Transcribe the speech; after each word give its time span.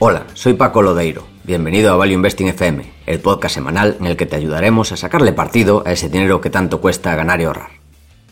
Hola, 0.00 0.28
soy 0.34 0.54
Paco 0.54 0.80
Lodeiro. 0.80 1.26
Bienvenido 1.42 1.92
a 1.92 1.96
Value 1.96 2.12
Investing 2.12 2.46
FM, 2.46 2.84
el 3.06 3.18
podcast 3.18 3.56
semanal 3.56 3.96
en 3.98 4.06
el 4.06 4.16
que 4.16 4.26
te 4.26 4.36
ayudaremos 4.36 4.92
a 4.92 4.96
sacarle 4.96 5.32
partido 5.32 5.82
a 5.84 5.90
ese 5.90 6.08
dinero 6.08 6.40
que 6.40 6.50
tanto 6.50 6.80
cuesta 6.80 7.16
ganar 7.16 7.40
y 7.40 7.44
ahorrar. 7.44 7.70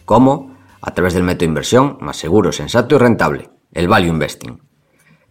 ¿Cómo? 0.05 0.57
A 0.81 0.95
través 0.95 1.15
del 1.15 1.25
método 1.25 1.41
de 1.41 1.47
inversión 1.47 1.99
más 2.01 2.19
seguro, 2.19 2.53
sensato 2.53 2.95
y 2.95 2.99
rentable, 2.99 3.51
el 3.73 3.89
Value 3.89 4.11
Investing. 4.11 4.63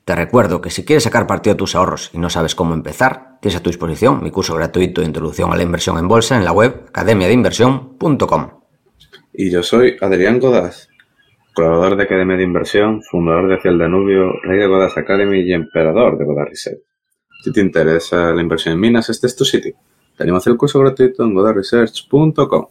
Te 0.04 0.14
recuerdo 0.14 0.60
que 0.60 0.72
si 0.72 0.84
quieres 0.84 1.04
sacar 1.04 1.26
partido 1.26 1.54
a 1.54 1.58
tus 1.58 1.74
ahorros 1.74 2.12
y 2.14 2.18
no 2.18 2.30
sabes 2.30 2.54
cómo 2.54 2.74
empezar, 2.74 3.38
tienes 3.40 3.58
a 3.58 3.64
tu 3.64 3.70
disposición 3.70 4.22
mi 4.22 4.30
curso 4.30 4.56
gratuito 4.56 5.00
de 5.00 5.08
introducción 5.08 5.54
a 5.54 5.56
la 5.56 5.64
inversión 5.64 5.98
en 5.98 6.10
bolsa 6.10 6.36
en 6.36 6.44
la 6.44 6.52
web 6.52 6.84
academiadeinversión.com. 6.90 8.50
Y 9.32 9.52
yo 9.52 9.64
soy 9.64 9.96
Adrián 10.02 10.40
Godaz, 10.40 10.90
colaborador 11.56 11.98
de 11.98 12.04
Academia 12.04 12.38
de 12.38 12.44
Inversión, 12.44 13.02
fundador 13.02 13.48
de 13.48 13.56
Hacia 13.56 13.72
Danubio, 13.72 14.32
rey 14.44 14.60
de 14.60 14.68
Godaz 14.68 14.96
Academy 14.98 15.40
y 15.40 15.54
emperador 15.54 16.18
de 16.20 16.26
Godaz 16.26 16.50
Research. 16.50 16.82
Si 17.44 17.52
te 17.52 17.62
interesa 17.62 18.32
la 18.32 18.42
inversión 18.42 18.76
en 18.76 18.80
minas, 18.82 19.10
este 19.10 19.26
es 19.26 19.36
tu 19.36 19.46
sitio. 19.46 19.76
Tenemos 20.18 20.46
el 20.48 20.58
curso 20.58 20.80
gratuito 20.80 21.24
en 21.24 21.34
godazresearch.com. 21.34 22.68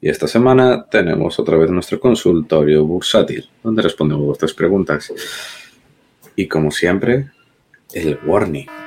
Y 0.00 0.08
esta 0.08 0.28
semana 0.28 0.86
tenemos 0.90 1.38
otra 1.38 1.56
vez 1.56 1.70
nuestro 1.70 1.98
consultorio 1.98 2.84
bursátil, 2.84 3.48
donde 3.62 3.82
respondemos 3.82 4.26
vuestras 4.26 4.52
preguntas. 4.54 5.12
Y 6.36 6.46
como 6.46 6.70
siempre, 6.70 7.30
el 7.92 8.18
warning. 8.24 8.77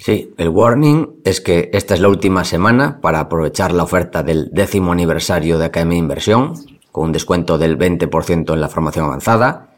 Sí, 0.00 0.32
el 0.38 0.48
warning 0.48 1.20
es 1.24 1.42
que 1.42 1.68
esta 1.74 1.92
es 1.92 2.00
la 2.00 2.08
última 2.08 2.42
semana 2.44 3.02
para 3.02 3.20
aprovechar 3.20 3.72
la 3.72 3.82
oferta 3.82 4.22
del 4.22 4.48
décimo 4.50 4.92
aniversario 4.92 5.58
de 5.58 5.66
Academia 5.66 5.96
de 5.96 5.98
Inversión, 5.98 6.54
con 6.90 7.04
un 7.04 7.12
descuento 7.12 7.58
del 7.58 7.76
20% 7.76 8.54
en 8.54 8.60
la 8.62 8.70
formación 8.70 9.04
avanzada. 9.04 9.74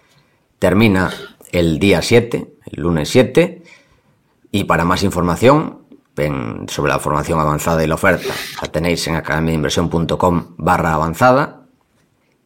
Termina 0.60 1.10
el 1.50 1.80
día 1.80 2.02
7, 2.02 2.54
el 2.70 2.82
lunes 2.82 3.08
7, 3.08 3.64
y 4.52 4.62
para 4.62 4.84
más 4.84 5.02
información 5.02 5.80
sobre 6.68 6.92
la 6.92 7.00
formación 7.00 7.40
avanzada 7.40 7.82
y 7.82 7.88
la 7.88 7.96
oferta 7.96 8.32
la 8.62 8.68
tenéis 8.68 9.04
en 9.08 9.16
academiainversión.com 9.16 10.54
barra 10.56 10.94
avanzada. 10.94 11.66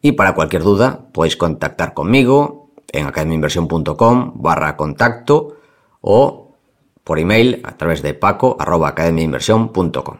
Y 0.01 0.13
para 0.13 0.33
cualquier 0.33 0.63
duda 0.63 1.09
podéis 1.13 1.37
contactar 1.37 1.93
conmigo 1.93 2.71
en 2.91 3.05
academiainversión.com 3.05 4.31
barra 4.41 4.75
contacto 4.75 5.57
o 6.01 6.46
por 7.07 7.19
email 7.19 7.61
a 7.63 7.77
través 7.77 8.01
de 8.01 8.13
paco 8.13 8.57
arroba 8.59 8.89
academiainversión.com. 8.89 10.17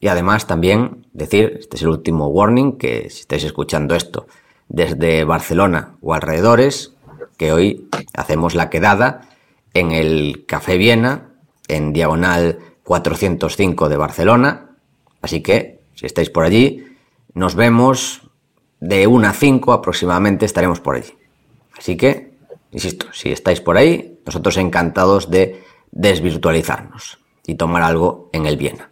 Y 0.00 0.08
además 0.08 0.46
también 0.46 1.06
decir, 1.14 1.56
este 1.60 1.76
es 1.76 1.82
el 1.82 1.88
último 1.88 2.26
warning, 2.26 2.76
que 2.76 3.08
si 3.08 3.20
estáis 3.20 3.42
escuchando 3.44 3.94
esto 3.94 4.26
desde 4.68 5.24
Barcelona 5.24 5.96
o 6.02 6.12
alrededores, 6.12 6.92
que 7.38 7.54
hoy 7.54 7.88
hacemos 8.12 8.54
la 8.54 8.68
quedada 8.68 9.22
en 9.72 9.92
el 9.92 10.44
Café 10.46 10.76
Viena, 10.76 11.30
en 11.68 11.94
diagonal 11.94 12.58
405 12.84 13.88
de 13.88 13.96
Barcelona. 13.96 14.76
Así 15.22 15.42
que, 15.42 15.80
si 15.94 16.04
estáis 16.04 16.28
por 16.28 16.44
allí, 16.44 16.84
nos 17.32 17.54
vemos 17.54 18.28
de 18.78 19.06
1 19.06 19.26
a 19.26 19.32
5 19.32 19.72
aproximadamente 19.72 20.44
estaremos 20.44 20.80
por 20.80 20.96
allí. 20.96 21.14
Así 21.78 21.96
que, 21.96 22.34
insisto, 22.72 23.06
si 23.14 23.32
estáis 23.32 23.62
por 23.62 23.78
ahí, 23.78 24.11
nosotros 24.24 24.56
encantados 24.56 25.30
de 25.30 25.62
desvirtualizarnos 25.90 27.18
y 27.46 27.54
tomar 27.54 27.82
algo 27.82 28.30
en 28.32 28.46
el 28.46 28.56
Viena. 28.56 28.90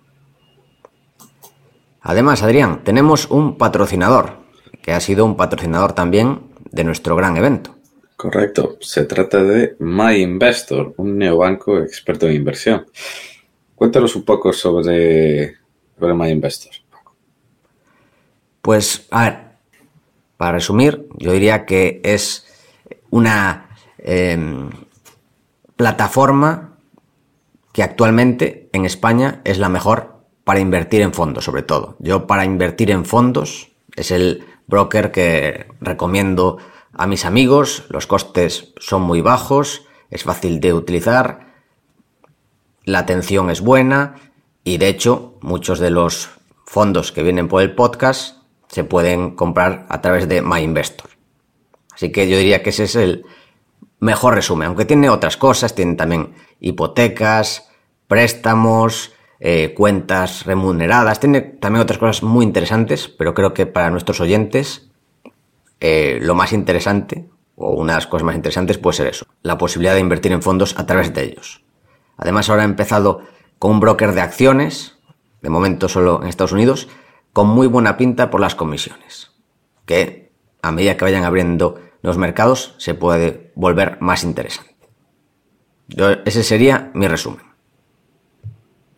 Además, 2.02 2.42
Adrián, 2.42 2.82
tenemos 2.84 3.30
un 3.30 3.58
patrocinador, 3.58 4.38
que 4.82 4.92
ha 4.92 5.00
sido 5.00 5.24
un 5.24 5.36
patrocinador 5.36 5.92
también 5.92 6.42
de 6.70 6.84
nuestro 6.84 7.14
gran 7.16 7.36
evento. 7.36 7.76
Correcto, 8.16 8.76
se 8.80 9.04
trata 9.04 9.42
de 9.42 9.76
MyInvestor, 9.78 10.94
un 10.96 11.18
neobanco 11.18 11.78
experto 11.78 12.26
en 12.26 12.36
inversión. 12.36 12.86
Cuéntanos 13.74 14.14
un 14.16 14.24
poco 14.24 14.52
sobre, 14.52 15.56
sobre 15.98 16.14
MyInvestor. 16.14 16.72
Pues, 18.60 19.06
a 19.10 19.24
ver, 19.24 19.38
para 20.36 20.52
resumir, 20.52 21.06
yo 21.18 21.32
diría 21.32 21.64
que 21.64 22.00
es 22.04 22.46
una 23.10 23.70
em, 23.98 24.70
plataforma 25.80 26.76
que 27.72 27.82
actualmente 27.82 28.68
en 28.74 28.84
España 28.84 29.40
es 29.44 29.56
la 29.56 29.70
mejor 29.70 30.26
para 30.44 30.60
invertir 30.60 31.00
en 31.00 31.14
fondos, 31.14 31.46
sobre 31.46 31.62
todo. 31.62 31.96
Yo 32.00 32.26
para 32.26 32.44
invertir 32.44 32.90
en 32.90 33.06
fondos 33.06 33.70
es 33.96 34.10
el 34.10 34.44
broker 34.66 35.10
que 35.10 35.68
recomiendo 35.80 36.58
a 36.92 37.06
mis 37.06 37.24
amigos, 37.24 37.86
los 37.88 38.06
costes 38.06 38.74
son 38.76 39.00
muy 39.00 39.22
bajos, 39.22 39.86
es 40.10 40.22
fácil 40.24 40.60
de 40.60 40.74
utilizar, 40.74 41.54
la 42.84 42.98
atención 42.98 43.48
es 43.48 43.62
buena 43.62 44.16
y 44.64 44.76
de 44.76 44.88
hecho 44.88 45.38
muchos 45.40 45.78
de 45.78 45.88
los 45.88 46.28
fondos 46.66 47.10
que 47.10 47.22
vienen 47.22 47.48
por 47.48 47.62
el 47.62 47.74
podcast 47.74 48.36
se 48.68 48.84
pueden 48.84 49.34
comprar 49.34 49.86
a 49.88 50.02
través 50.02 50.28
de 50.28 50.42
MyInvestor. 50.42 51.08
Así 51.94 52.12
que 52.12 52.28
yo 52.28 52.36
diría 52.36 52.62
que 52.62 52.68
ese 52.68 52.84
es 52.84 52.96
el 52.96 53.24
mejor 54.00 54.34
resumen, 54.34 54.68
aunque 54.68 54.84
tiene 54.84 55.08
otras 55.10 55.36
cosas, 55.36 55.74
tiene 55.74 55.94
también 55.94 56.34
hipotecas, 56.58 57.70
préstamos, 58.08 59.12
eh, 59.38 59.72
cuentas 59.76 60.44
remuneradas, 60.44 61.20
tiene 61.20 61.40
también 61.40 61.82
otras 61.82 61.98
cosas 61.98 62.22
muy 62.22 62.44
interesantes, 62.44 63.08
pero 63.08 63.34
creo 63.34 63.54
que 63.54 63.66
para 63.66 63.90
nuestros 63.90 64.20
oyentes 64.20 64.90
eh, 65.80 66.18
lo 66.20 66.34
más 66.34 66.52
interesante, 66.52 67.28
o 67.56 67.72
una 67.72 67.92
de 67.92 67.98
las 67.98 68.06
cosas 68.06 68.24
más 68.24 68.36
interesantes 68.36 68.78
puede 68.78 68.96
ser 68.96 69.06
eso, 69.06 69.26
la 69.42 69.58
posibilidad 69.58 69.94
de 69.94 70.00
invertir 70.00 70.32
en 70.32 70.42
fondos 70.42 70.78
a 70.78 70.86
través 70.86 71.14
de 71.14 71.24
ellos. 71.24 71.62
Además 72.16 72.50
ahora 72.50 72.62
ha 72.62 72.66
empezado 72.66 73.22
con 73.58 73.72
un 73.72 73.80
broker 73.80 74.12
de 74.12 74.20
acciones, 74.20 74.98
de 75.40 75.50
momento 75.50 75.88
solo 75.88 76.20
en 76.22 76.28
Estados 76.28 76.52
Unidos, 76.52 76.88
con 77.32 77.48
muy 77.48 77.66
buena 77.66 77.96
pinta 77.96 78.30
por 78.30 78.40
las 78.40 78.54
comisiones, 78.54 79.30
que 79.86 80.32
a 80.62 80.72
medida 80.72 80.96
que 80.96 81.04
vayan 81.04 81.24
abriendo 81.24 81.80
los 82.02 82.18
mercados 82.18 82.74
se 82.78 82.94
puede 82.94 83.50
volver 83.54 83.98
más 84.00 84.24
interesante. 84.24 84.74
Yo- 85.88 86.10
ese 86.24 86.42
sería 86.44 86.90
mi 86.94 87.08
resumen. 87.08 87.44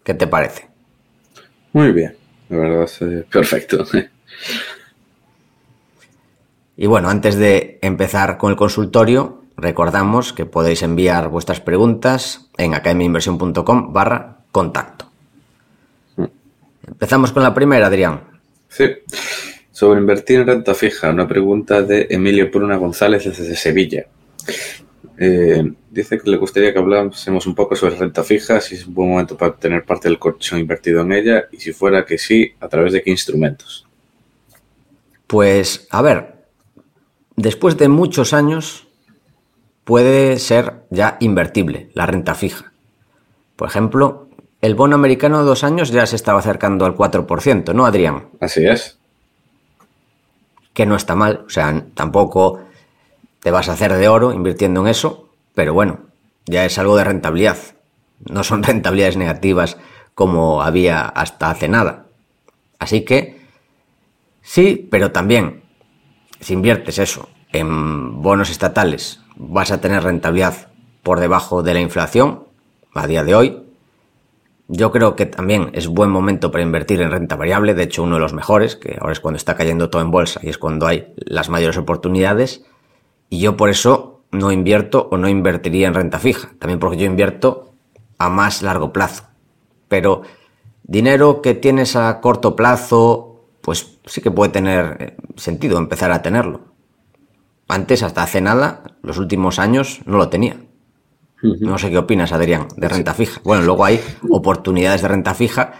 ¿Qué 0.05 0.15
te 0.15 0.27
parece? 0.27 0.69
Muy 1.73 1.93
bien, 1.93 2.17
la 2.49 2.57
verdad 2.59 2.83
es 2.85 3.01
eh, 3.03 3.25
perfecto. 3.31 3.85
Y 6.77 6.87
bueno, 6.87 7.09
antes 7.11 7.37
de 7.37 7.79
empezar 7.83 8.39
con 8.39 8.51
el 8.51 8.57
consultorio, 8.57 9.43
recordamos 9.57 10.33
que 10.33 10.47
podéis 10.47 10.83
enviar 10.83 11.29
vuestras 11.29 11.61
preguntas 11.61 12.49
en 12.57 12.75
academiainversión.com 12.75 13.93
barra 13.93 14.39
contacto. 14.51 15.07
Empezamos 16.87 17.33
con 17.33 17.43
la 17.43 17.55
primera, 17.55 17.87
Adrián. 17.87 18.23
Sí, 18.69 18.87
sobre 19.83 19.99
invertir 19.99 20.39
en 20.39 20.47
renta 20.47 20.75
fija, 20.75 21.11
una 21.11 21.27
pregunta 21.27 21.83
de 21.83 22.07
Emilio 22.09 22.49
Pruna 22.53 22.77
González 22.77 23.25
desde 23.25 23.57
Sevilla. 23.57 24.07
Eh, 25.19 25.73
dice 25.91 26.21
que 26.21 26.31
le 26.31 26.37
gustaría 26.37 26.73
que 26.73 26.79
hablásemos 26.79 27.49
un 27.49 27.57
poco 27.57 27.75
sobre 27.75 27.97
renta 27.97 28.23
fija, 28.23 28.61
si 28.61 28.77
es 28.77 28.87
un 28.87 28.95
buen 28.95 29.09
momento 29.09 29.37
para 29.37 29.57
tener 29.57 29.85
parte 29.85 30.09
del 30.09 30.21
colchón 30.21 30.61
invertido 30.61 31.01
en 31.01 31.11
ella 31.11 31.47
y 31.51 31.57
si 31.57 31.73
fuera 31.73 32.05
que 32.05 32.17
sí, 32.17 32.53
a 32.61 32.69
través 32.69 32.93
de 32.93 33.03
qué 33.03 33.11
instrumentos. 33.11 33.85
Pues, 35.27 35.89
a 35.91 36.01
ver, 36.01 36.37
después 37.35 37.77
de 37.77 37.89
muchos 37.89 38.35
años 38.35 38.87
puede 39.83 40.39
ser 40.39 40.75
ya 40.91 41.17
invertible 41.19 41.91
la 41.95 42.07
renta 42.07 42.37
fija. 42.37 42.73
Por 43.57 43.67
ejemplo, 43.67 44.29
el 44.61 44.77
bono 44.77 44.95
americano 44.95 45.41
de 45.41 45.45
dos 45.45 45.65
años 45.65 45.91
ya 45.91 46.07
se 46.07 46.15
estaba 46.15 46.39
acercando 46.39 46.85
al 46.85 46.95
4%, 46.95 47.75
¿no, 47.75 47.85
Adrián? 47.85 48.29
Así 48.39 48.65
es. 48.65 49.02
Que 50.73 50.87
no 50.87 50.97
está 50.97 51.15
mal, 51.15 51.45
o 51.47 51.51
sea, 51.51 51.85
tampoco 51.95 52.61
te 53.41 53.51
vas 53.51 53.69
a 53.69 53.73
hacer 53.73 53.93
de 53.95 54.09
oro 54.09 54.33
invirtiendo 54.33 54.81
en 54.81 54.89
eso, 54.89 55.29
pero 55.55 55.75
bueno, 55.75 56.01
ya 56.47 56.65
es 56.65 56.79
algo 56.79 56.97
de 56.97 57.05
rentabilidad. 57.05 57.59
No 58.31 58.45
son 58.45 58.63
rentabilidades 58.63 59.17
negativas 59.17 59.77
como 60.15 60.63
había 60.63 61.07
hasta 61.07 61.51
hace 61.51 61.69
nada. 61.69 62.07
Así 62.79 63.05
que 63.05 63.43
Sí, 64.43 64.89
pero 64.91 65.13
también, 65.13 65.63
si 66.41 66.53
inviertes 66.53 66.99
eso 66.99 67.29
en 67.53 68.21
bonos 68.23 68.51
estatales, 68.51 69.21
vas 69.37 69.71
a 69.71 69.81
tener 69.81 70.03
rentabilidad 70.03 70.69
por 71.03 71.21
debajo 71.21 71.63
de 71.63 71.75
la 71.75 71.81
inflación 71.81 72.45
a 72.93 73.07
día 73.07 73.23
de 73.23 73.35
hoy. 73.35 73.62
Yo 74.75 74.91
creo 74.91 75.17
que 75.17 75.27
también 75.27 75.69
es 75.75 75.87
buen 75.87 76.09
momento 76.09 76.51
para 76.51 76.65
invertir 76.65 77.03
en 77.03 77.11
renta 77.11 77.37
variable, 77.37 77.75
de 77.75 77.83
hecho 77.83 78.05
uno 78.05 78.15
de 78.15 78.23
los 78.23 78.33
mejores, 78.33 78.75
que 78.75 78.97
ahora 78.99 79.13
es 79.13 79.21
cuando 79.21 79.37
está 79.37 79.55
cayendo 79.55 79.91
todo 79.91 80.01
en 80.01 80.11
bolsa 80.11 80.41
y 80.43 80.49
es 80.49 80.57
cuando 80.57 80.87
hay 80.87 81.13
las 81.19 81.51
mayores 81.51 81.77
oportunidades. 81.77 82.65
Y 83.29 83.39
yo 83.41 83.59
por 83.59 83.69
eso 83.69 84.23
no 84.31 84.51
invierto 84.51 85.11
o 85.13 85.19
no 85.19 85.29
invertiría 85.29 85.89
en 85.89 85.93
renta 85.93 86.19
fija, 86.19 86.53
también 86.59 86.81
porque 86.81 86.97
yo 86.97 87.05
invierto 87.05 87.75
a 88.17 88.31
más 88.31 88.63
largo 88.63 88.95
plazo. 88.95 89.25
Pero 89.89 90.23
dinero 90.85 91.43
que 91.43 91.53
tienes 91.53 91.95
a 91.95 92.19
corto 92.23 92.57
plazo, 92.57 93.45
pues 93.61 93.99
sí 94.07 94.23
que 94.23 94.31
puede 94.31 94.53
tener 94.53 94.97
eh, 95.01 95.17
sentido 95.37 95.77
empezar 95.77 96.13
a 96.13 96.23
tenerlo. 96.23 96.61
Antes, 97.69 98.03
hasta 98.03 98.23
hace 98.23 98.41
nada, 98.41 98.85
los 99.03 99.19
últimos 99.19 99.59
años, 99.59 100.01
no 100.07 100.17
lo 100.17 100.31
tenía. 100.31 100.57
No 101.43 101.77
sé 101.79 101.91
qué 101.91 101.99
opinas, 101.99 102.33
Adrián, 102.33 102.69
de 102.77 102.89
renta 102.89 103.15
fija. 103.15 103.41
Bueno, 103.45 103.65
luego 103.65 103.85
hay 103.85 104.01
oportunidades 104.31 105.03
de 105.03 105.09
renta 105.09 105.35
fija 105.35 105.73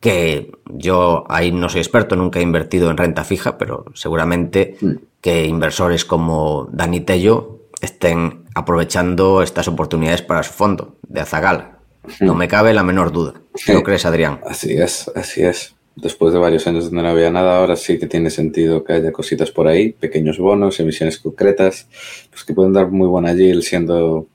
que 0.00 0.50
yo 0.72 1.24
ahí 1.28 1.52
no 1.52 1.68
soy 1.68 1.80
experto, 1.82 2.16
nunca 2.16 2.38
he 2.38 2.42
invertido 2.42 2.90
en 2.90 2.96
renta 2.96 3.22
fija, 3.24 3.58
pero 3.58 3.84
seguramente 3.94 4.76
Mm. 4.80 4.92
que 5.20 5.44
inversores 5.46 6.06
como 6.06 6.68
Dani 6.72 7.00
Tello 7.00 7.58
estén 7.82 8.44
aprovechando 8.54 9.42
estas 9.42 9.68
oportunidades 9.68 10.22
para 10.22 10.42
su 10.42 10.52
fondo 10.52 10.96
de 11.06 11.20
Azagal. 11.20 11.72
No 12.20 12.34
me 12.34 12.48
cabe 12.48 12.72
la 12.72 12.82
menor 12.82 13.12
duda. 13.12 13.34
¿Qué 13.64 13.74
lo 13.74 13.82
crees, 13.82 14.06
Adrián? 14.06 14.40
Así 14.48 14.72
es, 14.72 15.10
así 15.14 15.42
es. 15.42 15.74
Después 15.96 16.32
de 16.32 16.38
varios 16.38 16.66
años 16.66 16.84
donde 16.86 17.02
no 17.02 17.08
había 17.10 17.30
nada, 17.30 17.58
ahora 17.58 17.76
sí 17.76 17.98
que 17.98 18.06
tiene 18.06 18.30
sentido 18.30 18.82
que 18.84 18.94
haya 18.94 19.12
cositas 19.12 19.50
por 19.50 19.68
ahí, 19.68 19.92
pequeños 19.92 20.38
bonos, 20.38 20.80
emisiones 20.80 21.18
concretas, 21.18 21.88
pues 22.30 22.44
que 22.44 22.54
pueden 22.54 22.72
dar 22.72 22.90
muy 22.90 23.06
buena 23.06 23.34
yield 23.34 23.62
siendo 23.62 24.26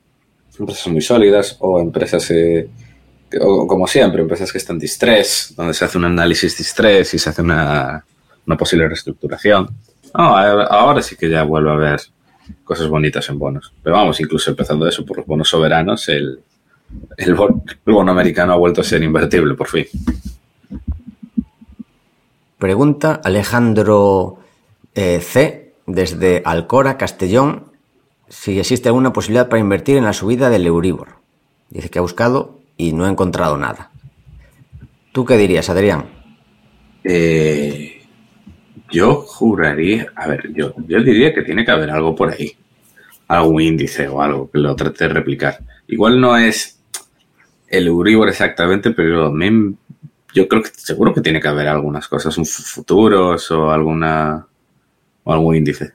empresas 0.58 0.86
muy 0.88 1.00
sólidas 1.00 1.56
o 1.60 1.80
empresas, 1.80 2.30
eh, 2.30 2.68
o 3.40 3.66
como 3.66 3.86
siempre, 3.86 4.22
empresas 4.22 4.52
que 4.52 4.58
están 4.58 4.78
distress, 4.78 5.54
donde 5.56 5.74
se 5.74 5.84
hace 5.84 5.98
un 5.98 6.04
análisis 6.04 6.56
distress 6.56 7.14
y 7.14 7.18
se 7.18 7.30
hace 7.30 7.42
una, 7.42 8.04
posible 8.58 8.88
reestructuración. 8.88 9.68
Ahora 10.12 11.02
sí 11.02 11.16
que 11.16 11.28
ya 11.28 11.42
vuelve 11.42 11.70
a 11.70 11.74
haber 11.74 12.00
cosas 12.64 12.88
bonitas 12.88 13.28
en 13.28 13.38
bonos. 13.38 13.72
Pero 13.82 13.96
vamos, 13.96 14.20
incluso 14.20 14.50
empezando 14.50 14.86
eso 14.86 15.04
por 15.04 15.18
los 15.18 15.26
bonos 15.26 15.48
soberanos, 15.48 16.08
el, 16.08 16.40
el 17.16 17.34
bono 17.84 18.12
americano 18.12 18.52
ha 18.52 18.56
vuelto 18.56 18.80
a 18.80 18.84
ser 18.84 19.02
invertible, 19.02 19.54
por 19.54 19.68
fin. 19.68 19.86
Pregunta 22.58 23.20
Alejandro 23.22 24.38
eh, 24.94 25.20
C. 25.20 25.74
desde 25.86 26.42
Alcora, 26.44 26.96
Castellón, 26.96 27.64
si 28.28 28.58
existe 28.58 28.88
alguna 28.88 29.12
posibilidad 29.12 29.48
para 29.48 29.60
invertir 29.60 29.96
en 29.96 30.04
la 30.04 30.12
subida 30.12 30.50
del 30.50 30.66
Euribor. 30.66 31.16
Dice 31.70 31.88
que 31.90 31.98
ha 31.98 32.02
buscado 32.02 32.60
y 32.76 32.92
no 32.92 33.04
ha 33.04 33.10
encontrado 33.10 33.56
nada. 33.56 33.90
¿Tú 35.12 35.24
qué 35.24 35.36
dirías, 35.36 35.68
Adrián? 35.70 36.06
Eh, 37.04 38.02
yo 38.90 39.22
juraría, 39.22 40.08
a 40.14 40.28
ver, 40.28 40.52
yo, 40.52 40.74
yo 40.86 41.02
diría 41.02 41.32
que 41.34 41.42
tiene 41.42 41.64
que 41.64 41.70
haber 41.70 41.90
algo 41.90 42.14
por 42.14 42.30
ahí, 42.32 42.52
algún 43.28 43.60
índice 43.62 44.08
o 44.08 44.20
algo 44.20 44.50
que 44.50 44.58
lo 44.58 44.74
trate 44.76 45.06
de 45.08 45.14
replicar. 45.14 45.58
Igual 45.88 46.20
no 46.20 46.36
es 46.36 46.80
el 47.68 47.86
Euribor 47.86 48.28
exactamente, 48.28 48.90
pero 48.90 49.30
me- 49.32 49.74
yo 50.34 50.48
creo 50.48 50.62
que 50.62 50.70
seguro 50.74 51.14
que 51.14 51.20
tiene 51.20 51.40
que 51.40 51.48
haber 51.48 51.68
algunas 51.68 52.06
cosas, 52.08 52.36
un 52.38 52.44
fu- 52.46 52.62
futuros 52.62 53.50
o 53.50 53.70
alguna 53.70 54.46
o 55.24 55.32
algún 55.32 55.56
índice. 55.56 55.92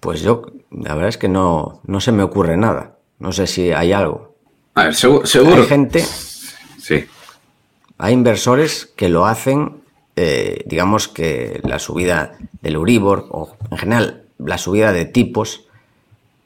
Pues 0.00 0.20
yo, 0.22 0.42
la 0.70 0.94
verdad 0.94 1.08
es 1.08 1.18
que 1.18 1.28
no, 1.28 1.80
no 1.84 2.00
se 2.00 2.12
me 2.12 2.22
ocurre 2.22 2.56
nada. 2.56 2.96
No 3.18 3.32
sé 3.32 3.46
si 3.46 3.72
hay 3.72 3.92
algo. 3.92 4.34
A 4.74 4.84
ver, 4.84 4.94
seguro, 4.94 5.26
seguro. 5.26 5.62
Hay 5.62 5.68
gente, 5.68 6.04
Sí, 6.78 7.04
hay 7.98 8.12
inversores 8.12 8.86
que 8.86 9.08
lo 9.08 9.26
hacen, 9.26 9.82
eh, 10.16 10.62
digamos 10.66 11.08
que 11.08 11.60
la 11.64 11.78
subida 11.78 12.36
del 12.62 12.74
Euribor 12.74 13.26
o 13.30 13.56
en 13.70 13.78
general 13.78 14.22
la 14.38 14.58
subida 14.58 14.92
de 14.92 15.04
tipos 15.04 15.66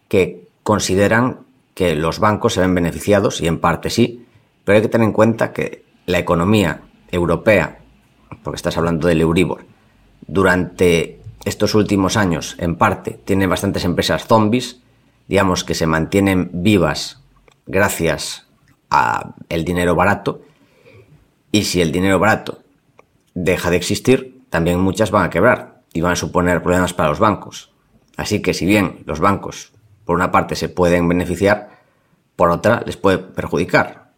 que 0.09 0.49
consideran 0.63 1.41
que 1.75 1.95
los 1.95 2.21
bancos 2.21 2.55
se 2.55 2.61
ven 2.61 2.75
beneficiados 2.75 3.41
y 3.41 3.49
en 3.49 3.59
parte 3.59 3.91
sí, 3.91 4.27
pero 4.65 4.77
hay 4.77 4.83
que 4.83 4.89
tener 4.89 5.07
en 5.07 5.13
cuenta 5.13 5.53
que 5.53 5.85
la 6.07 6.19
economía 6.19 6.83
europea, 7.11 7.81
porque 8.43 8.57
estás 8.57 8.77
hablando 8.77 9.09
del 9.09 9.21
Euribor, 9.21 9.65
durante 10.27 11.20
estos 11.45 11.75
últimos 11.75 12.17
años 12.17 12.57
en 12.59 12.77
parte 12.77 13.21
tiene 13.25 13.47
bastantes 13.47 13.85
empresas 13.85 14.27
zombies, 14.27 14.81
digamos 15.29 15.65
que 15.65 15.75
se 15.75 15.87
mantienen 15.87 16.51
vivas 16.53 17.23
gracias 17.67 18.47
a 18.91 19.35
el 19.49 19.65
dinero 19.65 19.95
barato 19.95 20.43
y 21.53 21.65
si 21.65 21.81
el 21.81 21.93
dinero 21.93 22.19
barato 22.19 22.63
deja 23.35 23.71
de 23.71 23.77
existir, 23.77 24.43
también 24.51 24.81
muchas 24.81 25.11
van 25.11 25.25
a 25.25 25.31
quebrar 25.31 25.83
y 25.93 26.01
van 26.01 26.13
a 26.13 26.17
suponer 26.17 26.63
problemas 26.63 26.93
para 26.93 27.09
los 27.09 27.19
bancos. 27.19 27.73
Así 28.17 28.43
que 28.43 28.55
si 28.55 28.67
bien 28.67 29.03
los 29.07 29.21
bancos, 29.21 29.73
por 30.05 30.17
una 30.17 30.31
parte, 30.31 30.57
se 30.57 30.69
pueden 30.69 31.09
beneficiar, 31.09 31.81
por 32.37 32.51
otra 32.51 32.83
les 32.85 32.97
puede 32.97 33.19
perjudicar, 33.19 34.13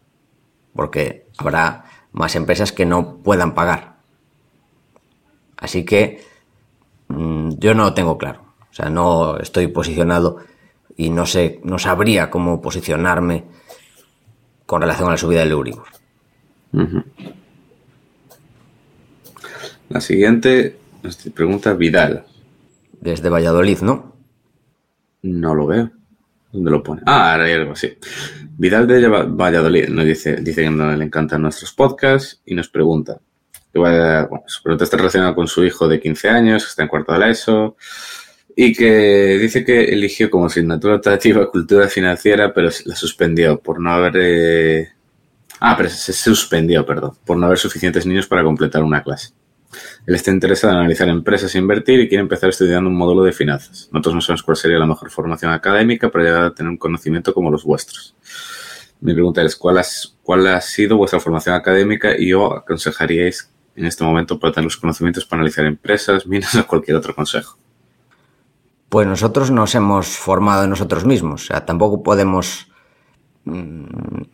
porque 0.75 1.27
habrá 1.37 1.85
más 2.11 2.35
empresas 2.35 2.71
que 2.71 2.85
no 2.85 3.17
puedan 3.17 3.53
pagar. 3.53 3.95
Así 5.57 5.85
que 5.85 6.25
yo 7.59 7.73
no 7.73 7.83
lo 7.83 7.93
tengo 7.93 8.17
claro. 8.17 8.41
O 8.71 8.73
sea, 8.73 8.89
no 8.89 9.37
estoy 9.37 9.67
posicionado 9.67 10.37
y 10.97 11.09
no 11.09 11.25
sé, 11.25 11.59
no 11.63 11.77
sabría 11.79 12.29
cómo 12.29 12.61
posicionarme 12.61 13.43
con 14.65 14.81
relación 14.81 15.07
a 15.07 15.11
la 15.11 15.17
subida 15.17 15.41
del 15.41 15.51
Euribor. 15.51 15.85
la 19.89 20.01
siguiente 20.01 20.77
nos 21.03 21.17
pregunta 21.17 21.73
Vidal. 21.73 22.25
Desde 22.99 23.29
Valladolid, 23.29 23.79
¿no? 23.81 24.15
No 25.21 25.53
lo 25.53 25.67
veo. 25.67 25.91
¿Dónde 26.51 26.71
lo 26.71 26.83
pone? 26.83 27.01
Ah, 27.05 27.31
ahora 27.33 27.45
hay 27.45 27.53
algo 27.53 27.73
así. 27.73 27.89
Vidal 28.57 28.87
de 28.87 29.07
Va- 29.07 29.23
Valladolid 29.25 29.89
nos 29.89 30.05
dice, 30.05 30.37
dice 30.37 30.63
que 30.63 30.69
no 30.69 30.95
le 30.95 31.03
encantan 31.05 31.41
nuestros 31.41 31.73
podcasts 31.73 32.41
y 32.45 32.53
nos 32.55 32.69
pregunta. 32.69 33.19
Vaya, 33.73 34.25
bueno, 34.27 34.43
su 34.47 34.61
pregunta 34.61 34.83
está 34.83 34.97
relacionada 34.97 35.33
con 35.33 35.47
su 35.47 35.63
hijo 35.65 35.87
de 35.87 35.99
15 35.99 36.29
años, 36.29 36.63
que 36.63 36.69
está 36.69 36.83
en 36.83 36.89
cuarto 36.89 37.11
de 37.13 37.19
la 37.19 37.29
ESO, 37.29 37.75
y 38.55 38.73
que 38.73 39.37
dice 39.41 39.65
que 39.65 39.85
eligió 39.85 40.29
como 40.29 40.45
asignatura 40.45 40.95
optativa 40.95 41.49
cultura 41.49 41.87
financiera, 41.87 42.53
pero 42.53 42.69
la 42.85 42.95
suspendió 42.95 43.59
por 43.59 43.79
no 43.79 43.91
haber... 43.91 44.13
eh, 44.17 44.89
Ah, 45.59 45.75
pero 45.77 45.89
se 45.89 46.11
suspendió, 46.13 46.85
perdón, 46.85 47.13
por 47.25 47.37
no 47.37 47.45
haber 47.45 47.57
suficientes 47.57 48.05
niños 48.05 48.27
para 48.27 48.43
completar 48.43 48.83
una 48.83 49.01
clase. 49.01 49.29
Él 50.05 50.15
está 50.15 50.29
interesado 50.29 50.73
en 50.73 50.79
analizar 50.79 51.07
empresas 51.09 51.55
e 51.55 51.57
invertir 51.59 51.99
y 52.01 52.09
quiere 52.09 52.21
empezar 52.21 52.49
estudiando 52.49 52.89
un 52.89 52.97
módulo 52.97 53.23
de 53.23 53.31
finanzas. 53.31 53.87
Nosotros 53.91 54.15
no 54.15 54.21
sabemos 54.21 54.43
cuál 54.43 54.57
sería 54.57 54.77
la 54.77 54.85
mejor 54.85 55.09
formación 55.09 55.51
académica 55.53 56.09
para 56.11 56.25
llegar 56.25 56.43
a 56.43 56.53
tener 56.53 56.69
un 56.69 56.77
conocimiento 56.77 57.33
como 57.33 57.49
los 57.49 57.63
vuestros. 57.63 58.13
Mi 58.99 59.13
pregunta 59.13 59.41
es, 59.41 59.55
¿cuál, 59.55 59.77
has- 59.77 60.15
cuál 60.21 60.45
ha 60.47 60.59
sido 60.61 60.97
vuestra 60.97 61.19
formación 61.21 61.55
académica 61.55 62.17
y 62.17 62.33
o 62.33 62.53
aconsejaríais 62.53 63.49
en 63.75 63.85
este 63.85 64.03
momento 64.03 64.39
para 64.39 64.53
tener 64.53 64.65
los 64.65 64.77
conocimientos 64.77 65.25
para 65.25 65.39
analizar 65.41 65.65
empresas, 65.65 66.27
minas 66.27 66.55
o 66.59 66.67
cualquier 66.67 66.97
otro 66.97 67.15
consejo? 67.15 67.57
Pues 68.89 69.07
nosotros 69.07 69.49
nos 69.49 69.73
hemos 69.75 70.07
formado 70.07 70.67
nosotros 70.67 71.05
mismos. 71.05 71.43
O 71.43 71.45
sea, 71.47 71.65
tampoco 71.65 72.03
podemos. 72.03 72.67
mm, 73.45 73.85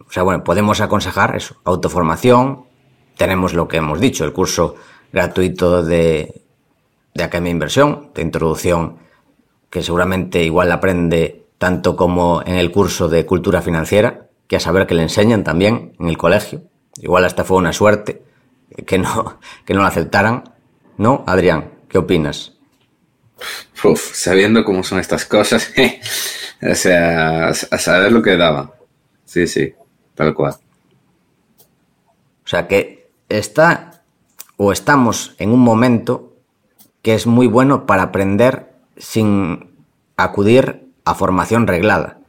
O 0.08 0.12
sea, 0.12 0.24
bueno, 0.24 0.44
podemos 0.44 0.82
aconsejar 0.82 1.36
eso, 1.36 1.56
autoformación. 1.64 2.66
Tenemos 3.16 3.54
lo 3.54 3.68
que 3.68 3.78
hemos 3.78 4.00
dicho, 4.00 4.26
el 4.26 4.34
curso 4.34 4.76
gratuito 5.12 5.84
de, 5.84 6.42
de 7.14 7.24
Academia 7.24 7.50
de 7.50 7.54
Inversión, 7.54 8.12
de 8.14 8.22
introducción, 8.22 8.98
que 9.70 9.84
seguramente 9.84 10.44
igual 10.44 10.72
aprende 10.72 11.46
tanto 11.58 11.96
como 11.96 12.42
en 12.46 12.56
el 12.56 12.72
curso 12.72 13.10
de 13.10 13.26
cultura 13.26 13.62
financiera, 13.62 14.28
que 14.48 14.56
a 14.56 14.60
saber 14.60 14.88
que 14.88 14.96
le 14.96 15.04
enseñan 15.04 15.44
también 15.44 15.94
en 16.00 16.08
el 16.08 16.18
colegio. 16.18 16.64
Igual 17.02 17.26
hasta 17.26 17.44
fue 17.44 17.58
una 17.58 17.74
suerte 17.74 18.24
que 18.86 18.98
no, 18.98 19.40
que 19.66 19.74
no 19.74 19.82
lo 19.82 19.88
aceptaran. 19.88 20.44
¿No, 20.98 21.24
Adrián? 21.28 21.72
¿Qué 21.88 21.98
opinas? 21.98 22.54
Uf, 23.84 24.14
sabiendo 24.14 24.66
cómo 24.66 24.84
son 24.84 25.00
estas 25.00 25.26
cosas, 25.26 25.72
o 26.62 26.76
sea, 26.76 27.48
a 27.48 27.54
saber 27.54 28.12
lo 28.12 28.22
que 28.22 28.36
daba. 28.36 28.74
Sí, 29.24 29.48
sí, 29.48 29.74
tal 30.16 30.34
cual. 30.34 30.56
O 32.44 32.48
sea 32.50 32.68
que 32.68 33.12
está 33.30 34.02
o 34.58 34.72
estamos 34.72 35.36
en 35.38 35.52
un 35.52 35.60
momento 35.60 36.36
que 37.02 37.14
es 37.14 37.28
muy 37.28 37.48
bueno 37.48 37.86
para 37.86 38.04
aprender 38.04 38.74
sin 38.98 39.78
acudir 40.18 40.92
a 41.06 41.16
formación 41.16 41.68
reglada. 41.68 42.20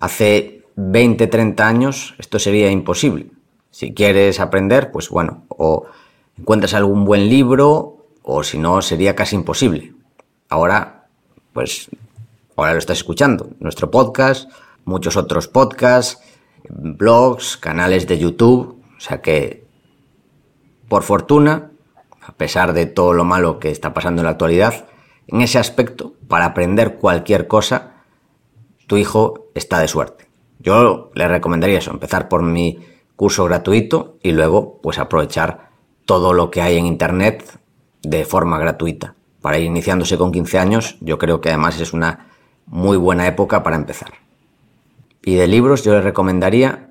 Hace 0.00 0.64
20, 0.76 1.26
30 1.26 1.66
años 1.66 2.14
esto 2.18 2.38
sería 2.38 2.70
imposible. 2.70 3.26
Si 3.78 3.94
quieres 3.94 4.40
aprender, 4.40 4.90
pues 4.90 5.08
bueno, 5.08 5.44
o 5.46 5.86
encuentras 6.36 6.74
algún 6.74 7.04
buen 7.04 7.28
libro 7.28 8.08
o 8.24 8.42
si 8.42 8.58
no 8.58 8.82
sería 8.82 9.14
casi 9.14 9.36
imposible. 9.36 9.94
Ahora, 10.48 11.06
pues, 11.52 11.88
ahora 12.56 12.72
lo 12.72 12.80
estás 12.80 12.98
escuchando. 12.98 13.50
Nuestro 13.60 13.88
podcast, 13.88 14.50
muchos 14.84 15.16
otros 15.16 15.46
podcasts, 15.46 16.20
blogs, 16.68 17.56
canales 17.56 18.08
de 18.08 18.18
YouTube. 18.18 18.82
O 18.96 19.00
sea 19.00 19.22
que, 19.22 19.64
por 20.88 21.04
fortuna, 21.04 21.70
a 22.20 22.32
pesar 22.32 22.72
de 22.72 22.86
todo 22.86 23.12
lo 23.12 23.22
malo 23.22 23.60
que 23.60 23.70
está 23.70 23.94
pasando 23.94 24.22
en 24.22 24.24
la 24.24 24.32
actualidad, 24.32 24.88
en 25.28 25.40
ese 25.40 25.60
aspecto, 25.60 26.14
para 26.26 26.46
aprender 26.46 26.96
cualquier 26.96 27.46
cosa, 27.46 28.02
tu 28.88 28.96
hijo 28.96 29.50
está 29.54 29.78
de 29.78 29.86
suerte. 29.86 30.26
Yo 30.58 31.12
le 31.14 31.28
recomendaría 31.28 31.78
eso, 31.78 31.92
empezar 31.92 32.28
por 32.28 32.42
mi 32.42 32.80
curso 33.18 33.44
gratuito 33.46 34.16
y 34.22 34.30
luego 34.30 34.78
pues 34.80 34.96
aprovechar 35.00 35.70
todo 36.04 36.32
lo 36.32 36.52
que 36.52 36.62
hay 36.62 36.78
en 36.78 36.86
internet 36.86 37.58
de 38.00 38.24
forma 38.24 38.60
gratuita. 38.60 39.16
Para 39.42 39.58
ir 39.58 39.64
iniciándose 39.64 40.16
con 40.16 40.30
15 40.30 40.58
años, 40.60 40.96
yo 41.00 41.18
creo 41.18 41.40
que 41.40 41.48
además 41.48 41.80
es 41.80 41.92
una 41.92 42.28
muy 42.66 42.96
buena 42.96 43.26
época 43.26 43.64
para 43.64 43.74
empezar. 43.74 44.12
Y 45.24 45.34
de 45.34 45.48
libros 45.48 45.82
yo 45.82 45.94
le 45.94 46.00
recomendaría 46.00 46.90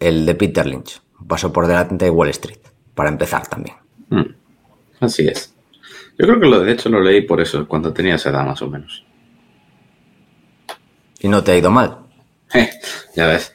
el 0.00 0.24
de 0.24 0.34
Peter 0.34 0.66
Lynch, 0.66 1.02
paso 1.26 1.52
por 1.52 1.66
delante 1.66 2.06
de 2.06 2.10
Wall 2.10 2.30
Street, 2.30 2.60
para 2.94 3.10
empezar 3.10 3.46
también. 3.46 3.76
Mm, 4.08 4.34
así 5.00 5.28
es. 5.28 5.54
Yo 6.18 6.26
creo 6.26 6.40
que 6.40 6.46
lo 6.46 6.60
de 6.60 6.72
hecho 6.72 6.88
lo 6.88 7.02
leí 7.02 7.26
por 7.26 7.42
eso, 7.42 7.68
cuando 7.68 7.92
tenía 7.92 8.14
esa 8.14 8.30
edad 8.30 8.46
más 8.46 8.62
o 8.62 8.70
menos. 8.70 9.04
Y 11.20 11.28
no 11.28 11.44
te 11.44 11.52
ha 11.52 11.58
ido 11.58 11.70
mal. 11.70 11.98
Eh, 12.54 12.70
ya 13.14 13.26
ves. 13.26 13.52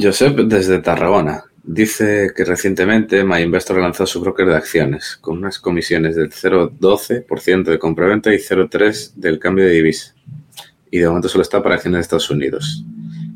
Josep 0.00 0.38
desde 0.40 0.78
Tarragona 0.78 1.44
dice 1.62 2.32
que 2.34 2.44
recientemente 2.44 3.24
MyInvestor 3.24 3.78
lanzado 3.78 4.06
su 4.06 4.20
broker 4.20 4.46
de 4.46 4.56
acciones 4.56 5.18
con 5.20 5.38
unas 5.38 5.58
comisiones 5.58 6.16
del 6.16 6.30
0,12% 6.30 7.64
de 7.64 7.78
compraventa 7.78 8.32
y 8.32 8.38
0,3% 8.38 9.12
del 9.14 9.38
cambio 9.38 9.66
de 9.66 9.72
divisa. 9.72 10.14
Y 10.90 10.98
de 10.98 11.08
momento 11.08 11.28
solo 11.28 11.42
está 11.42 11.62
para 11.62 11.74
acciones 11.74 11.98
de 11.98 12.02
Estados 12.02 12.30
Unidos. 12.30 12.84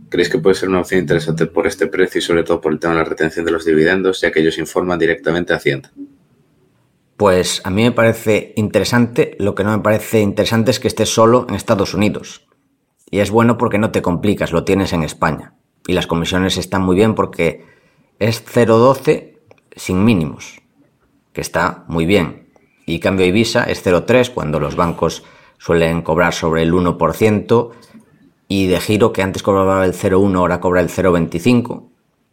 ¿Creéis 0.08 0.30
que 0.30 0.38
puede 0.38 0.54
ser 0.54 0.70
una 0.70 0.80
opción 0.80 1.00
interesante 1.00 1.46
por 1.46 1.66
este 1.66 1.86
precio 1.86 2.18
y 2.18 2.22
sobre 2.22 2.42
todo 2.42 2.60
por 2.60 2.72
el 2.72 2.78
tema 2.78 2.94
de 2.94 3.00
la 3.00 3.08
retención 3.08 3.44
de 3.44 3.52
los 3.52 3.64
dividendos, 3.64 4.20
ya 4.20 4.30
que 4.30 4.40
ellos 4.40 4.58
informan 4.58 4.98
directamente 4.98 5.52
a 5.52 5.56
Hacienda? 5.56 5.90
Pues 7.16 7.60
a 7.64 7.70
mí 7.70 7.82
me 7.82 7.92
parece 7.92 8.52
interesante, 8.56 9.36
lo 9.38 9.54
que 9.54 9.64
no 9.64 9.76
me 9.76 9.82
parece 9.82 10.20
interesante 10.20 10.70
es 10.70 10.80
que 10.80 10.88
esté 10.88 11.06
solo 11.06 11.46
en 11.48 11.54
Estados 11.54 11.94
Unidos. 11.94 12.46
Y 13.10 13.20
es 13.20 13.30
bueno 13.30 13.58
porque 13.58 13.78
no 13.78 13.90
te 13.90 14.02
complicas, 14.02 14.52
lo 14.52 14.64
tienes 14.64 14.92
en 14.92 15.02
España. 15.02 15.54
Y 15.86 15.92
las 15.92 16.06
comisiones 16.06 16.58
están 16.58 16.82
muy 16.82 16.96
bien 16.96 17.14
porque 17.14 17.64
es 18.18 18.44
0,12 18.44 19.38
sin 19.74 20.04
mínimos, 20.04 20.60
que 21.32 21.40
está 21.40 21.84
muy 21.88 22.06
bien. 22.06 22.48
Y 22.86 23.00
cambio 23.00 23.26
Ibiza 23.26 23.64
es 23.64 23.84
0,3 23.84 24.32
cuando 24.32 24.60
los 24.60 24.76
bancos 24.76 25.24
suelen 25.58 26.02
cobrar 26.02 26.34
sobre 26.34 26.62
el 26.62 26.72
1%. 26.72 27.70
Y 28.48 28.66
de 28.66 28.80
giro, 28.80 29.12
que 29.12 29.22
antes 29.22 29.42
cobraba 29.42 29.84
el 29.84 29.94
0,1, 29.94 30.36
ahora 30.36 30.60
cobra 30.60 30.80
el 30.80 30.88
0,25. 30.88 31.88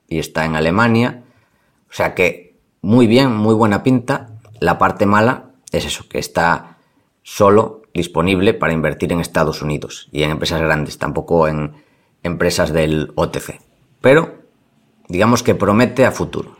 Y 0.07 0.19
está 0.19 0.45
en 0.45 0.55
Alemania. 0.55 1.23
O 1.89 1.93
sea 1.93 2.13
que 2.13 2.57
muy 2.81 3.07
bien, 3.07 3.35
muy 3.35 3.55
buena 3.55 3.83
pinta. 3.83 4.31
La 4.59 4.77
parte 4.77 5.05
mala 5.05 5.51
es 5.71 5.85
eso, 5.85 6.07
que 6.09 6.19
está 6.19 6.77
solo 7.23 7.83
disponible 7.93 8.53
para 8.53 8.73
invertir 8.73 9.11
en 9.13 9.19
Estados 9.19 9.61
Unidos 9.61 10.09
y 10.11 10.23
en 10.23 10.31
empresas 10.31 10.61
grandes, 10.61 10.97
tampoco 10.97 11.47
en 11.47 11.73
empresas 12.23 12.73
del 12.73 13.11
OTC. 13.15 13.59
Pero 14.01 14.39
digamos 15.07 15.43
que 15.43 15.55
promete 15.55 16.05
a 16.05 16.11
futuro. 16.11 16.57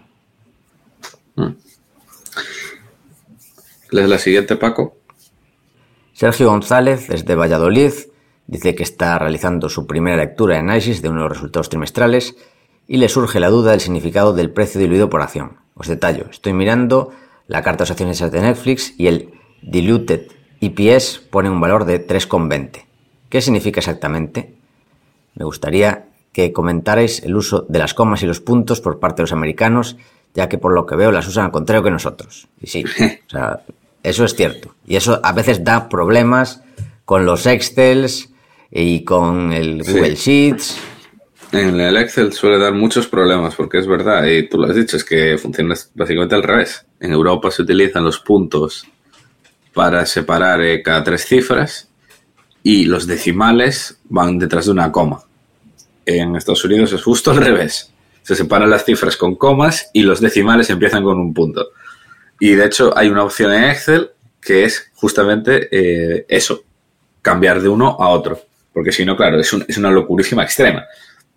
¿Lees 3.91 4.09
la 4.09 4.19
siguiente, 4.19 4.55
Paco? 4.55 4.97
Sergio 6.13 6.49
González, 6.49 7.07
desde 7.07 7.35
Valladolid, 7.35 7.93
dice 8.45 8.75
que 8.75 8.83
está 8.83 9.17
realizando 9.17 9.69
su 9.69 9.87
primera 9.87 10.17
lectura 10.17 10.55
de 10.55 10.59
análisis 10.59 11.01
de 11.01 11.09
uno 11.09 11.19
de 11.21 11.29
los 11.29 11.37
resultados 11.37 11.69
trimestrales 11.69 12.35
y 12.87 12.97
le 12.97 13.07
surge 13.07 13.39
la 13.39 13.49
duda 13.49 13.71
del 13.71 13.79
significado 13.79 14.33
del 14.33 14.51
precio 14.51 14.81
diluido 14.81 15.09
por 15.09 15.21
acción. 15.21 15.57
Os 15.75 15.87
detallo, 15.87 16.25
estoy 16.29 16.53
mirando 16.53 17.11
la 17.47 17.61
carta 17.63 17.85
de 17.85 17.91
acciones 17.91 18.19
de 18.19 18.41
Netflix 18.41 18.93
y 18.97 19.07
el 19.07 19.31
diluted 19.61 20.27
EPS 20.61 21.19
pone 21.19 21.49
un 21.49 21.61
valor 21.61 21.85
de 21.85 22.05
3,20. 22.05 22.85
¿Qué 23.29 23.41
significa 23.41 23.79
exactamente? 23.79 24.58
Me 25.39 25.45
gustaría 25.45 26.09
que 26.31 26.53
comentarais 26.53 27.23
el 27.23 27.35
uso 27.35 27.65
de 27.67 27.79
las 27.79 27.93
comas 27.93 28.21
y 28.21 28.27
los 28.27 28.41
puntos 28.41 28.81
por 28.81 28.99
parte 28.99 29.17
de 29.17 29.23
los 29.23 29.33
americanos, 29.33 29.97
ya 30.35 30.47
que 30.47 30.57
por 30.57 30.73
lo 30.73 30.85
que 30.85 30.95
veo 30.95 31.11
las 31.11 31.27
usan 31.27 31.45
al 31.45 31.51
contrario 31.51 31.81
que 31.81 31.89
nosotros. 31.89 32.47
Y 32.61 32.67
sí, 32.67 32.83
o 33.27 33.29
sea, 33.29 33.61
eso 34.03 34.25
es 34.25 34.35
cierto. 34.35 34.75
Y 34.85 34.97
eso 34.97 35.19
a 35.23 35.31
veces 35.31 35.63
da 35.63 35.89
problemas 35.89 36.61
con 37.05 37.25
los 37.25 37.45
Excels 37.47 38.29
y 38.69 39.03
con 39.03 39.51
el 39.51 39.81
Google 39.81 40.15
Sheets. 40.15 40.77
En 41.51 41.79
el 41.79 41.97
Excel 41.97 42.31
suele 42.33 42.59
dar 42.59 42.73
muchos 42.73 43.07
problemas 43.07 43.55
porque 43.55 43.79
es 43.79 43.87
verdad, 43.87 44.23
y 44.25 44.47
tú 44.47 44.59
lo 44.59 44.67
has 44.67 44.75
dicho, 44.75 44.97
es 44.97 45.03
que 45.03 45.37
funciona 45.37 45.73
básicamente 45.95 46.35
al 46.35 46.43
revés. 46.43 46.85
En 46.99 47.11
Europa 47.11 47.49
se 47.49 47.63
utilizan 47.63 48.03
los 48.03 48.19
puntos 48.19 48.85
para 49.73 50.05
separar 50.05 50.61
eh, 50.61 50.83
cada 50.83 51.03
tres 51.03 51.25
cifras 51.25 51.89
y 52.61 52.85
los 52.85 53.07
decimales 53.07 53.99
van 54.09 54.37
detrás 54.37 54.65
de 54.65 54.71
una 54.71 54.91
coma. 54.91 55.23
En 56.17 56.35
Estados 56.35 56.63
Unidos 56.65 56.91
es 56.93 57.03
justo 57.03 57.31
al 57.31 57.37
revés. 57.37 57.91
Se 58.23 58.35
separan 58.35 58.69
las 58.69 58.83
cifras 58.85 59.15
con 59.17 59.35
comas 59.35 59.89
y 59.93 60.01
los 60.03 60.19
decimales 60.21 60.69
empiezan 60.69 61.03
con 61.03 61.19
un 61.19 61.33
punto. 61.33 61.69
Y 62.39 62.51
de 62.51 62.65
hecho 62.65 62.97
hay 62.97 63.09
una 63.09 63.23
opción 63.23 63.51
en 63.53 63.65
Excel 63.65 64.11
que 64.41 64.63
es 64.63 64.91
justamente 64.95 65.67
eh, 65.71 66.25
eso, 66.29 66.63
cambiar 67.21 67.61
de 67.61 67.69
uno 67.69 67.97
a 67.99 68.09
otro. 68.09 68.39
Porque 68.73 68.91
si 68.91 69.03
no, 69.05 69.15
claro, 69.17 69.39
es, 69.39 69.51
un- 69.53 69.65
es 69.67 69.77
una 69.77 69.91
locurísima 69.91 70.43
extrema. 70.43 70.85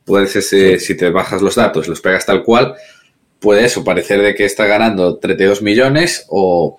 Puedes, 0.05 0.37
ese- 0.37 0.79
si 0.79 0.97
te 0.97 1.11
bajas 1.11 1.43
los 1.43 1.55
datos, 1.57 1.89
los 1.89 2.01
pegas 2.01 2.25
tal 2.27 2.43
cual, 2.45 2.75
puede 3.41 3.65
eso 3.65 3.83
parecer 3.85 4.23
de 4.23 4.35
que 4.35 4.45
está 4.45 4.67
ganando 4.67 5.19
32 5.19 5.63
millones 5.63 6.25
o, 6.29 6.79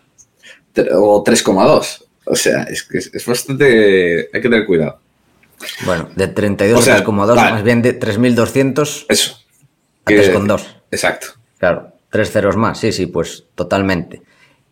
tre- 0.73 0.89
o 0.93 1.23
3,2. 1.23 2.05
O 2.25 2.35
sea, 2.35 2.63
es 2.63 2.83
que 2.83 2.99
es, 2.99 3.13
es 3.13 3.25
bastante... 3.25 4.29
Hay 4.33 4.41
que 4.41 4.49
tener 4.49 4.65
cuidado. 4.65 4.99
Bueno, 5.85 6.09
de 6.15 6.27
32 6.27 6.79
O 6.79 6.83
sea, 6.83 6.95
a 6.95 7.03
3,2, 7.03 7.35
vale. 7.35 7.51
más 7.51 7.63
bien 7.63 7.81
de 7.81 7.99
3.200 7.99 9.05
Eso. 9.09 9.37
a 10.05 10.09
Que- 10.09 10.17
3,2. 10.33 10.61
Exacto. 10.91 11.27
Claro, 11.57 11.93
tres 12.09 12.31
ceros 12.31 12.55
más, 12.57 12.79
sí, 12.79 12.91
sí, 12.91 13.05
pues 13.05 13.45
totalmente. 13.55 14.21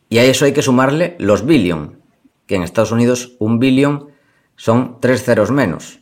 Y 0.10 0.18
a 0.18 0.24
eso 0.24 0.46
hay 0.46 0.52
que 0.52 0.62
sumarle 0.62 1.16
los 1.20 1.46
billion, 1.46 2.02
que 2.46 2.56
en 2.56 2.64
Estados 2.64 2.92
Unidos 2.92 3.34
un 3.40 3.60
billion 3.60 4.10
son 4.58 5.00
tres 5.00 5.24
ceros 5.24 5.52
menos. 5.52 6.00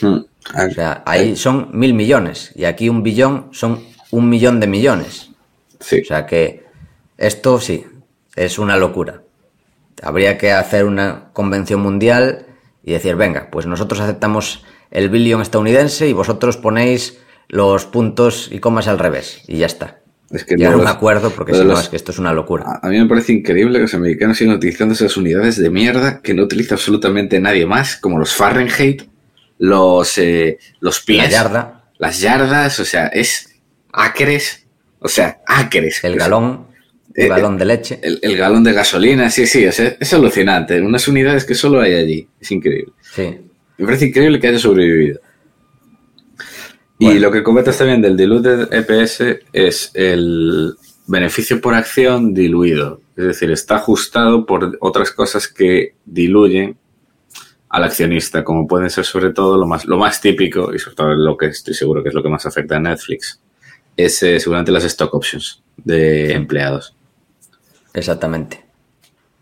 Hmm. 0.00 0.18
O 0.54 0.70
sea, 0.74 1.02
ahí 1.06 1.36
son 1.36 1.70
mil 1.72 1.94
millones 1.94 2.52
y 2.54 2.64
aquí 2.64 2.88
un 2.88 3.02
billón 3.02 3.48
son 3.52 3.82
un 4.10 4.28
millón 4.28 4.60
de 4.60 4.66
millones. 4.66 5.30
Sí. 5.80 6.00
O 6.00 6.04
sea 6.04 6.26
que 6.26 6.66
esto 7.16 7.60
sí, 7.60 7.86
es 8.34 8.58
una 8.58 8.76
locura. 8.76 9.22
Habría 10.02 10.36
que 10.36 10.52
hacer 10.52 10.84
una 10.84 11.30
convención 11.32 11.80
mundial 11.80 12.46
y 12.88 12.92
decir, 12.92 13.16
venga, 13.16 13.48
pues 13.50 13.66
nosotros 13.66 14.00
aceptamos 14.00 14.64
el 14.90 15.10
billón 15.10 15.42
estadounidense 15.42 16.08
y 16.08 16.12
vosotros 16.12 16.56
ponéis 16.56 17.18
los 17.48 17.84
puntos 17.84 18.48
y 18.50 18.58
comas 18.60 18.88
al 18.88 18.98
revés 18.98 19.42
y 19.46 19.58
ya 19.58 19.66
está. 19.66 19.98
Es 20.30 20.44
que 20.44 20.56
Llegar 20.56 20.68
a 20.68 20.70
lo 20.72 20.78
de 20.78 20.82
un 20.82 20.88
los- 20.88 20.96
acuerdo 20.96 21.30
porque 21.30 21.52
si 21.54 21.58
no 21.60 21.64
los- 21.66 21.80
es 21.82 21.88
que 21.88 21.96
esto 21.96 22.12
es 22.12 22.18
una 22.18 22.32
locura. 22.32 22.64
A 22.66 22.86
a 22.86 22.90
mí 22.90 22.98
me 22.98 23.06
parece 23.06 23.32
increíble 23.32 23.78
que 23.78 23.82
los 23.82 23.94
americanos 23.94 24.36
sigan 24.38 24.54
utilizando 24.56 24.94
esas 24.94 25.16
unidades 25.16 25.56
de 25.58 25.70
mierda 25.70 26.20
que 26.22 26.34
no 26.34 26.42
utiliza 26.44 26.74
absolutamente 26.76 27.40
nadie 27.40 27.66
más, 27.66 27.96
como 27.96 28.18
los 28.18 28.34
Fahrenheit, 28.34 29.02
los, 29.58 30.18
eh, 30.18 30.58
los 30.80 31.00
pies, 31.00 31.24
La 31.24 31.28
yarda, 31.30 31.84
las 31.98 32.20
yardas, 32.20 32.78
o 32.80 32.84
sea, 32.84 33.06
es 33.08 33.54
acres, 33.92 34.66
o 35.00 35.08
sea, 35.08 35.40
acres. 35.46 36.02
el 36.04 36.16
galón, 36.16 36.67
el 37.24 37.28
galón 37.28 37.58
de 37.58 37.64
leche. 37.64 37.98
El, 38.02 38.18
el 38.22 38.36
galón 38.36 38.64
de 38.64 38.72
gasolina, 38.72 39.30
sí, 39.30 39.46
sí, 39.46 39.70
sea, 39.72 39.96
es 39.98 40.14
alucinante. 40.14 40.80
Unas 40.80 41.08
unidades 41.08 41.44
que 41.44 41.54
solo 41.54 41.80
hay 41.80 41.94
allí. 41.94 42.28
Es 42.40 42.50
increíble. 42.50 42.92
Sí. 43.14 43.36
Me 43.76 43.86
parece 43.86 44.06
increíble 44.06 44.40
que 44.40 44.48
haya 44.48 44.58
sobrevivido. 44.58 45.20
Y 47.00 47.18
lo 47.20 47.30
que 47.30 47.44
comentas 47.44 47.78
también 47.78 48.02
del 48.02 48.16
diluted 48.16 48.72
EPS 48.72 49.22
es 49.52 49.90
el 49.94 50.74
beneficio 51.06 51.60
por 51.60 51.74
acción 51.74 52.34
diluido. 52.34 53.00
Es 53.16 53.24
decir, 53.24 53.50
está 53.50 53.76
ajustado 53.76 54.46
por 54.46 54.76
otras 54.80 55.12
cosas 55.12 55.48
que 55.48 55.94
diluyen 56.04 56.76
al 57.68 57.84
accionista, 57.84 58.44
como 58.44 58.66
pueden 58.66 58.90
ser 58.90 59.04
sobre 59.04 59.30
todo 59.30 59.58
lo 59.58 59.66
más, 59.66 59.84
lo 59.84 59.98
más 59.98 60.20
típico, 60.20 60.74
y 60.74 60.78
sobre 60.78 60.96
todo 60.96 61.14
lo 61.14 61.36
que 61.36 61.46
estoy 61.46 61.74
seguro 61.74 62.02
que 62.02 62.08
es 62.08 62.14
lo 62.14 62.22
que 62.22 62.28
más 62.30 62.46
afecta 62.46 62.76
a 62.76 62.80
Netflix, 62.80 63.40
es 63.96 64.22
eh, 64.22 64.40
seguramente 64.40 64.72
las 64.72 64.84
stock 64.84 65.12
options 65.14 65.62
de 65.76 66.32
empleados. 66.32 66.96
Exactamente. 67.94 68.64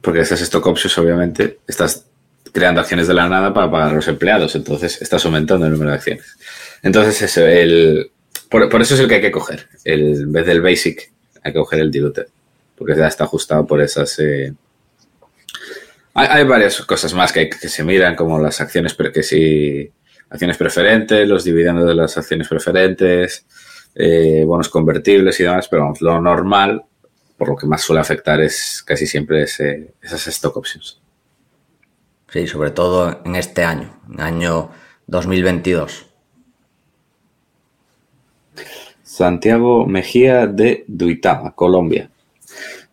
Porque 0.00 0.20
esas 0.20 0.40
stock 0.40 0.66
options, 0.66 0.96
obviamente, 0.98 1.58
estás 1.66 2.06
creando 2.52 2.80
acciones 2.80 3.08
de 3.08 3.14
la 3.14 3.28
nada 3.28 3.52
para 3.52 3.70
pagar 3.70 3.90
a 3.90 3.94
los 3.94 4.08
empleados. 4.08 4.54
Entonces, 4.54 5.02
estás 5.02 5.24
aumentando 5.24 5.66
el 5.66 5.72
número 5.72 5.90
de 5.90 5.96
acciones. 5.96 6.36
Entonces, 6.82 7.20
eso, 7.22 7.46
el, 7.46 8.10
por, 8.48 8.68
por 8.68 8.80
eso 8.80 8.94
es 8.94 9.00
el 9.00 9.08
que 9.08 9.16
hay 9.16 9.20
que 9.20 9.32
coger. 9.32 9.68
El, 9.84 10.22
en 10.22 10.32
vez 10.32 10.46
del 10.46 10.62
basic, 10.62 11.10
hay 11.42 11.52
que 11.52 11.58
coger 11.58 11.80
el 11.80 11.90
diluted. 11.90 12.26
porque 12.76 12.94
ya 12.96 13.08
está 13.08 13.24
ajustado 13.24 13.66
por 13.66 13.80
esas... 13.80 14.18
eh, 14.20 14.52
Hay, 16.14 16.44
varias 16.44 16.80
cosas 16.82 17.12
más 17.12 17.32
que, 17.32 17.40
hay, 17.40 17.50
que 17.50 17.68
se 17.68 17.84
miran, 17.84 18.14
como 18.16 18.38
las 18.38 18.60
acciones, 18.60 18.94
que 19.12 19.22
sí, 19.22 19.90
acciones 20.30 20.56
preferentes, 20.56 21.28
los 21.28 21.44
dividendos 21.44 21.86
de 21.86 21.94
las 21.94 22.16
acciones 22.16 22.48
preferentes, 22.48 23.44
eh, 23.94 24.42
bonos 24.46 24.68
convertibles 24.68 25.38
y 25.40 25.42
demás, 25.44 25.68
pero 25.68 25.82
vamos, 25.82 26.00
lo 26.00 26.20
normal, 26.20 26.82
por 27.36 27.48
lo 27.48 27.56
que 27.56 27.66
más 27.66 27.82
suele 27.82 28.00
afectar 28.00 28.40
es 28.40 28.82
casi 28.84 29.06
siempre 29.06 29.42
ese- 29.42 29.94
esas 30.02 30.26
stock 30.28 30.56
options. 30.56 31.00
Sí, 32.28 32.46
sobre 32.46 32.70
todo 32.70 33.20
en 33.24 33.36
este 33.36 33.62
año, 33.64 33.98
año 34.18 34.70
2022. 35.06 36.06
Santiago 39.02 39.86
Mejía 39.86 40.46
de 40.46 40.84
Duitama, 40.88 41.52
Colombia. 41.54 42.10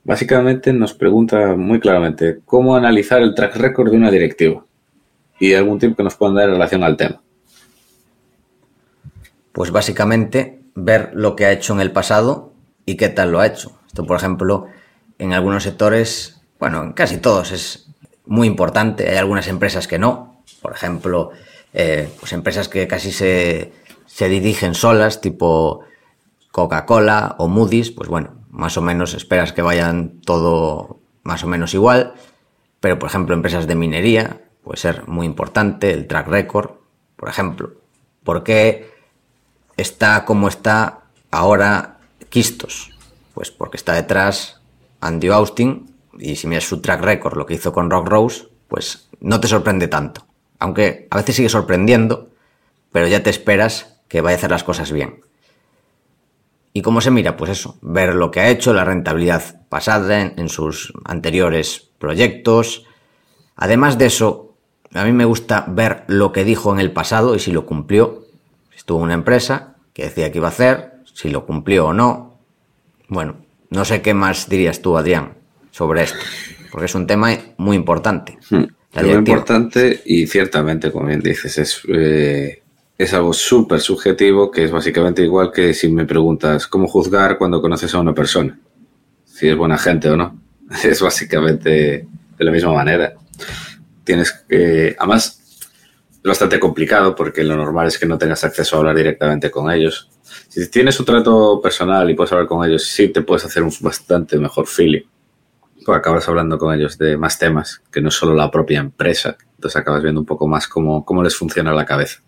Básicamente 0.04 0.74
nos 0.74 0.94
pregunta 0.94 1.56
muy 1.56 1.80
claramente 1.80 2.40
cómo 2.46 2.76
analizar 2.76 3.22
el 3.22 3.34
track 3.36 3.56
record 3.56 3.92
de 3.92 3.98
una 3.98 4.12
directiva 4.12 4.66
y 5.40 5.54
algún 5.54 5.80
tip 5.80 5.96
que 5.96 6.04
nos 6.04 6.16
puedan 6.16 6.36
dar 6.36 6.46
en 6.46 6.52
relación 6.56 6.84
al 6.84 6.98
tema. 6.98 7.22
Pues 9.54 9.72
básicamente 9.72 10.62
ver 10.76 11.12
lo 11.14 11.36
que 11.36 11.46
ha 11.46 11.52
hecho 11.52 11.74
en 11.74 11.80
el 11.82 11.92
pasado 11.92 12.54
y 12.86 12.98
qué 12.98 13.10
tal 13.10 13.32
lo 13.32 13.40
ha 13.40 13.48
hecho. 13.48 13.78
Esto, 13.94 14.08
por 14.08 14.18
ejemplo, 14.18 14.66
en 15.20 15.34
algunos 15.34 15.62
sectores, 15.62 16.42
bueno, 16.60 16.82
en 16.82 16.94
casi 16.94 17.20
todos 17.20 17.52
es 17.52 17.92
muy 18.26 18.48
importante. 18.48 19.08
Hay 19.08 19.18
algunas 19.18 19.48
empresas 19.48 19.88
que 19.88 20.00
no. 20.00 20.42
Por 20.64 20.74
ejemplo, 20.74 21.30
eh, 21.74 22.10
pues 22.20 22.34
empresas 22.34 22.70
que 22.70 22.88
casi 22.88 23.12
se, 23.12 23.72
se 24.08 24.30
dirigen 24.30 24.74
solas, 24.74 25.22
tipo 25.22 25.82
Coca-Cola 26.52 27.36
o 27.38 27.48
Moody's, 27.48 27.92
pues 27.92 28.10
bueno, 28.10 28.32
más 28.50 28.78
o 28.78 28.82
menos 28.82 29.14
esperas 29.14 29.54
que 29.54 29.62
vayan 29.62 30.20
todo 30.22 31.00
más 31.22 31.44
o 31.44 31.48
menos 31.48 31.76
igual. 31.76 32.16
Pero, 32.80 32.98
por 32.98 33.10
ejemplo, 33.10 33.36
empresas 33.36 33.68
de 33.68 33.76
minería 33.76 34.42
puede 34.64 34.78
ser 34.78 35.08
muy 35.08 35.28
importante, 35.28 35.94
el 35.94 36.08
track 36.08 36.30
record, 36.30 36.72
por 37.16 37.30
ejemplo. 37.30 37.74
¿Por 38.24 38.44
qué 38.44 38.90
está 39.78 40.26
como 40.26 40.48
está 40.48 41.02
ahora 41.30 42.00
Quistos? 42.30 42.93
Pues 43.34 43.52
porque 43.52 43.78
está 43.78 43.94
detrás 43.94 44.62
Andy 45.02 45.30
Austin 45.30 45.94
y 46.20 46.36
si 46.36 46.48
miras 46.48 46.66
su 46.66 46.82
track 46.82 47.02
record, 47.02 47.38
lo 47.38 47.46
que 47.46 47.56
hizo 47.56 47.74
con 47.74 47.90
Rock 47.90 48.08
Rose, 48.08 48.48
pues 48.68 49.10
no 49.20 49.40
te 49.40 49.48
sorprende 49.48 49.88
tanto. 49.88 50.26
Aunque 50.60 51.08
a 51.10 51.18
veces 51.18 51.36
sigue 51.36 51.50
sorprendiendo, 51.50 52.30
pero 52.92 53.08
ya 53.08 53.24
te 53.24 53.30
esperas 53.30 53.98
que 54.08 54.22
vaya 54.22 54.36
a 54.36 54.38
hacer 54.38 54.52
las 54.52 54.64
cosas 54.64 54.92
bien. 54.92 55.22
¿Y 56.74 56.82
cómo 56.82 57.02
se 57.02 57.12
mira? 57.12 57.38
Pues 57.38 57.52
eso, 57.52 57.78
ver 57.82 58.16
lo 58.16 58.32
que 58.32 58.40
ha 58.40 58.50
hecho, 58.50 58.74
la 58.74 58.84
rentabilidad 58.84 59.62
pasada 59.70 60.22
en, 60.22 60.50
sus 60.50 60.92
anteriores 61.06 61.90
proyectos. 62.00 62.86
Además 63.56 64.00
de 64.00 64.08
eso, 64.08 64.56
a 64.94 65.04
mí 65.04 65.12
me 65.12 65.26
gusta 65.26 65.66
ver 65.68 66.04
lo 66.08 66.32
que 66.32 66.44
dijo 66.44 66.74
en 66.74 66.80
el 66.80 66.92
pasado 66.92 67.36
y 67.36 67.40
si 67.40 67.52
lo 67.52 67.68
cumplió. 67.68 68.24
Estuvo 68.76 68.98
en 69.00 69.06
una 69.06 69.14
empresa 69.14 69.76
que 69.94 70.06
decía 70.06 70.32
que 70.32 70.40
iba 70.40 70.48
a 70.48 70.52
hacer, 70.52 70.94
si 71.14 71.30
lo 71.30 71.46
cumplió 71.46 71.88
o 71.88 71.94
no. 71.94 72.33
Bueno, 73.08 73.38
no 73.70 73.86
sé 73.86 74.02
qué 74.02 74.14
más 74.14 74.50
dirías 74.50 74.82
tú, 74.82 74.98
Adrián, 74.98 75.34
sobre 75.72 76.04
esto, 76.04 76.20
porque 76.72 76.86
es 76.86 76.96
un 76.96 77.08
tema 77.08 77.38
muy 77.58 77.76
importante. 77.76 78.38
Hmm. 78.50 78.66
Lo 78.96 79.02
directiva. 79.02 79.38
importante, 79.40 80.02
y 80.06 80.28
ciertamente, 80.28 80.92
como 80.92 81.08
bien 81.08 81.20
dices, 81.20 81.58
es, 81.58 81.82
eh, 81.88 82.62
es 82.98 83.14
algo 83.14 83.34
súper 83.34 83.80
subjetivo, 83.80 84.52
que 84.52 84.66
es 84.66 84.72
básicamente 84.72 85.24
igual 85.24 85.52
que 85.52 85.74
si 85.74 85.90
me 85.90 86.06
preguntas 86.06 86.68
cómo 86.68 86.88
juzgar 86.88 87.38
cuando 87.40 87.62
conoces 87.62 87.94
a 87.96 88.00
una 88.00 88.14
persona, 88.14 88.60
si 89.26 89.50
es 89.50 89.58
buena 89.58 89.78
gente 89.78 90.10
o 90.10 90.18
no. 90.18 90.40
Es 90.84 91.02
básicamente 91.02 92.08
de 92.38 92.46
la 92.46 92.52
misma 92.52 92.74
manera. 92.74 93.14
Tienes 94.04 94.32
que, 94.48 94.96
además, 94.98 95.40
es 96.12 96.22
bastante 96.24 96.60
complicado 96.60 97.16
porque 97.16 97.44
lo 97.44 97.56
normal 97.56 97.88
es 97.88 97.98
que 97.98 98.06
no 98.06 98.18
tengas 98.18 98.44
acceso 98.44 98.76
a 98.76 98.80
hablar 98.80 98.96
directamente 98.96 99.52
con 99.52 99.72
ellos. 99.72 100.10
Si 100.48 100.70
tienes 100.70 101.00
un 101.00 101.06
trato 101.06 101.60
personal 101.62 102.10
y 102.10 102.14
puedes 102.16 102.32
hablar 102.32 102.48
con 102.48 102.68
ellos, 102.68 102.84
sí 102.84 103.10
te 103.10 103.22
puedes 103.22 103.46
hacer 103.46 103.64
un 103.64 103.72
bastante 103.82 104.38
mejor 104.38 104.68
feeling. 104.68 105.04
Pues 105.86 105.98
acabas 105.98 106.28
hablando 106.30 106.58
con 106.58 106.74
ellos 106.74 106.98
de 106.98 107.18
más 107.18 107.38
temas 107.38 107.82
que 107.92 108.02
no 108.02 108.10
solo 108.10 108.34
la 108.34 108.50
propia 108.50 108.80
empresa. 108.80 109.38
Entonces 109.56 109.80
acabas 109.80 110.02
viendo 110.02 110.22
un 110.22 110.26
poco 110.26 110.48
más 110.48 110.68
cómo, 110.68 111.04
cómo 111.06 111.24
les 111.24 111.36
funciona 111.36 111.74
la 111.74 111.86
cabeza. 111.86 112.22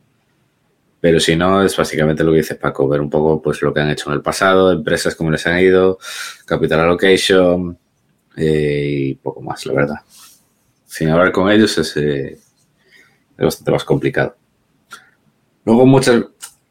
Pero 1.00 1.20
si 1.20 1.36
no, 1.36 1.62
es 1.62 1.78
básicamente 1.78 2.24
lo 2.24 2.32
que 2.32 2.38
dice 2.38 2.56
Paco, 2.56 2.88
ver 2.88 3.00
un 3.00 3.10
poco 3.10 3.42
pues 3.42 3.62
lo 3.62 3.74
que 3.74 3.80
han 3.80 3.92
hecho 3.92 4.10
en 4.10 4.16
el 4.16 4.22
pasado, 4.22 4.72
empresas 4.72 5.16
cómo 5.16 5.30
les 5.30 5.46
han 5.46 5.60
ido, 5.60 6.00
capital 6.46 6.80
allocation 6.80 7.78
eh, 8.36 8.88
y 8.90 9.14
poco 9.16 9.42
más, 9.42 9.66
la 9.66 9.74
verdad. 9.74 9.98
Sin 10.86 11.10
hablar 11.10 11.32
con 11.32 11.52
ellos 11.52 11.78
es, 11.78 11.96
eh, 11.98 12.40
es 13.38 13.46
bastante 13.46 13.72
más 13.72 13.84
complicado. 13.84 14.36
Luego 15.64 15.86
muchas, 15.86 16.24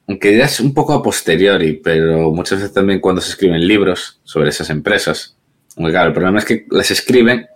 aunque 0.07 0.37
ya 0.37 0.45
es 0.45 0.61
un 0.61 0.75
poco 0.75 0.93
a 0.93 1.03
posteriori, 1.03 1.81
pero 1.83 2.31
muchas 2.31 2.59
veces 2.59 2.75
también 2.75 3.01
cuando 3.01 3.21
se 3.21 3.31
escriben 3.31 3.67
libros 3.67 4.21
sobre 4.25 4.51
esas 4.51 4.69
empresas, 4.71 5.37
aunque 5.77 5.93
claro, 5.93 6.09
el 6.09 6.15
problema 6.15 6.39
es 6.39 6.45
que 6.45 6.67
las 6.71 6.91
escriben, 6.91 7.47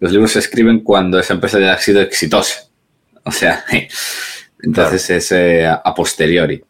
los 0.00 0.10
libros 0.10 0.32
se 0.32 0.40
escriben 0.40 0.80
cuando 0.80 1.18
esa 1.18 1.34
empresa 1.34 1.60
ya 1.60 1.74
ha 1.74 1.78
sido 1.78 2.00
exitosa. 2.00 2.68
O 3.24 3.30
sea, 3.30 3.64
entonces 4.62 5.10
es 5.10 5.32
eh, 5.32 5.66
a 5.66 5.94
posteriori. 5.94 6.62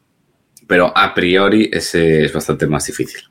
Pero 0.67 0.93
a 0.97 1.15
priori 1.15 1.69
ese 1.73 2.25
es 2.25 2.33
bastante 2.33 2.67
más 2.67 2.87
difícil. 2.87 3.23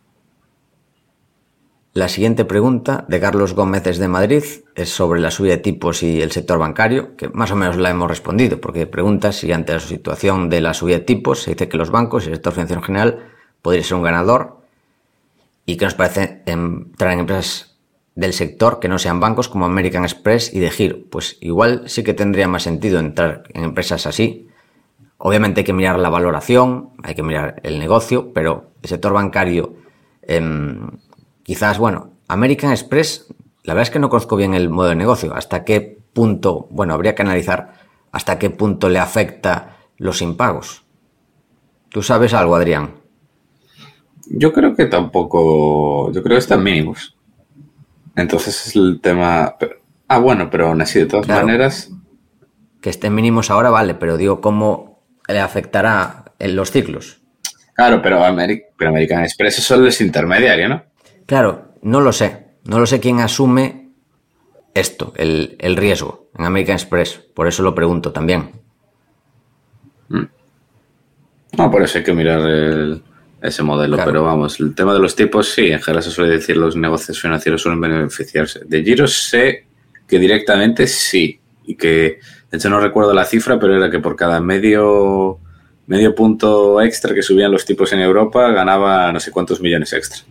La 1.93 2.08
siguiente 2.08 2.45
pregunta 2.45 3.04
de 3.10 3.19
Carlos 3.19 3.54
Gómez 3.54 3.84
desde 3.84 4.08
Madrid 4.08 4.43
es 4.75 4.89
sobre 4.89 5.19
la 5.19 5.30
subida 5.30 5.58
de 5.58 5.58
tipos 5.58 6.04
y 6.04 6.21
el 6.21 6.32
sector 6.32 6.58
bancario, 6.58 7.17
que 7.17 7.27
más 7.27 7.51
o 7.51 7.58
menos 7.58 7.75
la 7.75 7.89
hemos 7.89 8.08
respondido, 8.08 8.62
porque 8.62 8.88
pregunta 8.88 9.34
si 9.34 9.51
ante 9.51 9.73
la 9.73 9.82
situación 9.82 10.49
de 10.49 10.62
la 10.62 10.73
subida 10.73 10.99
de 10.99 11.04
tipos 11.04 11.41
se 11.41 11.51
dice 11.51 11.67
que 11.67 11.75
los 11.75 11.91
bancos 11.91 12.23
y 12.23 12.27
el 12.30 12.36
sector 12.36 12.54
financiero 12.54 12.80
en 12.80 12.86
general 12.86 13.19
podría 13.62 13.84
ser 13.84 13.95
un 13.95 14.04
ganador 14.04 14.62
y 15.65 15.75
que 15.75 15.84
nos 15.84 15.95
parece 15.95 16.43
entrar 16.45 17.12
en 17.12 17.19
empresas 17.19 17.75
del 18.15 18.32
sector 18.32 18.80
que 18.80 18.88
no 18.88 18.97
sean 18.97 19.19
bancos 19.19 19.49
como 19.49 19.65
American 19.65 20.04
Express 20.04 20.54
y 20.54 20.62
de 20.62 20.69
Giro. 20.69 20.99
Pues 21.10 21.38
igual 21.41 21.84
sí 21.88 22.04
que 22.04 22.13
tendría 22.13 22.47
más 22.47 22.63
sentido 22.63 22.99
entrar 22.99 23.43
en 23.54 23.65
empresas 23.65 24.08
así. 24.08 24.47
Obviamente 25.17 25.60
hay 25.60 25.65
que 25.65 25.73
mirar 25.73 25.99
la 25.99 26.10
valoración, 26.10 26.91
hay 27.04 27.15
que 27.15 27.23
mirar 27.23 27.60
el 27.63 27.80
negocio, 27.80 28.32
pero 28.32 28.71
el 28.82 28.88
sector 28.88 29.12
bancario 29.12 29.75
em, 30.21 30.88
quizás, 31.52 31.78
bueno, 31.80 32.12
American 32.30 32.72
Express, 32.72 33.28
la 33.64 33.74
verdad 33.74 33.84
es 33.84 33.90
que 33.90 34.00
no 34.00 34.08
conozco 34.08 34.38
bien 34.38 34.54
el 34.54 34.70
modo 34.70 34.88
de 34.88 34.96
negocio, 34.96 35.36
hasta 35.36 35.66
qué 35.66 36.00
punto, 36.14 36.70
bueno, 36.72 36.94
habría 36.94 37.14
que 37.14 37.24
analizar 37.24 37.74
hasta 38.14 38.40
qué 38.40 38.50
punto 38.50 38.88
le 38.88 39.00
afecta 39.00 39.76
los 39.98 40.22
impagos. 40.22 40.86
¿Tú 41.90 42.04
sabes 42.04 42.34
algo, 42.34 42.56
Adrián? 42.56 42.92
Yo 44.28 44.54
creo 44.54 44.74
que 44.78 44.86
tampoco, 44.86 46.10
yo 46.14 46.24
creo 46.24 46.36
que 46.36 46.40
están 46.40 46.64
mínimos. 46.64 47.18
Entonces 48.16 48.68
es 48.68 48.76
el 48.78 49.02
tema... 49.02 49.56
ah, 50.08 50.20
bueno, 50.20 50.50
pero 50.50 50.68
aún 50.68 50.82
así, 50.82 51.00
de 51.00 51.06
todas 51.08 51.26
Claro. 51.26 51.48
maneras, 51.48 51.92
Que 52.80 52.90
estén 52.90 53.14
mínimos 53.14 53.52
ahora, 53.52 53.72
vale, 53.72 53.94
pero 53.96 54.16
digo, 54.16 54.40
¿cómo 54.40 55.02
le 55.28 55.42
afectará 55.42 56.32
en 56.40 56.56
los 56.56 56.72
ciclos? 56.72 57.18
claro, 57.74 58.02
pero, 58.02 58.20
Ameri- 58.24 58.64
pero 58.78 58.92
American 58.92 59.24
Express 59.24 59.60
es 59.60 59.66
solo 59.66 59.86
es 59.88 60.00
intermediario, 60.00 60.70
¿no? 60.70 60.84
Claro, 61.26 61.74
no 61.82 62.02
lo 62.02 62.12
sé. 62.12 62.48
No 62.66 62.80
lo 62.80 62.86
sé 62.86 63.00
quién 63.00 63.20
asume 63.20 63.90
esto, 64.74 65.14
el, 65.18 65.56
el 65.60 65.76
riesgo 65.76 66.30
en 66.38 66.46
American 66.46 66.76
Express. 66.76 67.20
Por 67.34 67.48
eso 67.48 67.64
lo 67.64 67.74
pregunto 67.76 68.12
también. 68.12 68.52
No, 71.58 71.70
por 71.70 71.82
eso 71.84 71.98
hay 71.98 72.04
que 72.04 72.14
mirar 72.14 72.40
el- 72.42 73.02
ese 73.42 73.64
modelo. 73.64 73.96
Claro. 73.96 74.12
Pero 74.12 74.24
vamos, 74.24 74.60
el 74.60 74.74
tema 74.76 74.94
de 74.94 75.00
los 75.00 75.16
tipos, 75.16 75.50
sí, 75.50 75.72
en 75.72 75.82
general 75.82 76.04
se 76.04 76.12
suele 76.12 76.32
decir 76.36 76.56
los 76.58 76.76
negocios 76.76 77.20
financieros 77.20 77.62
suelen 77.62 77.82
beneficiarse. 77.82 78.62
De 78.66 78.84
giros 78.84 79.14
sé 79.30 79.66
que 80.08 80.20
directamente 80.20 80.88
sí. 80.88 81.40
Y 81.66 81.76
que, 81.76 82.20
de 82.52 82.58
hecho 82.58 82.70
no 82.70 82.80
recuerdo 82.80 83.14
la 83.14 83.26
cifra, 83.26 83.60
pero 83.60 83.76
era 83.76 83.90
que 83.90 84.00
por 84.00 84.16
cada 84.16 84.40
medio, 84.40 85.40
medio 85.88 86.14
punto 86.16 86.82
extra 86.82 87.14
que 87.14 87.22
subían 87.22 87.52
los 87.52 87.66
tipos 87.66 87.92
en 87.94 88.00
Europa, 88.00 88.50
ganaba 88.52 89.12
no 89.12 89.20
sé 89.20 89.32
cuántos 89.32 89.60
millones 89.60 89.92
extra. 89.94 90.22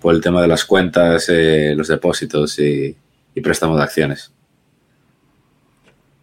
Por 0.00 0.14
el 0.14 0.20
tema 0.20 0.40
de 0.40 0.48
las 0.48 0.64
cuentas, 0.64 1.28
eh, 1.28 1.74
los 1.76 1.88
depósitos 1.88 2.58
y, 2.58 2.96
y 3.34 3.40
préstamo 3.40 3.76
de 3.76 3.82
acciones. 3.82 4.32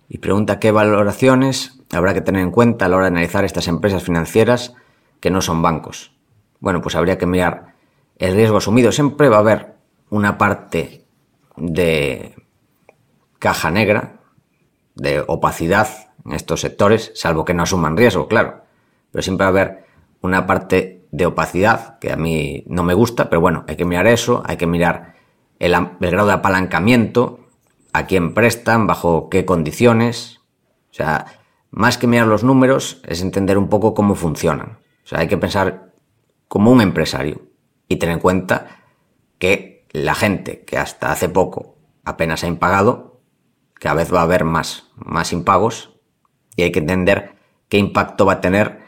Y 0.07 0.19
pregunta 0.19 0.59
qué 0.59 0.71
valoraciones 0.71 1.79
habrá 1.91 2.13
que 2.13 2.21
tener 2.21 2.41
en 2.41 2.51
cuenta 2.51 2.85
a 2.85 2.89
la 2.89 2.97
hora 2.97 3.05
de 3.05 3.11
analizar 3.11 3.45
estas 3.45 3.67
empresas 3.67 4.03
financieras 4.03 4.73
que 5.19 5.29
no 5.29 5.41
son 5.41 5.61
bancos. 5.61 6.11
Bueno, 6.59 6.81
pues 6.81 6.95
habría 6.95 7.17
que 7.17 7.25
mirar 7.25 7.73
el 8.17 8.35
riesgo 8.35 8.57
asumido. 8.57 8.91
Siempre 8.91 9.29
va 9.29 9.37
a 9.37 9.39
haber 9.39 9.73
una 10.09 10.37
parte 10.37 11.05
de 11.57 12.35
caja 13.39 13.71
negra, 13.71 14.19
de 14.95 15.23
opacidad 15.27 15.87
en 16.25 16.33
estos 16.33 16.61
sectores, 16.61 17.11
salvo 17.15 17.45
que 17.45 17.53
no 17.53 17.63
asuman 17.63 17.97
riesgo, 17.97 18.27
claro. 18.27 18.63
Pero 19.11 19.21
siempre 19.21 19.43
va 19.43 19.47
a 19.47 19.49
haber 19.49 19.85
una 20.21 20.47
parte 20.47 20.94
de 21.15 21.25
opacidad 21.25 21.97
que 21.99 22.11
a 22.11 22.17
mí 22.17 22.63
no 22.67 22.83
me 22.83 22.93
gusta, 22.93 23.29
pero 23.29 23.41
bueno, 23.41 23.63
hay 23.67 23.77
que 23.77 23.85
mirar 23.85 24.05
eso, 24.07 24.43
hay 24.45 24.57
que 24.57 24.67
mirar 24.67 25.15
el, 25.59 25.73
el 25.73 26.11
grado 26.11 26.27
de 26.27 26.33
apalancamiento, 26.33 27.39
a 27.93 28.05
quién 28.05 28.33
prestan, 28.33 28.87
bajo 28.87 29.29
qué 29.29 29.45
condiciones. 29.45 30.41
O 30.91 30.93
sea, 30.93 31.25
más 31.71 31.97
que 31.97 32.07
mirar 32.07 32.27
los 32.27 32.43
números, 32.43 33.01
es 33.05 33.21
entender 33.21 33.57
un 33.57 33.69
poco 33.69 33.93
cómo 33.93 34.15
funcionan. 34.15 34.79
O 35.03 35.07
sea, 35.07 35.19
hay 35.19 35.27
que 35.27 35.37
pensar 35.37 35.93
como 36.49 36.71
un 36.71 36.81
empresario 36.81 37.43
y 37.87 37.95
tener 37.95 38.15
en 38.15 38.21
cuenta 38.21 38.83
que 39.39 39.87
la 39.91 40.15
gente 40.15 40.65
que 40.65 40.77
hasta 40.77 41.11
hace 41.11 41.29
poco 41.29 41.77
apenas 42.03 42.43
ha 42.43 42.47
impagado, 42.47 43.21
cada 43.75 43.95
vez 43.95 44.13
va 44.13 44.19
a 44.19 44.23
haber 44.23 44.43
más, 44.43 44.91
más 44.95 45.31
impagos 45.31 45.95
y 46.57 46.63
hay 46.63 46.71
que 46.71 46.79
entender 46.79 47.35
qué 47.69 47.77
impacto 47.77 48.25
va 48.25 48.33
a 48.33 48.41
tener 48.41 48.79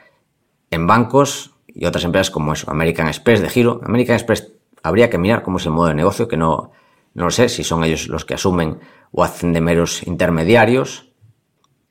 en 0.69 0.87
bancos 0.87 1.56
y 1.77 1.85
otras 1.85 2.03
empresas 2.03 2.31
como 2.31 2.53
eso, 2.53 2.69
American 2.71 3.07
Express 3.07 3.39
de 3.39 3.49
giro. 3.49 3.79
American 3.83 4.15
Express 4.15 4.51
habría 4.81 5.11
que 5.11 5.19
mirar 5.19 5.43
cómo 5.43 5.57
es 5.57 5.65
el 5.65 5.73
modo 5.73 5.89
de 5.89 5.93
negocio, 5.93 6.27
que 6.27 6.35
no, 6.35 6.71
no 7.13 7.25
lo 7.25 7.31
sé 7.31 7.49
si 7.49 7.63
son 7.63 7.83
ellos 7.83 8.07
los 8.07 8.25
que 8.25 8.33
asumen 8.33 8.79
o 9.11 9.23
hacen 9.23 9.53
de 9.53 9.61
meros 9.61 10.05
intermediarios 10.07 11.11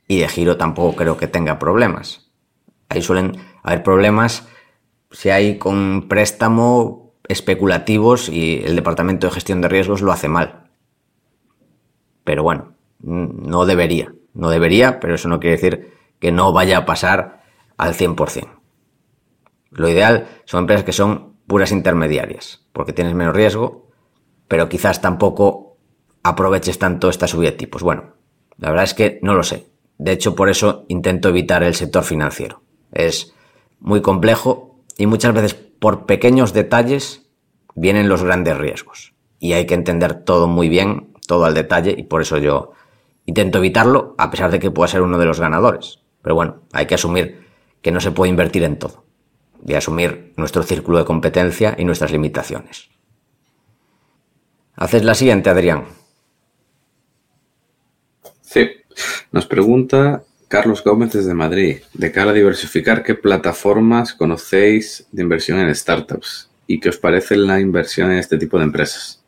y 0.09 0.18
de 0.18 0.29
giro 0.29 0.57
tampoco 0.57 0.96
creo 0.96 1.16
que 1.16 1.29
tenga 1.29 1.61
problemas. 1.61 2.33
Ahí 2.88 3.01
suelen 3.01 3.37
haber 3.62 3.85
problemas 3.85 4.49
si 5.12 5.31
hay 5.31 5.57
con 5.57 6.09
préstamo 6.09 7.12
especulativos 7.29 8.29
y 8.29 8.62
el 8.64 8.75
departamento 8.75 9.29
de 9.29 9.35
gestión 9.35 9.61
de 9.61 9.68
riesgos 9.68 10.03
lo 10.03 10.11
hace 10.11 10.29
mal. 10.29 10.70
Pero 12.25 12.42
bueno, 12.42 12.72
no 12.99 13.66
debería, 13.66 14.12
no 14.35 14.51
debería, 14.51 14.99
pero 14.99 15.14
eso 15.14 15.29
no 15.29 15.38
quiere 15.38 15.57
decir 15.57 15.94
que 16.18 16.33
no 16.33 16.53
vaya 16.53 16.79
a 16.79 16.87
pasar 16.87 17.44
al 17.77 17.94
100%. 17.94 18.56
Lo 19.77 19.91
ideal 19.91 20.27
son 20.47 20.61
empresas 20.61 20.85
que 20.85 20.93
son 20.93 21.37
puras 21.47 21.71
intermediarias, 21.71 22.67
porque 22.73 22.95
tienes 22.95 23.15
menos 23.15 23.37
riesgo, 23.37 23.91
pero 24.49 24.71
quizás 24.71 25.03
tampoco 25.03 25.77
aproveches 26.23 26.79
tanto 26.79 27.11
esta 27.11 27.29
subida 27.29 27.51
de 27.51 27.59
tipos. 27.59 27.83
Bueno, 27.83 28.15
la 28.57 28.71
verdad 28.71 28.85
es 28.85 28.95
que 28.95 29.21
no 29.23 29.35
lo 29.35 29.43
sé. 29.43 29.67
De 29.99 30.12
hecho, 30.12 30.35
por 30.35 30.49
eso 30.49 30.87
intento 30.89 31.29
evitar 31.29 31.62
el 31.62 31.75
sector 31.75 32.05
financiero. 32.05 32.62
Es 32.91 33.35
muy 33.79 34.01
complejo 34.01 34.81
y 34.97 35.07
muchas 35.07 35.35
veces 35.35 35.55
por 35.55 36.07
pequeños 36.07 36.55
detalles 36.55 37.29
vienen 37.75 38.09
los 38.09 38.23
grandes 38.23 38.57
riesgos. 38.57 39.12
Y 39.39 39.53
hay 39.53 39.67
que 39.67 39.75
entender 39.75 40.25
todo 40.25 40.49
muy 40.49 40.71
bien, 40.71 41.12
todo 41.27 41.45
al 41.45 41.53
detalle, 41.53 41.95
y 41.97 42.05
por 42.05 42.23
eso 42.23 42.39
yo 42.39 42.73
intento 43.27 43.59
evitarlo, 43.59 44.15
a 44.17 44.31
pesar 44.31 44.51
de 44.51 44.59
que 44.59 44.71
pueda 44.71 44.89
ser 44.89 45.03
uno 45.03 45.19
de 45.19 45.27
los 45.27 45.39
ganadores. 45.39 46.01
Pero 46.23 46.35
bueno, 46.35 46.62
hay 46.73 46.87
que 46.87 46.95
asumir 46.95 47.47
que 47.83 47.93
no 47.93 48.01
se 48.01 48.11
puede 48.11 48.31
invertir 48.31 48.65
en 48.65 48.79
todo 48.79 49.06
y 49.64 49.75
asumir 49.75 50.33
nuestro 50.37 50.62
círculo 50.62 50.99
de 50.99 51.05
competencia 51.05 51.75
y 51.79 51.85
nuestras 51.85 52.12
limitaciones. 52.12 52.88
Haces 54.75 55.05
la 55.05 55.14
siguiente, 55.14 55.49
Adrián. 55.49 55.85
Sí. 58.42 58.69
Nos 59.33 59.47
pregunta 59.47 60.23
Carlos 60.49 60.83
Gómez 60.85 61.12
desde 61.12 61.35
Madrid. 61.35 61.79
De 61.95 62.12
cara 62.12 62.31
a 62.31 62.35
diversificar, 62.35 63.03
¿qué 63.03 63.14
plataformas 63.14 64.12
conocéis 64.12 65.07
de 65.12 65.23
inversión 65.23 65.59
en 65.59 65.75
startups? 65.75 66.51
¿Y 66.66 66.81
qué 66.81 66.90
os 66.90 66.99
parece 66.99 67.37
la 67.37 67.61
inversión 67.61 68.11
en 68.12 68.19
este 68.19 68.38
tipo 68.38 68.59
de 68.59 68.64
empresas? 68.64 69.23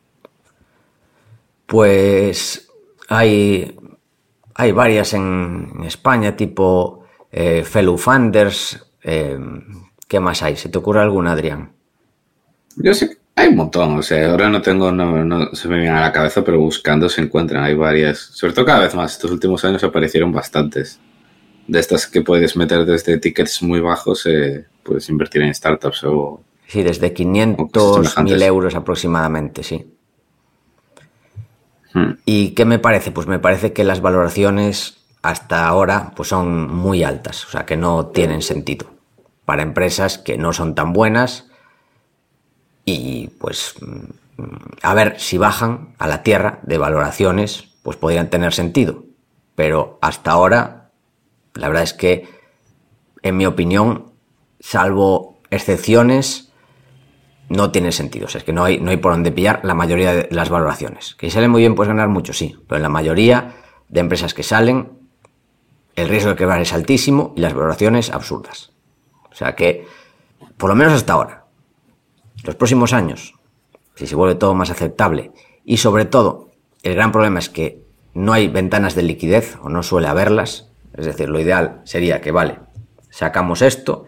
Pues 1.65 2.69
hay, 3.07 3.77
hay 4.55 4.71
varias 4.71 5.13
en, 5.13 5.71
en 5.75 5.83
España, 5.83 6.35
tipo 6.35 7.05
eh, 7.31 7.63
Fellow 7.63 7.97
Funders. 7.97 8.85
Eh, 9.03 9.37
¿Qué 10.09 10.19
más 10.19 10.41
hay? 10.41 10.55
¿Se 10.55 10.69
te 10.69 10.77
ocurre 10.79 11.01
alguna, 11.01 11.33
Adrián? 11.33 11.71
Yo 12.77 12.95
sé, 12.95 13.19
hay 13.35 13.49
un 13.49 13.57
montón. 13.57 13.99
O 13.99 14.01
sea, 14.01 14.31
ahora 14.31 14.49
no 14.49 14.59
tengo, 14.59 14.91
no, 14.91 15.23
no 15.23 15.53
se 15.53 15.67
me 15.67 15.75
viene 15.77 15.95
a 15.95 16.01
la 16.01 16.11
cabeza, 16.11 16.43
pero 16.43 16.59
buscando 16.59 17.07
se 17.07 17.21
encuentran. 17.21 17.63
Hay 17.63 17.75
varias. 17.75 18.17
Sobre 18.17 18.53
todo 18.53 18.65
cada 18.65 18.79
vez 18.79 18.95
más. 18.95 19.13
Estos 19.13 19.29
últimos 19.29 19.63
años 19.65 19.83
aparecieron 19.83 20.31
bastantes. 20.31 20.99
De 21.67 21.79
estas 21.79 22.07
que 22.07 22.23
puedes 22.23 22.57
meter 22.57 22.85
desde 22.85 23.19
tickets 23.19 23.61
muy 23.61 23.81
bajos, 23.81 24.25
eh, 24.25 24.65
puedes 24.81 25.07
invertir 25.09 25.43
en 25.43 25.53
startups 25.53 26.03
o. 26.05 26.41
Sí, 26.65 26.81
desde 26.81 27.05
o 27.05 27.09
cosas 27.11 27.15
500 27.15 27.93
semejantes. 27.93 28.33
mil 28.33 28.41
euros 28.41 28.73
aproximadamente, 28.73 29.61
sí. 29.61 29.93
Hmm. 31.93 32.13
¿Y 32.25 32.55
qué 32.55 32.65
me 32.65 32.79
parece? 32.79 33.11
Pues 33.11 33.27
me 33.27 33.37
parece 33.37 33.73
que 33.73 33.83
las 33.83 34.01
valoraciones 34.01 35.05
hasta 35.21 35.67
ahora 35.67 36.13
pues 36.15 36.29
son 36.29 36.73
muy 36.73 37.03
altas, 37.03 37.45
o 37.45 37.49
sea 37.51 37.65
que 37.65 37.77
no 37.77 38.07
tienen 38.07 38.41
sentido 38.41 38.98
para 39.49 39.63
empresas 39.63 40.19
que 40.19 40.37
no 40.37 40.53
son 40.53 40.75
tan 40.75 40.93
buenas 40.93 41.47
y 42.85 43.29
pues 43.39 43.73
a 44.83 44.93
ver 44.93 45.19
si 45.19 45.39
bajan 45.39 45.95
a 45.97 46.05
la 46.05 46.21
tierra 46.21 46.59
de 46.61 46.77
valoraciones 46.77 47.69
pues 47.81 47.97
podrían 47.97 48.29
tener 48.29 48.53
sentido, 48.53 49.05
pero 49.55 49.97
hasta 50.03 50.29
ahora 50.29 50.91
la 51.55 51.67
verdad 51.67 51.81
es 51.81 51.95
que 51.95 52.29
en 53.23 53.37
mi 53.37 53.47
opinión 53.47 54.11
salvo 54.59 55.39
excepciones 55.49 56.53
no 57.47 57.71
tiene 57.71 57.91
sentido. 57.91 58.27
O 58.27 58.29
sea, 58.29 58.37
es 58.37 58.45
que 58.45 58.53
no 58.53 58.65
hay, 58.65 58.79
no 58.79 58.91
hay 58.91 58.97
por 58.97 59.13
dónde 59.13 59.31
pillar 59.31 59.61
la 59.63 59.73
mayoría 59.73 60.13
de 60.13 60.27
las 60.29 60.49
valoraciones. 60.51 61.15
Que 61.15 61.25
si 61.25 61.31
sale 61.31 61.47
muy 61.47 61.61
bien, 61.61 61.73
puedes 61.73 61.87
ganar 61.87 62.07
mucho, 62.07 62.33
sí. 62.33 62.55
Pero 62.67 62.77
en 62.77 62.83
la 62.83 62.89
mayoría 62.89 63.55
de 63.87 63.99
empresas 63.99 64.35
que 64.35 64.43
salen, 64.43 64.91
el 65.95 66.07
riesgo 66.07 66.29
de 66.29 66.35
quebrar 66.35 66.61
es 66.61 66.71
altísimo 66.71 67.33
y 67.35 67.39
las 67.39 67.55
valoraciones 67.55 68.11
absurdas. 68.11 68.73
O 69.31 69.35
sea 69.35 69.55
que, 69.55 69.87
por 70.57 70.69
lo 70.69 70.75
menos 70.75 70.93
hasta 70.93 71.13
ahora, 71.13 71.45
los 72.43 72.55
próximos 72.55 72.93
años, 72.93 73.35
si 73.95 74.07
se 74.07 74.15
vuelve 74.15 74.35
todo 74.35 74.53
más 74.55 74.69
aceptable 74.69 75.31
y 75.65 75.77
sobre 75.77 76.05
todo, 76.05 76.51
el 76.83 76.95
gran 76.95 77.11
problema 77.11 77.39
es 77.39 77.49
que 77.49 77.83
no 78.13 78.33
hay 78.33 78.47
ventanas 78.47 78.95
de 78.95 79.03
liquidez 79.03 79.57
o 79.61 79.69
no 79.69 79.83
suele 79.83 80.07
haberlas. 80.07 80.69
Es 80.95 81.05
decir, 81.05 81.29
lo 81.29 81.39
ideal 81.39 81.81
sería 81.83 82.21
que, 82.21 82.31
vale, 82.31 82.59
sacamos 83.09 83.61
esto 83.61 84.05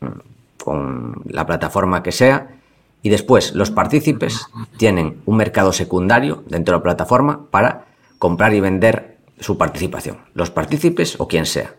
mm, 0.00 0.62
con 0.62 1.22
la 1.26 1.46
plataforma 1.46 2.02
que 2.02 2.12
sea 2.12 2.56
y 3.02 3.08
después 3.08 3.54
los 3.54 3.70
partícipes 3.70 4.46
tienen 4.76 5.22
un 5.26 5.36
mercado 5.36 5.72
secundario 5.72 6.44
dentro 6.48 6.72
de 6.72 6.78
la 6.78 6.82
plataforma 6.82 7.46
para 7.50 7.86
comprar 8.18 8.54
y 8.54 8.60
vender 8.60 9.18
su 9.38 9.58
participación. 9.58 10.18
Los 10.34 10.50
partícipes 10.50 11.20
o 11.20 11.28
quien 11.28 11.46
sea. 11.46 11.76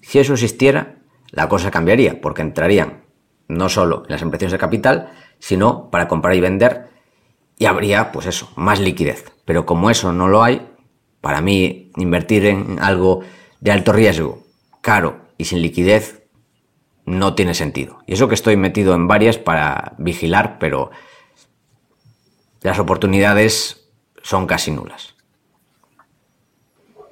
Si 0.00 0.18
eso 0.18 0.34
existiera, 0.34 0.99
la 1.30 1.48
cosa 1.48 1.70
cambiaría 1.70 2.20
porque 2.20 2.42
entrarían 2.42 3.04
no 3.48 3.68
solo 3.68 4.04
en 4.06 4.12
las 4.12 4.22
impresiones 4.22 4.52
de 4.52 4.58
capital, 4.58 5.12
sino 5.38 5.90
para 5.90 6.08
comprar 6.08 6.34
y 6.34 6.40
vender 6.40 6.90
y 7.58 7.66
habría, 7.66 8.12
pues 8.12 8.26
eso, 8.26 8.50
más 8.56 8.80
liquidez. 8.80 9.32
Pero 9.44 9.66
como 9.66 9.90
eso 9.90 10.12
no 10.12 10.28
lo 10.28 10.42
hay, 10.42 10.66
para 11.20 11.40
mí 11.40 11.90
invertir 11.96 12.46
en 12.46 12.78
algo 12.80 13.20
de 13.60 13.72
alto 13.72 13.92
riesgo, 13.92 14.44
caro 14.80 15.20
y 15.36 15.44
sin 15.44 15.60
liquidez 15.60 16.22
no 17.04 17.34
tiene 17.34 17.54
sentido. 17.54 17.98
Y 18.06 18.14
eso 18.14 18.28
que 18.28 18.34
estoy 18.34 18.56
metido 18.56 18.94
en 18.94 19.08
varias 19.08 19.36
para 19.36 19.94
vigilar, 19.98 20.58
pero 20.58 20.90
las 22.62 22.78
oportunidades 22.78 23.90
son 24.22 24.46
casi 24.46 24.70
nulas. 24.70 25.14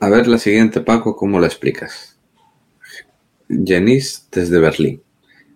A 0.01 0.09
ver 0.09 0.29
la 0.29 0.39
siguiente, 0.39 0.81
Paco, 0.81 1.17
¿cómo 1.17 1.41
la 1.41 1.47
explicas? 1.47 2.08
Janice 3.49 4.23
desde 4.31 4.59
Berlín. 4.59 5.03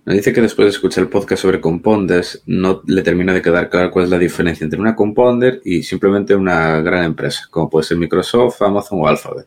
Nos 0.05 0.17
dice 0.17 0.33
que 0.33 0.41
después 0.41 0.67
de 0.67 0.71
escuchar 0.71 1.05
el 1.05 1.11
podcast 1.11 1.43
sobre 1.43 1.61
compounders 1.61 2.43
no 2.47 2.83
le 2.87 3.03
termina 3.03 3.33
de 3.33 3.41
quedar 3.41 3.71
claro 3.71 3.91
cuál 3.93 4.07
es 4.07 4.11
la 4.11 4.19
diferencia 4.19 4.65
entre 4.65 4.81
una 4.81 4.97
compounder 4.97 5.61
y 5.65 5.85
simplemente 5.85 6.35
una 6.35 6.81
gran 6.81 7.05
empresa, 7.05 7.47
como 7.51 7.71
puede 7.71 7.85
ser 7.87 7.99
Microsoft, 7.99 8.61
Amazon 8.63 8.99
o 9.01 9.07
Alphabet. 9.07 9.47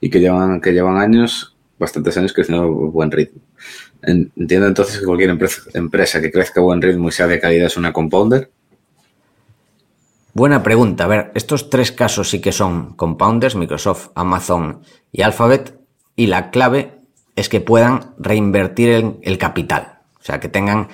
Y 0.00 0.10
que 0.10 0.20
llevan, 0.20 0.60
que 0.60 0.72
llevan 0.72 0.96
años, 0.98 1.56
bastantes 1.76 2.16
años 2.16 2.32
creciendo 2.32 2.64
a 2.64 2.66
buen 2.68 3.10
ritmo. 3.10 3.40
En- 4.02 4.30
Entiendo 4.36 4.68
entonces 4.68 5.00
que 5.00 5.04
cualquier 5.06 5.30
empresa, 5.30 5.62
empresa 5.74 6.20
que 6.20 6.30
crezca 6.30 6.60
a 6.60 6.62
buen 6.62 6.80
ritmo 6.80 7.08
y 7.08 7.12
sea 7.12 7.26
de 7.26 7.40
calidad 7.40 7.66
es 7.66 7.76
una 7.76 7.92
compounder. 7.92 8.50
Buena 10.34 10.62
pregunta. 10.62 11.04
A 11.04 11.08
ver, 11.08 11.32
estos 11.34 11.68
tres 11.68 11.90
casos 11.90 12.30
sí 12.30 12.40
que 12.40 12.52
son 12.52 12.94
compounders, 12.94 13.56
Microsoft, 13.56 14.10
Amazon 14.14 14.82
y 15.10 15.22
Alphabet, 15.22 15.74
y 16.14 16.26
la 16.26 16.50
clave 16.50 16.97
es 17.38 17.48
que 17.48 17.60
puedan 17.60 18.14
reinvertir 18.18 19.16
el, 19.22 19.38
capital. 19.38 20.00
O 20.18 20.24
sea, 20.24 20.40
que 20.40 20.48
tengan 20.48 20.88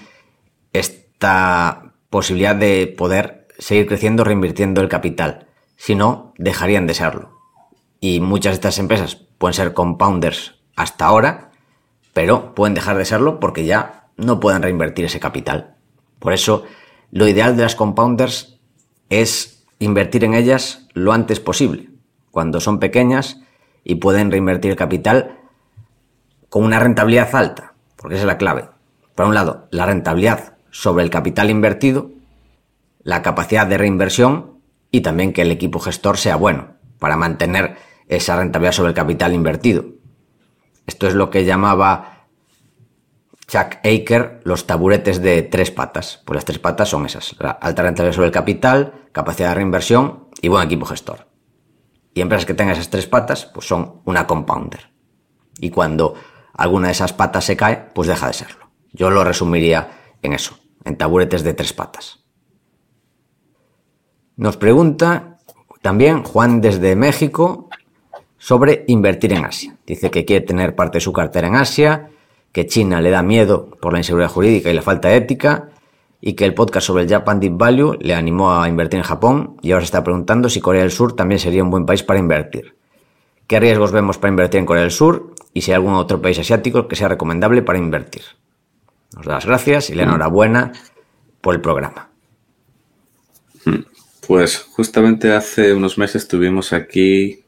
esta 0.74 1.94
posibilidad 2.10 2.54
de 2.54 2.86
poder 2.86 3.48
seguir 3.58 3.86
creciendo 3.86 4.24
reinvirtiendo 4.24 4.82
el 4.82 4.90
capital. 4.90 5.46
Si 5.76 5.94
no, 5.94 6.34
dejarían 6.36 6.86
de 6.86 6.92
serlo. 6.92 7.30
Y 7.98 8.20
muchas 8.20 8.52
de 8.52 8.56
estas 8.56 8.78
empresas 8.78 9.16
pueden 9.38 9.54
ser 9.54 9.72
compounders 9.72 10.56
hasta 10.76 11.06
ahora, 11.06 11.50
pero 12.12 12.54
pueden 12.54 12.74
dejar 12.74 12.98
de 12.98 13.06
serlo 13.06 13.40
porque 13.40 13.64
ya 13.64 14.08
no 14.18 14.38
pueden 14.38 14.60
reinvertir 14.60 15.06
ese 15.06 15.20
capital. 15.20 15.76
Por 16.18 16.34
eso, 16.34 16.64
lo 17.10 17.26
ideal 17.26 17.56
de 17.56 17.62
las 17.62 17.74
compounders 17.74 18.60
es 19.08 19.64
invertir 19.78 20.24
en 20.24 20.34
ellas 20.34 20.88
lo 20.92 21.14
antes 21.14 21.40
posible, 21.40 21.88
cuando 22.30 22.60
son 22.60 22.80
pequeñas 22.80 23.40
y 23.82 23.94
pueden 23.94 24.30
reinvertir 24.30 24.72
el 24.72 24.76
capital 24.76 25.38
con 26.54 26.62
una 26.62 26.78
rentabilidad 26.78 27.34
alta, 27.34 27.74
porque 27.96 28.14
esa 28.14 28.22
es 28.22 28.28
la 28.28 28.38
clave. 28.38 28.68
Por 29.16 29.26
un 29.26 29.34
lado, 29.34 29.66
la 29.72 29.86
rentabilidad 29.86 30.56
sobre 30.70 31.02
el 31.02 31.10
capital 31.10 31.50
invertido 31.50 32.12
la 33.02 33.22
capacidad 33.22 33.66
de 33.66 33.76
reinversión 33.76 34.60
y 34.92 35.00
también 35.00 35.32
que 35.32 35.42
el 35.42 35.50
equipo 35.50 35.80
gestor 35.80 36.16
sea 36.16 36.36
bueno 36.36 36.76
para 37.00 37.16
mantener 37.16 37.76
esa 38.06 38.36
rentabilidad 38.36 38.70
sobre 38.70 38.90
el 38.90 38.94
capital 38.94 39.34
invertido. 39.34 39.84
Esto 40.86 41.08
es 41.08 41.14
lo 41.14 41.28
que 41.28 41.44
llamaba 41.44 42.28
Chuck 43.48 43.78
Aker 43.84 44.40
los 44.44 44.68
taburetes 44.68 45.20
de 45.20 45.42
tres 45.42 45.72
patas. 45.72 46.22
Pues 46.24 46.36
las 46.36 46.44
tres 46.44 46.60
patas 46.60 46.88
son 46.88 47.04
esas, 47.04 47.34
la 47.40 47.50
alta 47.50 47.82
rentabilidad 47.82 48.14
sobre 48.14 48.28
el 48.28 48.32
capital, 48.32 49.08
capacidad 49.10 49.48
de 49.48 49.54
reinversión 49.56 50.28
y 50.40 50.46
buen 50.46 50.64
equipo 50.64 50.86
gestor. 50.86 51.26
Y 52.14 52.20
empresas 52.20 52.46
que 52.46 52.54
tengan 52.54 52.74
esas 52.74 52.90
tres 52.90 53.08
patas, 53.08 53.44
pues 53.44 53.66
son 53.66 54.02
una 54.04 54.28
compounder. 54.28 54.92
Y 55.58 55.70
cuando 55.70 56.14
alguna 56.54 56.88
de 56.88 56.92
esas 56.92 57.12
patas 57.12 57.44
se 57.44 57.56
cae, 57.56 57.90
pues 57.94 58.08
deja 58.08 58.28
de 58.28 58.32
serlo. 58.32 58.70
Yo 58.92 59.10
lo 59.10 59.24
resumiría 59.24 60.16
en 60.22 60.32
eso, 60.32 60.58
en 60.84 60.96
taburetes 60.96 61.42
de 61.42 61.54
tres 61.54 61.72
patas. 61.72 62.24
Nos 64.36 64.56
pregunta 64.56 65.38
también 65.82 66.22
Juan 66.22 66.60
desde 66.60 66.96
México 66.96 67.68
sobre 68.38 68.84
invertir 68.88 69.32
en 69.32 69.44
Asia. 69.44 69.76
Dice 69.86 70.10
que 70.10 70.24
quiere 70.24 70.44
tener 70.44 70.74
parte 70.74 70.98
de 70.98 71.02
su 71.02 71.12
cartera 71.12 71.48
en 71.48 71.56
Asia, 71.56 72.10
que 72.52 72.66
China 72.66 73.00
le 73.00 73.10
da 73.10 73.22
miedo 73.22 73.70
por 73.80 73.92
la 73.92 73.98
inseguridad 73.98 74.30
jurídica 74.30 74.70
y 74.70 74.74
la 74.74 74.82
falta 74.82 75.08
de 75.08 75.16
ética, 75.16 75.70
y 76.26 76.32
que 76.32 76.46
el 76.46 76.54
podcast 76.54 76.86
sobre 76.86 77.02
el 77.02 77.10
Japan 77.10 77.38
Deep 77.38 77.58
Value 77.58 77.98
le 78.00 78.14
animó 78.14 78.58
a 78.58 78.66
invertir 78.66 78.98
en 78.98 79.04
Japón 79.04 79.58
y 79.60 79.72
ahora 79.72 79.82
se 79.82 79.86
está 79.86 80.02
preguntando 80.02 80.48
si 80.48 80.60
Corea 80.60 80.80
del 80.80 80.90
Sur 80.90 81.14
también 81.14 81.38
sería 81.38 81.62
un 81.62 81.70
buen 81.70 81.84
país 81.84 82.02
para 82.02 82.18
invertir. 82.18 82.76
¿Qué 83.46 83.60
riesgos 83.60 83.92
vemos 83.92 84.16
para 84.16 84.30
invertir 84.30 84.60
en 84.60 84.64
Corea 84.64 84.84
del 84.84 84.90
Sur 84.90 85.33
y 85.54 85.62
si 85.62 85.70
hay 85.70 85.76
algún 85.76 85.94
otro 85.94 86.20
país 86.20 86.38
asiático 86.38 86.88
que 86.88 86.96
sea 86.96 87.08
recomendable 87.08 87.62
para 87.62 87.78
invertir? 87.78 88.22
Nos 89.16 89.24
da 89.24 89.34
las 89.34 89.46
gracias 89.46 89.88
y 89.90 89.94
la 89.94 90.02
enhorabuena 90.02 90.72
por 91.40 91.54
el 91.54 91.60
programa. 91.60 92.10
Pues 94.26 94.58
justamente 94.58 95.32
hace 95.32 95.72
unos 95.72 95.96
meses 95.98 96.26
tuvimos 96.26 96.72
aquí 96.72 97.44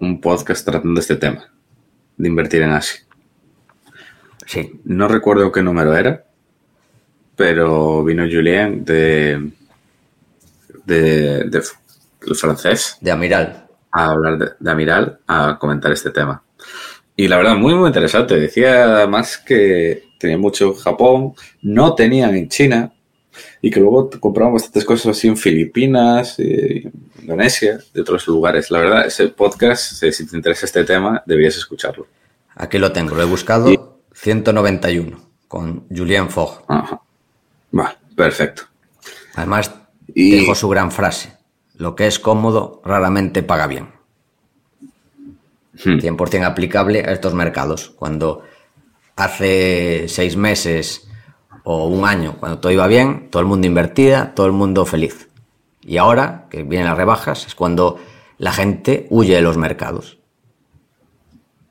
un 0.00 0.20
podcast 0.20 0.64
tratando 0.66 1.00
este 1.00 1.16
tema, 1.16 1.50
de 2.16 2.28
invertir 2.28 2.62
en 2.62 2.70
Asia. 2.70 3.00
Sí, 4.46 4.80
No 4.84 5.08
recuerdo 5.08 5.50
qué 5.50 5.62
número 5.62 5.96
era, 5.96 6.26
pero 7.36 8.04
vino 8.04 8.24
Julien 8.30 8.84
de, 8.84 9.52
de, 10.84 11.44
de 11.44 11.62
el 12.26 12.34
francés 12.36 12.98
de 13.00 13.10
Amiral. 13.10 13.66
a 13.92 14.10
hablar 14.10 14.38
de, 14.38 14.50
de 14.58 14.70
Amiral, 14.70 15.20
a 15.26 15.56
comentar 15.58 15.92
este 15.92 16.10
tema. 16.10 16.42
Y 17.16 17.28
la 17.28 17.36
verdad, 17.36 17.56
muy, 17.56 17.74
muy 17.74 17.86
interesante. 17.88 18.38
Decía 18.38 18.96
además 18.96 19.38
que 19.38 20.08
tenía 20.18 20.38
mucho 20.38 20.66
en 20.68 20.74
Japón, 20.74 21.34
no 21.62 21.94
tenían 21.94 22.34
en 22.34 22.48
China, 22.48 22.92
y 23.60 23.70
que 23.70 23.80
luego 23.80 24.10
compraban 24.20 24.54
bastantes 24.54 24.84
cosas 24.84 25.16
así 25.16 25.28
en 25.28 25.36
Filipinas, 25.36 26.36
eh, 26.38 26.90
Indonesia, 27.20 27.78
de 27.92 28.00
otros 28.00 28.26
lugares. 28.28 28.70
La 28.70 28.78
verdad, 28.78 29.06
ese 29.06 29.28
podcast, 29.28 30.02
eh, 30.02 30.12
si 30.12 30.26
te 30.26 30.36
interesa 30.36 30.66
este 30.66 30.84
tema, 30.84 31.22
deberías 31.26 31.56
escucharlo. 31.56 32.06
Aquí 32.56 32.78
lo 32.78 32.92
tengo, 32.92 33.14
lo 33.14 33.22
he 33.22 33.26
buscado. 33.26 33.98
191 34.12 35.20
con 35.48 35.86
Julien 35.88 36.30
Fogg. 36.30 36.64
Ajá. 36.68 37.00
Va, 37.76 37.96
perfecto. 38.16 38.62
Además, 39.34 39.72
Y- 40.14 40.40
dejó 40.40 40.54
su 40.54 40.68
gran 40.68 40.90
frase. 40.92 41.32
Lo 41.76 41.96
que 41.96 42.06
es 42.06 42.18
cómodo 42.20 42.80
raramente 42.84 43.42
paga 43.42 43.66
bien. 43.66 43.88
Hmm. 45.84 45.98
100% 45.98 46.44
aplicable 46.44 47.00
a 47.00 47.12
estos 47.12 47.34
mercados. 47.34 47.90
Cuando 47.90 48.42
hace 49.16 50.06
seis 50.08 50.36
meses 50.36 51.08
o 51.64 51.86
un 51.86 52.04
año, 52.04 52.36
cuando 52.38 52.58
todo 52.58 52.72
iba 52.72 52.86
bien, 52.86 53.28
todo 53.30 53.40
el 53.40 53.48
mundo 53.48 53.66
invertía, 53.66 54.32
todo 54.34 54.46
el 54.46 54.52
mundo 54.52 54.84
feliz. 54.84 55.28
Y 55.80 55.98
ahora, 55.98 56.46
que 56.50 56.62
vienen 56.62 56.88
las 56.88 56.96
rebajas, 56.96 57.46
es 57.46 57.54
cuando 57.54 57.98
la 58.38 58.52
gente 58.52 59.06
huye 59.10 59.34
de 59.34 59.42
los 59.42 59.56
mercados. 59.56 60.18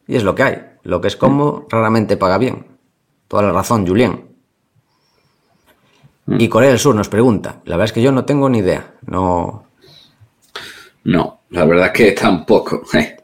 Y 0.07 0.15
es 0.15 0.23
lo 0.23 0.35
que 0.35 0.43
hay. 0.43 0.61
Lo 0.83 1.01
que 1.01 1.07
es 1.07 1.15
cómodo 1.15 1.65
raramente 1.69 2.17
paga 2.17 2.37
bien. 2.37 2.67
Toda 3.27 3.43
la 3.43 3.51
razón, 3.51 3.87
Julien. 3.87 4.33
Y 6.27 6.47
Corea 6.47 6.69
del 6.69 6.79
Sur 6.79 6.95
nos 6.95 7.09
pregunta. 7.09 7.61
La 7.65 7.75
verdad 7.75 7.85
es 7.85 7.93
que 7.93 8.01
yo 8.01 8.11
no 8.11 8.25
tengo 8.25 8.49
ni 8.49 8.59
idea. 8.59 8.95
No, 9.05 9.65
No, 11.03 11.41
la 11.49 11.65
verdad 11.65 11.91
que 11.91 12.11
tampoco. 12.13 12.83
eh. 12.93 13.17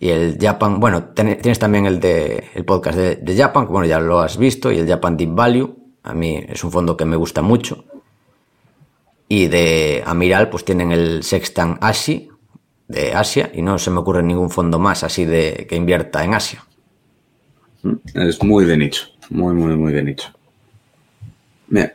Y 0.00 0.10
el 0.10 0.38
Japan, 0.40 0.78
bueno, 0.78 1.08
tienes 1.12 1.58
también 1.58 1.86
el 1.86 1.98
de 1.98 2.44
el 2.54 2.64
podcast 2.64 2.96
de, 2.98 3.36
Japan, 3.36 3.66
que 3.66 3.72
bueno, 3.72 3.86
ya 3.86 3.98
lo 3.98 4.20
has 4.20 4.38
visto, 4.38 4.70
y 4.70 4.78
el 4.78 4.88
Japan 4.88 5.16
Deep 5.16 5.34
Value. 5.34 5.76
A 6.04 6.14
mí 6.14 6.40
es 6.48 6.62
un 6.62 6.70
fondo 6.70 6.96
que 6.96 7.04
me 7.04 7.16
gusta 7.16 7.42
mucho. 7.42 7.84
Y 9.28 9.48
de 9.48 10.02
Amiral, 10.06 10.50
pues 10.50 10.64
tienen 10.64 10.92
el 10.92 11.22
Sextan 11.22 11.78
Ashi 11.80 12.30
de 12.86 13.12
Asia, 13.12 13.50
y 13.52 13.60
no 13.60 13.78
se 13.78 13.90
me 13.90 13.98
ocurre 13.98 14.22
ningún 14.22 14.50
fondo 14.50 14.78
más 14.78 15.02
así 15.02 15.24
de 15.24 15.66
que 15.68 15.76
invierta 15.76 16.24
en 16.24 16.34
Asia. 16.34 16.64
Es 18.14 18.42
muy 18.42 18.64
de 18.64 18.76
nicho. 18.76 19.08
Muy, 19.30 19.54
muy, 19.54 19.76
muy 19.76 19.92
de 19.92 20.02
nicho. 20.02 20.32
Bien. 21.66 21.92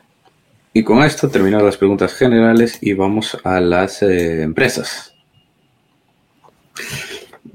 Y 0.74 0.84
con 0.84 1.04
esto 1.04 1.30
terminamos 1.30 1.66
las 1.66 1.78
preguntas 1.78 2.14
generales 2.14 2.80
y 2.82 2.94
vamos 2.94 3.38
a 3.44 3.60
las 3.60 4.02
eh, 4.02 4.42
empresas. 4.42 5.16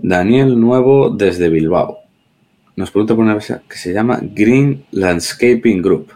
Daniel 0.09 0.59
Nuevo 0.59 1.11
desde 1.11 1.51
Bilbao. 1.51 1.99
Nos 2.77 2.91
pregunta 2.91 3.15
por 3.15 3.25
una 3.25 3.33
empresa 3.33 3.63
que 3.69 3.77
se 3.77 3.93
llama 3.93 4.19
Green 4.23 4.87
Landscaping 4.93 5.83
Group. 5.83 6.13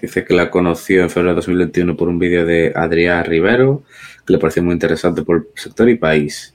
Dice 0.00 0.24
que 0.24 0.32
la 0.32 0.50
conoció 0.50 1.02
en 1.02 1.10
febrero 1.10 1.32
de 1.32 1.36
2021 1.36 1.94
por 1.98 2.08
un 2.08 2.18
vídeo 2.18 2.46
de 2.46 2.72
Adrián 2.74 3.26
Rivero, 3.26 3.82
que 4.26 4.32
le 4.32 4.38
pareció 4.38 4.62
muy 4.62 4.72
interesante 4.72 5.20
por 5.20 5.36
el 5.36 5.46
sector 5.54 5.86
y 5.90 5.96
país. 5.96 6.54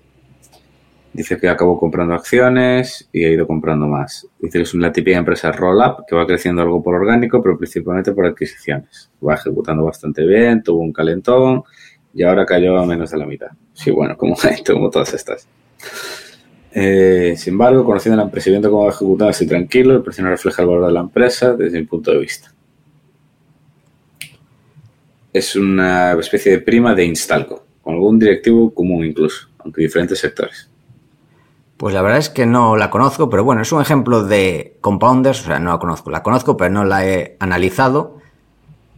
Dice 1.14 1.38
que 1.38 1.48
acabó 1.48 1.80
comprando 1.80 2.16
acciones 2.16 3.08
y 3.14 3.24
ha 3.24 3.30
ido 3.30 3.46
comprando 3.46 3.86
más. 3.86 4.28
Dice 4.40 4.58
que 4.58 4.64
es 4.64 4.74
una 4.74 4.92
típica 4.92 5.20
empresa 5.20 5.52
roll-up 5.52 6.06
que 6.08 6.16
va 6.16 6.26
creciendo 6.26 6.64
algo 6.64 6.82
por 6.82 6.96
orgánico, 6.96 7.44
pero 7.44 7.60
principalmente 7.60 8.12
por 8.12 8.26
adquisiciones. 8.26 9.12
Va 9.24 9.36
ejecutando 9.36 9.86
bastante 9.86 10.26
bien, 10.26 10.64
tuvo 10.64 10.82
un 10.82 10.94
calentón 10.94 11.62
y 12.12 12.24
ahora 12.24 12.44
cayó 12.44 12.80
a 12.80 12.88
menos 12.88 13.12
de 13.12 13.18
la 13.20 13.28
mitad. 13.28 13.50
Sí, 13.74 13.92
bueno, 13.92 14.18
como, 14.18 14.36
como 14.66 14.90
todas 14.90 15.14
estas. 15.14 15.48
Eh, 16.74 17.36
sin 17.38 17.54
embargo, 17.54 17.84
conociendo 17.84 18.18
la 18.18 18.24
empresa 18.24 18.50
y 18.50 18.62
cómo 18.62 18.86
va 18.86 18.90
ejecutando 18.90 19.30
así 19.30 19.46
tranquilo, 19.46 19.96
el 19.96 20.04
precio 20.04 20.24
no 20.24 20.30
refleja 20.30 20.62
el 20.62 20.70
valor 20.70 20.88
de 20.88 20.94
la 20.94 21.02
empresa 21.02 21.54
desde 21.54 21.80
mi 21.80 21.86
punto 21.86 22.12
de 22.12 22.20
vista. 22.20 22.54
Es 25.34 25.56
una 25.56 26.14
especie 26.14 26.52
de 26.54 26.60
prima 26.60 26.94
de 26.94 27.06
Instalco, 27.06 27.66
con 27.82 27.96
algún 27.96 28.20
directivo 28.20 28.74
común 28.74 29.06
incluso, 29.06 29.48
aunque 29.60 29.82
diferentes 29.82 30.20
sectores. 30.20 30.70
Pues 31.82 31.96
la 31.96 32.04
verdad 32.04 32.20
es 32.20 32.30
que 32.30 32.46
no 32.46 32.78
la 32.78 32.92
conozco, 32.92 33.30
pero 33.30 33.44
bueno, 33.44 33.64
es 33.64 33.72
un 33.72 33.82
ejemplo 33.82 34.24
de 34.24 34.78
compounders, 34.82 35.42
o 35.42 35.46
sea, 35.46 35.58
no 35.58 35.72
la 35.72 35.80
conozco. 35.80 36.12
La 36.12 36.22
conozco, 36.22 36.56
pero 36.56 36.70
no 36.70 36.84
la 36.84 37.08
he 37.08 37.38
analizado. 37.40 38.20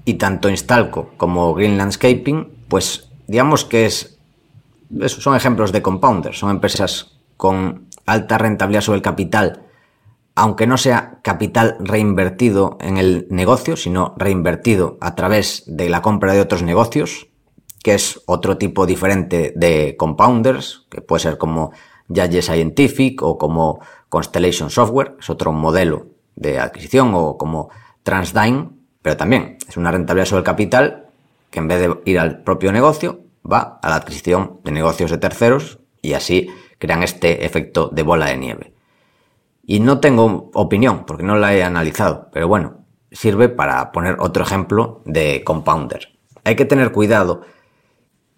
Y 0.04 0.16
tanto 0.16 0.50
Instalco 0.50 1.12
como 1.16 1.54
Green 1.54 1.78
Landscaping, 1.78 2.50
pues 2.68 3.10
digamos 3.28 3.64
que 3.64 3.86
es, 3.86 4.13
eso, 5.02 5.22
son 5.22 5.36
ejemplos 5.36 5.72
de 5.72 5.82
compounders, 5.82 6.40
son 6.40 6.50
empresas 6.50 7.18
con 7.38 7.88
alta 8.06 8.38
rentabilidad 8.38 8.82
sobre 8.82 8.98
el 8.98 9.02
capital, 9.02 9.64
aunque 10.36 10.68
no 10.68 10.78
sea 10.78 11.20
capital 11.24 11.78
reinvertido 11.80 12.78
en 12.82 12.98
el 12.98 13.28
negocio, 13.30 13.76
sino 13.78 14.16
reinvertido 14.18 14.98
a 15.02 15.16
través 15.16 15.64
de 15.68 15.90
la 15.90 16.02
compra 16.02 16.34
de 16.34 16.42
otros 16.42 16.64
negocios, 16.64 17.28
que 17.84 17.94
es 17.94 18.22
otro 18.26 18.58
tipo 18.58 18.86
diferente 18.86 19.54
de 19.56 19.96
compounders, 19.98 20.86
que 20.90 21.02
puede 21.02 21.22
ser 21.22 21.38
como 21.38 21.72
Yage 22.08 22.42
Scientific 22.42 23.22
o 23.22 23.38
como 23.38 23.80
Constellation 24.10 24.70
Software, 24.70 25.16
es 25.20 25.30
otro 25.30 25.52
modelo 25.52 26.08
de 26.36 26.60
adquisición, 26.60 27.12
o 27.14 27.38
como 27.38 27.70
Transdine, 28.04 28.70
pero 29.02 29.18
también 29.18 29.58
es 29.68 29.78
una 29.78 29.92
rentabilidad 29.92 30.26
sobre 30.26 30.40
el 30.40 30.46
capital 30.46 31.08
que 31.52 31.60
en 31.60 31.68
vez 31.68 31.80
de 31.80 32.00
ir 32.06 32.20
al 32.20 32.42
propio 32.42 32.72
negocio, 32.72 33.20
va 33.50 33.80
a 33.82 33.90
la 33.90 33.96
adquisición 33.96 34.60
de 34.64 34.72
negocios 34.72 35.12
de 35.12 35.18
terceros 35.18 35.80
y 36.02 36.14
así 36.14 36.50
crean 36.78 37.04
este 37.04 37.46
efecto 37.46 37.90
de 37.92 38.04
bola 38.04 38.28
de 38.28 38.38
nieve. 38.38 38.74
Y 39.66 39.80
no 39.80 40.00
tengo 40.00 40.52
opinión 40.54 41.06
porque 41.06 41.24
no 41.24 41.38
la 41.38 41.54
he 41.54 41.64
analizado, 41.64 42.30
pero 42.32 42.48
bueno, 42.48 42.86
sirve 43.12 43.50
para 43.50 43.92
poner 43.92 44.18
otro 44.20 44.44
ejemplo 44.44 45.02
de 45.06 45.44
compounder. 45.46 46.20
Hay 46.44 46.56
que 46.56 46.66
tener 46.66 46.92
cuidado 46.92 47.42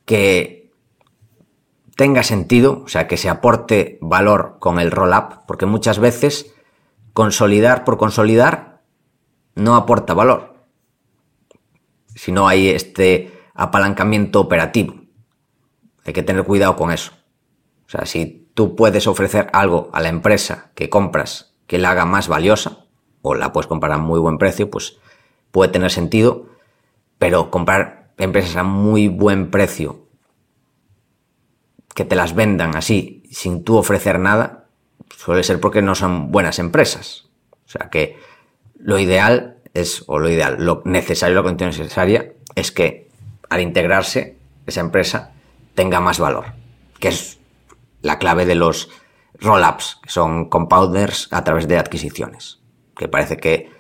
que 0.06 0.72
tenga 1.96 2.24
sentido, 2.24 2.84
o 2.86 2.88
sea, 2.88 3.08
que 3.08 3.18
se 3.18 3.30
aporte 3.30 3.98
valor 4.02 4.58
con 4.60 4.80
el 4.80 4.92
roll-up, 4.92 5.46
porque 5.48 5.66
muchas 5.66 5.98
veces 5.98 6.54
consolidar 7.14 7.84
por 7.86 7.98
consolidar 7.98 8.82
no 9.56 9.76
aporta 9.76 10.14
valor. 10.14 10.54
Si 12.14 12.32
no 12.32 12.48
hay 12.48 12.70
este 12.70 13.35
apalancamiento 13.56 14.40
operativo. 14.40 14.96
Hay 16.06 16.14
que 16.14 16.24
tener 16.24 16.44
cuidado 16.44 16.76
con 16.76 16.92
eso. 16.92 17.14
O 17.88 17.90
sea, 17.90 18.06
si 18.06 18.50
tú 18.54 18.76
puedes 18.76 19.08
ofrecer 19.08 19.50
algo 19.54 19.90
a 19.94 20.02
la 20.02 20.10
empresa 20.10 20.72
que 20.76 20.90
compras 20.90 21.54
que 21.66 21.80
la 21.80 21.92
haga 21.92 22.06
más 22.06 22.28
valiosa, 22.28 22.86
o 23.22 23.34
la 23.34 23.52
puedes 23.52 23.66
comprar 23.66 23.92
a 23.92 23.98
muy 23.98 24.20
buen 24.20 24.38
precio, 24.38 24.70
pues 24.70 24.98
puede 25.52 25.72
tener 25.72 25.90
sentido, 25.90 26.46
pero 27.18 27.50
comprar 27.50 28.12
empresas 28.18 28.56
a 28.58 28.64
muy 28.64 29.08
buen 29.08 29.50
precio, 29.50 30.06
que 31.96 32.06
te 32.06 32.16
las 32.16 32.36
vendan 32.36 32.76
así, 32.76 33.24
sin 33.32 33.64
tú 33.64 33.78
ofrecer 33.78 34.20
nada, 34.20 34.66
suele 35.18 35.44
ser 35.44 35.60
porque 35.60 35.82
no 35.82 35.96
son 35.96 36.32
buenas 36.32 36.60
empresas. 36.60 37.30
O 37.66 37.70
sea 37.70 37.90
que 37.90 38.18
lo 38.78 39.00
ideal 39.00 39.58
es, 39.74 40.04
o 40.08 40.20
lo 40.20 40.30
ideal, 40.30 40.58
lo 40.60 40.84
necesario, 40.86 41.36
la 41.36 41.44
condición 41.44 41.70
necesaria, 41.70 42.34
es 42.54 42.72
que 42.72 43.05
al 43.50 43.62
integrarse 43.62 44.38
esa 44.66 44.82
empresa 44.82 45.34
tenga 45.74 46.00
más 46.00 46.20
valor, 46.20 46.54
que 47.00 47.10
es 47.10 47.40
la 48.02 48.20
clave 48.20 48.46
de 48.46 48.56
los 48.56 48.90
roll-ups, 49.40 50.00
que 50.04 50.10
son 50.10 50.50
compounders 50.50 51.28
a 51.32 51.44
través 51.44 51.68
de 51.68 51.78
adquisiciones, 51.78 52.60
que 52.96 53.08
parece 53.08 53.38
que 53.38 53.72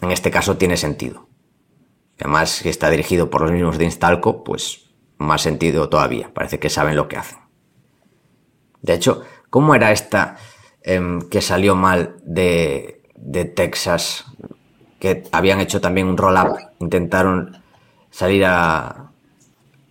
en 0.00 0.10
este 0.10 0.30
caso 0.30 0.56
tiene 0.56 0.76
sentido. 0.76 1.28
Además, 2.20 2.50
si 2.50 2.68
está 2.68 2.90
dirigido 2.90 3.30
por 3.30 3.42
los 3.42 3.52
mismos 3.52 3.78
de 3.78 3.84
Instalco, 3.84 4.44
pues 4.44 4.90
más 5.18 5.42
sentido 5.42 5.88
todavía. 5.88 6.32
Parece 6.32 6.58
que 6.58 6.70
saben 6.70 6.96
lo 6.96 7.08
que 7.08 7.16
hacen. 7.16 7.38
De 8.82 8.94
hecho, 8.94 9.22
¿cómo 9.50 9.74
era 9.74 9.92
esta 9.92 10.36
em, 10.82 11.20
que 11.28 11.40
salió 11.40 11.74
mal 11.74 12.16
de, 12.22 13.02
de 13.16 13.44
Texas? 13.44 14.26
Que 15.00 15.24
habían 15.32 15.60
hecho 15.60 15.80
también 15.80 16.06
un 16.06 16.16
roll-up, 16.16 16.58
intentaron 16.78 17.63
salir 18.14 18.44
a, 18.44 19.10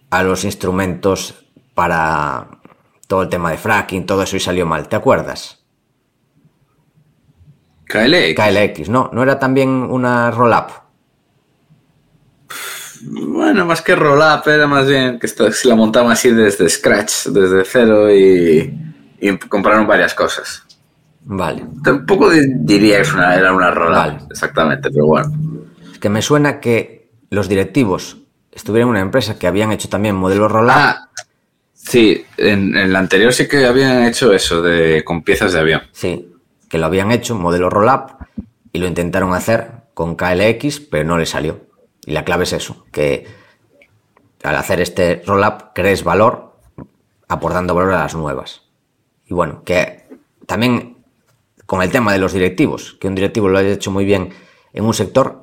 a 0.09 0.23
los 0.23 0.45
instrumentos 0.45 1.45
para 1.75 2.47
todo 3.07 3.23
el 3.23 3.29
tema 3.29 3.51
de 3.51 3.57
fracking, 3.57 4.05
todo 4.05 4.23
eso 4.23 4.37
y 4.37 4.39
salió 4.39 4.65
mal. 4.65 4.87
¿Te 4.87 4.95
acuerdas? 4.95 5.59
KLX. 7.85 8.35
KLX, 8.35 8.89
no, 8.89 9.09
no 9.11 9.23
era 9.23 9.37
también 9.37 9.69
una 9.69 10.31
roll-up. 10.31 10.67
Bueno, 13.05 13.65
más 13.65 13.81
que 13.81 13.95
roll-up, 13.95 14.47
era 14.47 14.67
más 14.67 14.87
bien 14.87 15.19
que 15.19 15.25
esto, 15.27 15.51
se 15.51 15.67
la 15.67 15.75
montaban 15.75 16.11
así 16.11 16.31
desde 16.31 16.69
scratch, 16.69 17.25
desde 17.27 17.65
cero 17.65 18.09
y, 18.09 18.73
y 19.19 19.37
compraron 19.37 19.85
varias 19.85 20.13
cosas. 20.13 20.63
Vale. 21.25 21.65
Tampoco 21.83 22.29
di- 22.29 22.53
diría 22.59 23.01
que 23.01 23.09
era 23.09 23.53
una 23.53 23.71
roll-up, 23.71 23.95
Vale. 23.95 24.19
exactamente, 24.31 24.89
pero 24.89 25.07
bueno. 25.07 25.31
Es 25.91 25.99
que 25.99 26.09
me 26.09 26.21
suena 26.21 26.59
que 26.61 27.02
los 27.33 27.49
directivos 27.49 28.17
estuvieron 28.51 28.89
en 28.89 28.91
una 28.91 29.01
empresa 29.01 29.39
que 29.39 29.47
habían 29.47 29.71
hecho 29.71 29.89
también 29.89 30.15
modelos 30.15 30.51
roll-up. 30.51 30.71
Ah, 30.75 31.09
sí, 31.73 32.23
en, 32.37 32.77
en 32.77 32.93
la 32.93 32.99
anterior 32.99 33.33
sí 33.33 33.47
que 33.47 33.65
habían 33.65 34.03
hecho 34.03 34.31
eso 34.31 34.61
de 34.61 35.03
con 35.03 35.23
piezas 35.23 35.53
de 35.53 35.59
avión. 35.59 35.81
Sí, 35.91 36.31
que 36.69 36.77
lo 36.77 36.85
habían 36.85 37.11
hecho, 37.11 37.35
modelo 37.35 37.71
roll-up, 37.71 38.17
y 38.71 38.77
lo 38.77 38.87
intentaron 38.87 39.33
hacer 39.33 39.71
con 39.95 40.15
KLX, 40.15 40.79
pero 40.79 41.05
no 41.05 41.17
le 41.17 41.25
salió. 41.25 41.61
Y 42.05 42.11
la 42.11 42.23
clave 42.23 42.43
es 42.43 42.53
eso, 42.53 42.85
que 42.91 43.25
al 44.43 44.55
hacer 44.55 44.79
este 44.79 45.23
roll-up 45.25 45.71
crees 45.73 46.03
valor 46.03 46.53
aportando 47.27 47.73
valor 47.73 47.93
a 47.93 48.03
las 48.03 48.13
nuevas. 48.13 48.61
Y 49.25 49.33
bueno, 49.33 49.63
que 49.63 50.05
también 50.45 50.97
con 51.65 51.81
el 51.81 51.89
tema 51.89 52.13
de 52.13 52.19
los 52.19 52.33
directivos, 52.33 52.95
que 52.99 53.07
un 53.07 53.15
directivo 53.15 53.49
lo 53.49 53.57
haya 53.57 53.71
hecho 53.71 53.89
muy 53.89 54.05
bien 54.05 54.29
en 54.73 54.85
un 54.85 54.93
sector, 54.93 55.42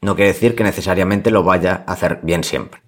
no 0.00 0.14
quiere 0.14 0.32
decir 0.32 0.54
que 0.54 0.64
necesariamente 0.64 1.30
lo 1.30 1.42
vaya 1.42 1.84
a 1.86 1.92
hacer 1.92 2.20
bien 2.22 2.44
siempre. 2.44 2.80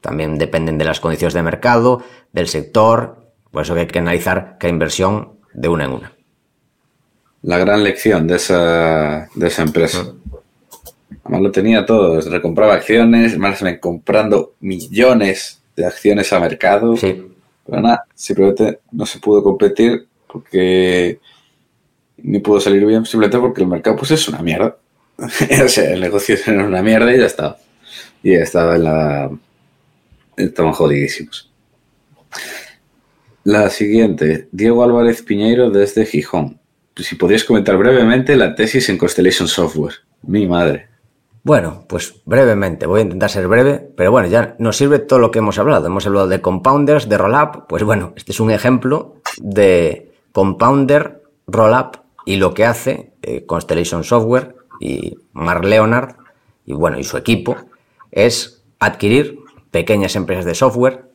También 0.00 0.38
dependen 0.38 0.78
de 0.78 0.84
las 0.84 1.00
condiciones 1.00 1.34
de 1.34 1.42
mercado, 1.42 2.02
del 2.32 2.48
sector, 2.48 3.26
por 3.50 3.62
eso 3.62 3.74
que 3.74 3.80
hay 3.80 3.86
que 3.86 3.98
analizar 3.98 4.56
cada 4.58 4.72
inversión 4.72 5.32
de 5.52 5.68
una 5.68 5.84
en 5.84 5.92
una. 5.92 6.12
La 7.42 7.58
gran 7.58 7.82
lección 7.82 8.26
de 8.26 8.36
esa, 8.36 9.28
de 9.34 9.46
esa 9.46 9.62
empresa. 9.62 10.12
Además 11.24 11.42
lo 11.42 11.50
tenía 11.50 11.86
todo, 11.86 12.20
recompraba 12.20 12.74
acciones, 12.74 13.38
más 13.38 13.62
comprando 13.80 14.54
millones 14.60 15.62
de 15.74 15.86
acciones 15.86 16.32
a 16.32 16.40
mercado. 16.40 16.96
Sí, 16.96 17.22
Pero 17.64 17.80
nada, 17.80 18.04
simplemente 18.14 18.80
no 18.92 19.06
se 19.06 19.18
pudo 19.18 19.42
competir 19.42 20.06
porque 20.26 21.18
ni 22.18 22.38
pudo 22.40 22.60
salir 22.60 22.84
bien, 22.84 23.04
simplemente 23.04 23.38
porque 23.38 23.62
el 23.62 23.68
mercado 23.68 23.96
pues 23.96 24.10
es 24.10 24.28
una 24.28 24.40
mierda. 24.40 24.76
o 25.64 25.68
sea, 25.68 25.92
el 25.92 26.00
negocio 26.00 26.36
era 26.46 26.64
una 26.64 26.82
mierda 26.82 27.14
y 27.14 27.18
ya 27.18 27.26
estaba. 27.26 27.56
Y 28.22 28.32
ya 28.32 28.42
estaba 28.42 28.76
en 28.76 28.84
la... 28.84 29.30
Estaban 30.36 30.72
jodidísimos. 30.72 31.50
La 33.44 33.70
siguiente, 33.70 34.48
Diego 34.52 34.82
Álvarez 34.82 35.22
Piñeiro 35.22 35.70
desde 35.70 36.04
Gijón. 36.04 36.58
Si 36.96 37.14
podrías 37.14 37.44
comentar 37.44 37.76
brevemente 37.76 38.36
la 38.36 38.54
tesis 38.54 38.88
en 38.88 38.98
Constellation 38.98 39.48
Software. 39.48 39.94
Mi 40.22 40.46
madre. 40.46 40.88
Bueno, 41.46 41.84
pues 41.88 42.22
brevemente, 42.24 42.86
voy 42.86 42.98
a 42.98 43.02
intentar 43.04 43.30
ser 43.30 43.46
breve, 43.46 43.88
pero 43.96 44.10
bueno, 44.10 44.26
ya 44.26 44.56
nos 44.58 44.76
sirve 44.76 44.98
todo 44.98 45.20
lo 45.20 45.30
que 45.30 45.38
hemos 45.38 45.58
hablado. 45.60 45.86
Hemos 45.86 46.04
hablado 46.04 46.26
de 46.26 46.40
compounders, 46.40 47.08
de 47.08 47.18
roll-up, 47.18 47.66
pues 47.68 47.84
bueno, 47.84 48.14
este 48.16 48.32
es 48.32 48.40
un 48.40 48.50
ejemplo 48.50 49.14
de 49.38 50.12
compounder, 50.32 51.22
roll-up 51.46 52.00
y 52.24 52.36
lo 52.36 52.52
que 52.52 52.64
hace 52.64 53.12
eh, 53.22 53.46
Constellation 53.46 54.02
Software 54.02 54.56
y 54.80 55.16
Mark 55.32 55.64
Leonard 55.64 56.16
y 56.64 56.72
bueno, 56.72 56.98
y 56.98 57.04
su 57.04 57.16
equipo 57.16 57.56
es 58.10 58.64
adquirir 58.78 59.38
pequeñas 59.70 60.16
empresas 60.16 60.44
de 60.44 60.54
software 60.54 61.10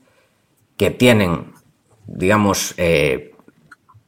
que 0.77 0.91
tienen, 0.91 1.53
digamos, 2.07 2.73
eh, 2.77 3.33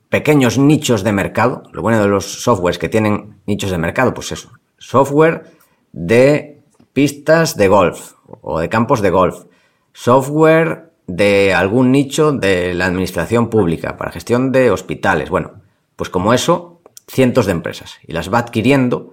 pequeños 0.10 0.58
nichos 0.58 1.04
de 1.04 1.12
mercado. 1.12 1.64
Lo 1.72 1.82
bueno 1.82 2.02
de 2.02 2.08
los 2.08 2.44
softwares 2.44 2.78
que 2.78 2.90
tienen 2.90 3.42
nichos 3.46 3.72
de 3.72 3.78
mercado, 3.78 4.14
pues 4.14 4.32
eso, 4.32 4.52
software 4.78 5.52
de 5.92 6.62
pistas 6.94 7.58
de 7.58 7.68
golf 7.68 8.14
o 8.42 8.60
de 8.60 8.70
campos 8.70 9.02
de 9.02 9.10
golf, 9.10 9.46
software 9.92 10.92
de 11.08 11.54
algún 11.54 11.92
nicho 11.92 12.32
de 12.32 12.74
la 12.74 12.86
administración 12.86 13.50
pública 13.50 13.98
para 13.98 14.12
gestión 14.12 14.52
de 14.52 14.72
hospitales. 14.72 15.30
Bueno, 15.30 15.62
pues 15.96 16.10
como 16.10 16.34
eso, 16.34 16.82
cientos 17.08 17.46
de 17.46 17.52
empresas 17.52 17.98
y 18.08 18.14
las 18.14 18.34
va 18.34 18.40
adquiriendo 18.40 19.13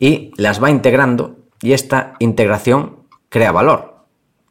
y 0.00 0.32
las 0.36 0.60
va 0.60 0.70
integrando 0.70 1.36
y 1.62 1.74
esta 1.74 2.14
integración 2.18 3.04
crea 3.28 3.52
valor 3.52 4.06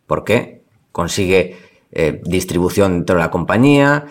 porque 0.07 0.63
consigue 0.91 1.57
eh, 1.91 2.21
distribución 2.23 2.93
dentro 2.93 3.17
de 3.17 3.21
la 3.21 3.31
compañía, 3.31 4.05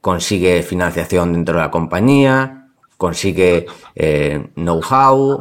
consigue 0.00 0.62
financiación 0.62 1.32
dentro 1.32 1.54
de 1.54 1.60
la 1.60 1.70
compañía, 1.70 2.68
consigue 2.96 3.66
eh, 3.94 4.48
know-how, 4.56 5.40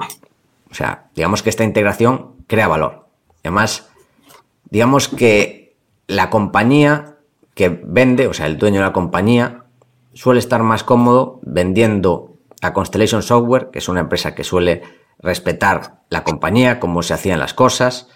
o 0.69 0.73
sea, 0.73 1.09
digamos 1.15 1.43
que 1.43 1.49
esta 1.49 1.63
integración 1.63 2.35
crea 2.47 2.67
valor. 2.67 3.07
Además, 3.43 3.89
digamos 4.69 5.07
que 5.07 5.75
la 6.07 6.29
compañía 6.29 7.17
que 7.53 7.69
vende, 7.69 8.27
o 8.27 8.33
sea, 8.33 8.45
el 8.45 8.57
dueño 8.57 8.79
de 8.79 8.85
la 8.85 8.93
compañía, 8.93 9.65
suele 10.13 10.39
estar 10.39 10.63
más 10.63 10.83
cómodo 10.83 11.39
vendiendo 11.43 12.33
a 12.61 12.73
Constellation 12.73 13.23
Software, 13.23 13.69
que 13.71 13.79
es 13.79 13.89
una 13.89 14.01
empresa 14.01 14.35
que 14.35 14.43
suele 14.43 14.83
respetar 15.19 16.01
la 16.09 16.23
compañía, 16.23 16.79
cómo 16.79 17.03
se 17.03 17.13
hacían 17.13 17.39
las 17.39 17.53
cosas, 17.53 18.09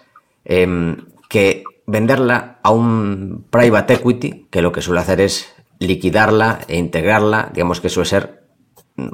em, 0.44 1.06
que 1.28 1.64
venderla 1.86 2.60
a 2.62 2.70
un 2.70 3.46
private 3.50 3.94
equity, 3.94 4.46
que 4.50 4.62
lo 4.62 4.72
que 4.72 4.82
suele 4.82 5.00
hacer 5.00 5.20
es 5.20 5.52
liquidarla 5.78 6.60
e 6.68 6.76
integrarla, 6.76 7.50
digamos 7.52 7.80
que 7.80 7.88
suele 7.88 8.08
ser 8.08 8.44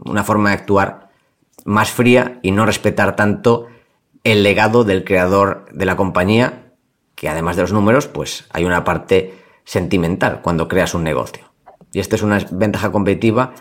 una 0.05 0.24
forma 0.24 0.51
de 0.51 0.57
actuar 0.57 1.09
más 1.64 1.90
fría 1.90 2.40
y 2.42 2.51
no 2.51 2.66
respetar 2.66 3.16
tanto 3.16 3.66
el 4.24 4.42
legado 4.42 4.85
del 4.85 5.05
creador 5.05 5.66
de 5.72 5.87
la 5.87 5.96
compañía, 5.96 6.72
que 7.14 7.29
además 7.29 7.57
de 7.57 7.62
los 7.62 7.72
números, 7.72 8.07
pues 8.07 8.46
hay 8.51 8.64
una 8.64 8.85
parte 8.85 9.35
sentimental 9.64 10.40
cuando 10.42 10.68
creas 10.68 10.94
un 10.94 11.05
negocio. 11.05 11.53
Y 11.92 12.01
esta 12.01 12.16
es 12.16 12.22
una 12.22 12.38
ventaja 12.51 12.92
competitiva 12.92 13.55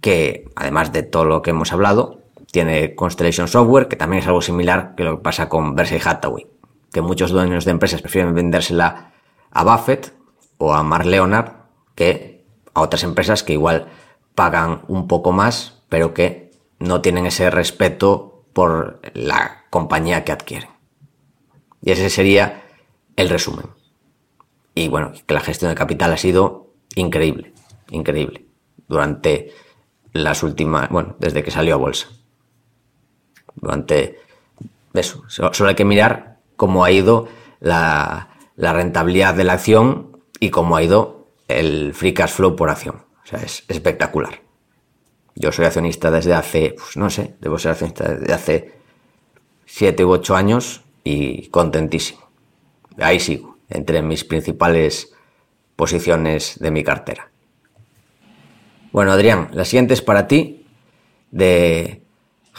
que, 0.00 0.44
además 0.56 0.92
de 0.92 1.02
todo 1.02 1.24
lo 1.24 1.42
que 1.42 1.50
hemos 1.50 1.72
hablado, 1.72 2.19
tiene 2.50 2.94
Constellation 2.94 3.48
Software, 3.48 3.88
que 3.88 3.96
también 3.96 4.22
es 4.22 4.26
algo 4.26 4.42
similar 4.42 4.94
que 4.96 5.04
lo 5.04 5.16
que 5.16 5.22
pasa 5.22 5.48
con 5.48 5.74
Berkshire 5.74 6.02
Hathaway, 6.04 6.46
que 6.92 7.00
muchos 7.00 7.30
dueños 7.30 7.64
de 7.64 7.70
empresas 7.70 8.02
prefieren 8.02 8.34
vendérsela 8.34 9.12
a 9.50 9.64
Buffett 9.64 10.14
o 10.58 10.74
a 10.74 10.82
Mark 10.82 11.06
Leonard 11.06 11.52
que 11.94 12.44
a 12.74 12.82
otras 12.82 13.04
empresas 13.04 13.42
que 13.42 13.52
igual 13.52 13.88
pagan 14.34 14.82
un 14.88 15.06
poco 15.06 15.32
más, 15.32 15.82
pero 15.88 16.14
que 16.14 16.50
no 16.78 17.00
tienen 17.00 17.26
ese 17.26 17.50
respeto 17.50 18.44
por 18.52 19.00
la 19.14 19.64
compañía 19.70 20.24
que 20.24 20.32
adquieren. 20.32 20.70
Y 21.82 21.92
ese 21.92 22.10
sería 22.10 22.64
el 23.16 23.28
resumen. 23.28 23.66
Y 24.74 24.88
bueno, 24.88 25.12
que 25.26 25.34
la 25.34 25.40
gestión 25.40 25.70
de 25.70 25.74
capital 25.74 26.12
ha 26.12 26.16
sido 26.16 26.72
increíble, 26.94 27.52
increíble, 27.90 28.46
durante 28.88 29.52
las 30.12 30.42
últimas, 30.42 30.88
bueno, 30.88 31.16
desde 31.18 31.42
que 31.42 31.50
salió 31.50 31.74
a 31.74 31.78
bolsa. 31.78 32.08
Durante 33.56 34.18
eso, 34.94 35.24
so- 35.28 35.52
solo 35.54 35.70
hay 35.70 35.76
que 35.76 35.84
mirar 35.84 36.38
cómo 36.56 36.84
ha 36.84 36.90
ido 36.90 37.28
la, 37.60 38.28
la 38.56 38.72
rentabilidad 38.72 39.34
de 39.34 39.44
la 39.44 39.54
acción 39.54 40.18
y 40.38 40.50
cómo 40.50 40.76
ha 40.76 40.82
ido 40.82 41.26
el 41.48 41.94
free 41.94 42.14
cash 42.14 42.30
flow 42.32 42.56
por 42.56 42.70
acción. 42.70 42.96
O 43.22 43.26
sea, 43.26 43.40
es 43.40 43.64
espectacular. 43.68 44.40
Yo 45.34 45.52
soy 45.52 45.64
accionista 45.64 46.10
desde 46.10 46.34
hace, 46.34 46.74
pues 46.76 46.96
no 46.96 47.08
sé, 47.10 47.34
debo 47.40 47.58
ser 47.58 47.72
accionista 47.72 48.08
desde 48.12 48.32
hace 48.34 48.72
7 49.66 50.04
u 50.04 50.10
8 50.10 50.34
años 50.36 50.82
y 51.04 51.48
contentísimo. 51.48 52.28
Ahí 52.98 53.20
sigo, 53.20 53.56
entre 53.68 54.02
mis 54.02 54.24
principales 54.24 55.12
posiciones 55.76 56.58
de 56.58 56.70
mi 56.70 56.82
cartera. 56.84 57.30
Bueno, 58.92 59.12
Adrián, 59.12 59.48
la 59.52 59.64
siguiente 59.64 59.94
es 59.94 60.02
para 60.02 60.26
ti, 60.26 60.66
de 61.30 62.02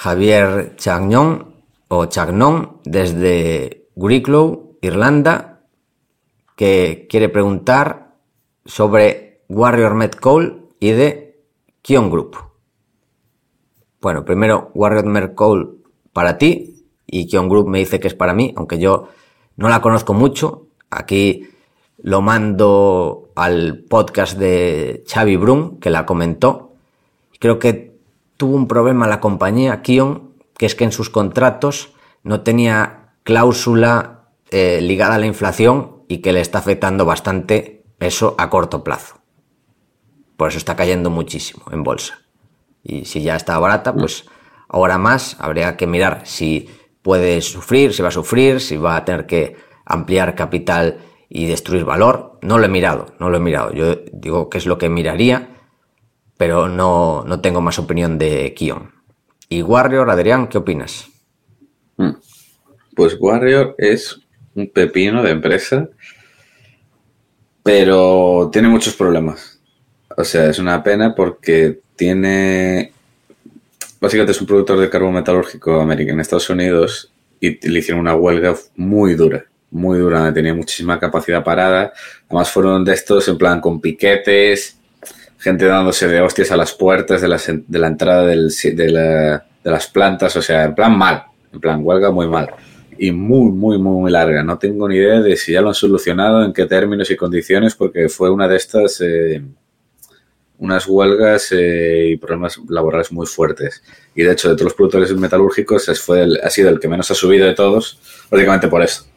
Javier 0.02 0.76
Chagnon 0.78 1.62
o 1.88 2.06
Chagnon, 2.08 2.82
desde 2.86 3.86
Wicklow, 3.94 4.80
Irlanda, 4.82 5.62
que 6.56 7.06
quiere 7.08 7.30
preguntar 7.30 8.16
sobre 8.66 9.44
Warrior 9.48 9.94
Met 9.94 10.20
Cole 10.20 10.70
y 10.80 10.90
de 10.90 11.44
Kion 11.84 12.10
Group. 12.10 12.36
Bueno, 14.02 14.26
primero 14.26 14.72
Warrior 14.74 15.06
Met 15.06 15.36
Cole 15.36 15.68
para 16.14 16.40
ti 16.40 16.84
y 17.06 17.28
Kion 17.28 17.48
Group 17.48 17.68
me 17.68 17.78
dice 17.78 18.00
que 18.00 18.08
es 18.08 18.16
para 18.16 18.34
mí, 18.34 18.56
aunque 18.58 18.80
yo 18.80 19.10
no 19.58 19.70
la 19.70 19.82
conozco 19.82 20.16
mucho. 20.16 20.66
Aquí 20.90 21.48
lo 22.00 22.24
mando 22.24 23.30
al 23.36 23.84
podcast 23.88 24.36
de 24.36 25.04
Xavi 25.08 25.38
Brun, 25.38 25.80
que 25.80 25.92
la 25.92 26.08
comentó. 26.08 26.72
Creo 27.38 27.60
que 27.60 27.91
tuvo 28.42 28.56
un 28.56 28.68
problema 28.68 29.06
la 29.06 29.20
compañía 29.20 29.84
Kion, 29.84 30.34
que 30.58 30.66
es 30.66 30.74
que 30.74 30.84
en 30.84 30.92
sus 30.92 31.12
contratos 31.12 31.94
no 32.24 32.42
tenía 32.42 33.14
cláusula 33.22 34.32
eh, 34.50 34.80
ligada 34.82 35.14
a 35.14 35.20
la 35.20 35.28
inflación 35.28 35.98
y 36.08 36.24
que 36.24 36.34
le 36.34 36.42
está 36.42 36.58
afectando 36.58 37.06
bastante 37.06 37.84
eso 38.00 38.34
a 38.40 38.50
corto 38.50 38.84
plazo. 38.84 39.18
Por 40.38 40.50
eso 40.50 40.58
está 40.58 40.76
cayendo 40.76 41.12
muchísimo 41.12 41.66
en 41.72 41.84
bolsa. 41.84 42.22
Y 42.82 43.06
si 43.06 43.22
ya 43.22 43.36
está 43.36 43.60
barata, 43.60 43.94
pues 43.94 44.26
ahora 44.70 44.98
más 44.98 45.38
habría 45.40 45.78
que 45.78 45.86
mirar 45.86 46.24
si 46.26 46.68
puede 47.04 47.42
sufrir, 47.42 47.94
si 47.94 48.02
va 48.02 48.08
a 48.08 48.12
sufrir, 48.12 48.60
si 48.60 48.76
va 48.76 48.96
a 48.96 49.06
tener 49.06 49.28
que 49.28 49.56
ampliar 49.86 50.34
capital 50.34 50.98
y 51.30 51.46
destruir 51.46 51.86
valor. 51.86 52.40
No 52.42 52.58
lo 52.58 52.66
he 52.66 52.70
mirado, 52.70 53.14
no 53.20 53.30
lo 53.30 53.38
he 53.38 53.40
mirado. 53.40 53.72
Yo 53.72 53.98
digo 54.12 54.50
que 54.50 54.58
es 54.58 54.66
lo 54.66 54.80
que 54.80 54.90
miraría, 54.90 55.61
pero 56.42 56.68
no, 56.68 57.24
no 57.24 57.40
tengo 57.40 57.62
más 57.62 57.78
opinión 57.78 58.18
de 58.18 58.56
Kion. 58.56 58.90
Y 59.48 59.62
Warrior, 59.62 60.10
Adrián, 60.10 60.48
¿qué 60.48 60.58
opinas? 60.58 61.08
Mm. 61.98 62.14
Pues 62.96 63.16
Warrior 63.20 63.76
es 63.78 64.20
un 64.56 64.68
pepino 64.72 65.22
de 65.22 65.30
empresa, 65.30 65.88
pero 67.62 68.50
tiene 68.52 68.70
muchos 68.70 68.96
problemas. 68.96 69.62
O 70.18 70.24
sea, 70.24 70.50
es 70.50 70.58
una 70.58 70.82
pena 70.82 71.14
porque 71.14 71.82
tiene... 71.96 72.92
Básicamente 74.00 74.32
es 74.32 74.42
un 74.42 74.48
productor 74.48 74.80
de 74.80 74.90
carbón 74.90 75.14
metalúrgico 75.14 75.80
en 75.80 76.20
Estados 76.20 76.50
Unidos 76.50 77.12
y 77.40 77.70
le 77.70 77.80
hicieron 77.82 78.02
una 78.02 78.16
huelga 78.16 78.56
muy 78.78 79.14
dura, 79.14 79.46
muy 79.70 80.00
dura, 80.00 80.34
tenía 80.34 80.56
muchísima 80.56 81.00
capacidad 81.00 81.44
parada. 81.44 81.94
Además 82.28 82.50
fueron 82.50 82.84
de 82.84 82.96
estos 82.96 83.28
en 83.28 83.38
plan 83.38 83.62
con 83.62 83.80
piquetes, 83.80 84.81
gente 85.42 85.66
dándose 85.66 86.08
de 86.08 86.22
hostias 86.22 86.52
a 86.52 86.58
las 86.58 86.74
puertas 86.74 87.22
de, 87.22 87.64
de 87.68 87.80
la 87.80 87.88
entrada 87.88 88.28
del, 88.28 88.50
de, 88.50 88.90
la, 88.90 89.46
las 89.64 89.88
plantas, 89.88 90.36
o 90.36 90.42
sea, 90.42 90.66
en 90.66 90.76
plan 90.76 90.96
mal, 90.96 91.24
en 91.52 91.60
plan 91.60 91.82
huelga 91.84 92.12
muy 92.12 92.28
mal 92.28 92.50
y 92.98 93.12
muy, 93.12 93.52
muy, 93.52 93.80
muy 93.80 94.12
larga. 94.12 94.44
No 94.44 94.60
tengo 94.60 94.88
ni 94.88 94.98
idea 94.98 95.20
de 95.20 95.36
si 95.36 95.54
ya 95.54 95.62
lo 95.62 95.70
han 95.70 95.74
solucionado, 95.74 96.46
en 96.46 96.54
qué 96.54 96.68
términos 96.68 97.10
y 97.10 97.16
condiciones, 97.16 97.74
porque 97.74 98.08
fue 98.08 98.30
una 98.30 98.48
de 98.48 98.56
estas, 98.56 99.02
eh, 99.02 99.42
unas 100.60 100.86
huelgas 100.88 101.52
eh, 101.52 102.10
y 102.12 102.18
problemas 102.18 102.60
laborales 102.70 103.12
muy 103.12 103.26
fuertes. 103.26 103.82
Y 104.14 104.22
de 104.22 104.34
hecho, 104.34 104.50
de 104.50 104.54
todos 104.54 104.66
los 104.66 104.74
productores 104.76 105.12
metalúrgicos, 105.16 105.90
fue 106.00 106.28
ha 106.44 106.50
sido 106.52 106.70
el 106.70 106.80
que 106.80 106.88
menos 106.88 107.10
ha 107.10 107.16
subido 107.16 107.48
de 107.48 107.56
todos, 107.56 108.00
básicamente 108.30 108.68
por 108.68 108.84
eso, 108.84 109.08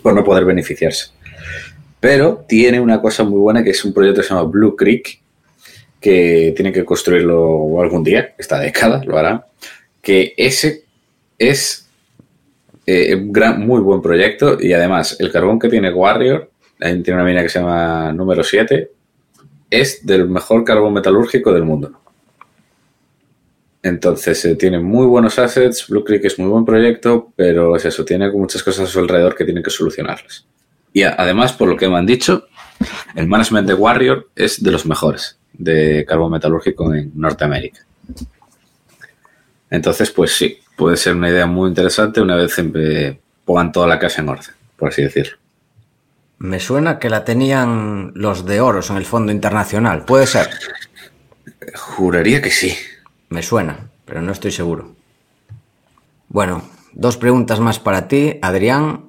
por 0.00 0.14
no 0.14 0.22
poder 0.22 0.44
beneficiarse. 0.44 1.10
Pero 1.98 2.44
tiene 2.48 2.80
una 2.80 3.00
cosa 3.00 3.24
muy 3.24 3.40
buena 3.40 3.64
que 3.64 3.70
es 3.70 3.84
un 3.84 3.92
proyecto 3.92 4.20
que 4.20 4.28
se 4.28 4.32
llama 4.32 4.48
Blue 4.48 4.76
Creek, 4.76 5.20
que 6.00 6.52
tiene 6.54 6.72
que 6.72 6.84
construirlo 6.84 7.80
algún 7.80 8.04
día, 8.04 8.34
esta 8.38 8.58
década 8.58 9.02
lo 9.04 9.18
hará, 9.18 9.46
que 10.00 10.34
ese 10.36 10.84
es 11.38 11.88
eh, 12.86 13.14
un 13.14 13.32
gran, 13.32 13.66
muy 13.66 13.80
buen 13.80 14.00
proyecto 14.00 14.58
y 14.60 14.72
además 14.72 15.16
el 15.18 15.32
carbón 15.32 15.58
que 15.58 15.68
tiene 15.68 15.92
Warrior, 15.92 16.50
tiene 16.78 17.12
una 17.12 17.24
mina 17.24 17.42
que 17.42 17.48
se 17.48 17.58
llama 17.58 18.12
número 18.12 18.44
7, 18.44 18.90
es 19.70 20.06
del 20.06 20.28
mejor 20.28 20.64
carbón 20.64 20.94
metalúrgico 20.94 21.52
del 21.52 21.64
mundo. 21.64 22.00
Entonces 23.82 24.44
eh, 24.44 24.54
tiene 24.54 24.78
muy 24.78 25.06
buenos 25.06 25.38
assets, 25.38 25.86
Blue 25.88 26.04
Creek 26.04 26.24
es 26.24 26.38
muy 26.38 26.48
buen 26.48 26.64
proyecto, 26.64 27.32
pero 27.36 27.76
es 27.76 27.84
eso, 27.84 28.04
tiene 28.04 28.30
muchas 28.30 28.62
cosas 28.62 28.88
a 28.88 28.92
su 28.92 29.00
alrededor 29.00 29.34
que 29.34 29.44
tienen 29.44 29.62
que 29.62 29.70
solucionarlas. 29.70 30.46
Y 30.92 31.02
además, 31.02 31.52
por 31.52 31.68
lo 31.68 31.76
que 31.76 31.88
me 31.88 31.96
han 31.96 32.06
dicho, 32.06 32.46
el 33.14 33.28
management 33.28 33.68
de 33.68 33.74
Warrior 33.74 34.30
es 34.34 34.62
de 34.62 34.70
los 34.70 34.86
mejores 34.86 35.37
de 35.52 36.04
carbón 36.06 36.32
metalúrgico 36.32 36.94
en 36.94 37.12
Norteamérica. 37.14 37.80
Entonces, 39.70 40.10
pues 40.10 40.32
sí, 40.36 40.58
puede 40.76 40.96
ser 40.96 41.14
una 41.14 41.28
idea 41.28 41.46
muy 41.46 41.68
interesante 41.68 42.20
una 42.20 42.36
vez 42.36 42.56
pongan 43.44 43.72
toda 43.72 43.86
la 43.86 43.98
casa 43.98 44.22
en 44.22 44.28
orden, 44.28 44.54
por 44.76 44.88
así 44.88 45.02
decirlo. 45.02 45.36
Me 46.38 46.60
suena 46.60 46.98
que 46.98 47.10
la 47.10 47.24
tenían 47.24 48.12
los 48.14 48.46
de 48.46 48.60
Oros 48.60 48.90
en 48.90 48.96
el 48.96 49.04
Fondo 49.04 49.32
Internacional, 49.32 50.04
¿puede 50.04 50.26
ser? 50.26 50.48
Juraría 51.74 52.40
que 52.40 52.50
sí. 52.50 52.76
Me 53.28 53.42
suena, 53.42 53.88
pero 54.04 54.22
no 54.22 54.32
estoy 54.32 54.52
seguro. 54.52 54.94
Bueno, 56.28 56.62
dos 56.92 57.16
preguntas 57.16 57.58
más 57.58 57.78
para 57.78 58.06
ti, 58.06 58.38
Adrián, 58.40 59.07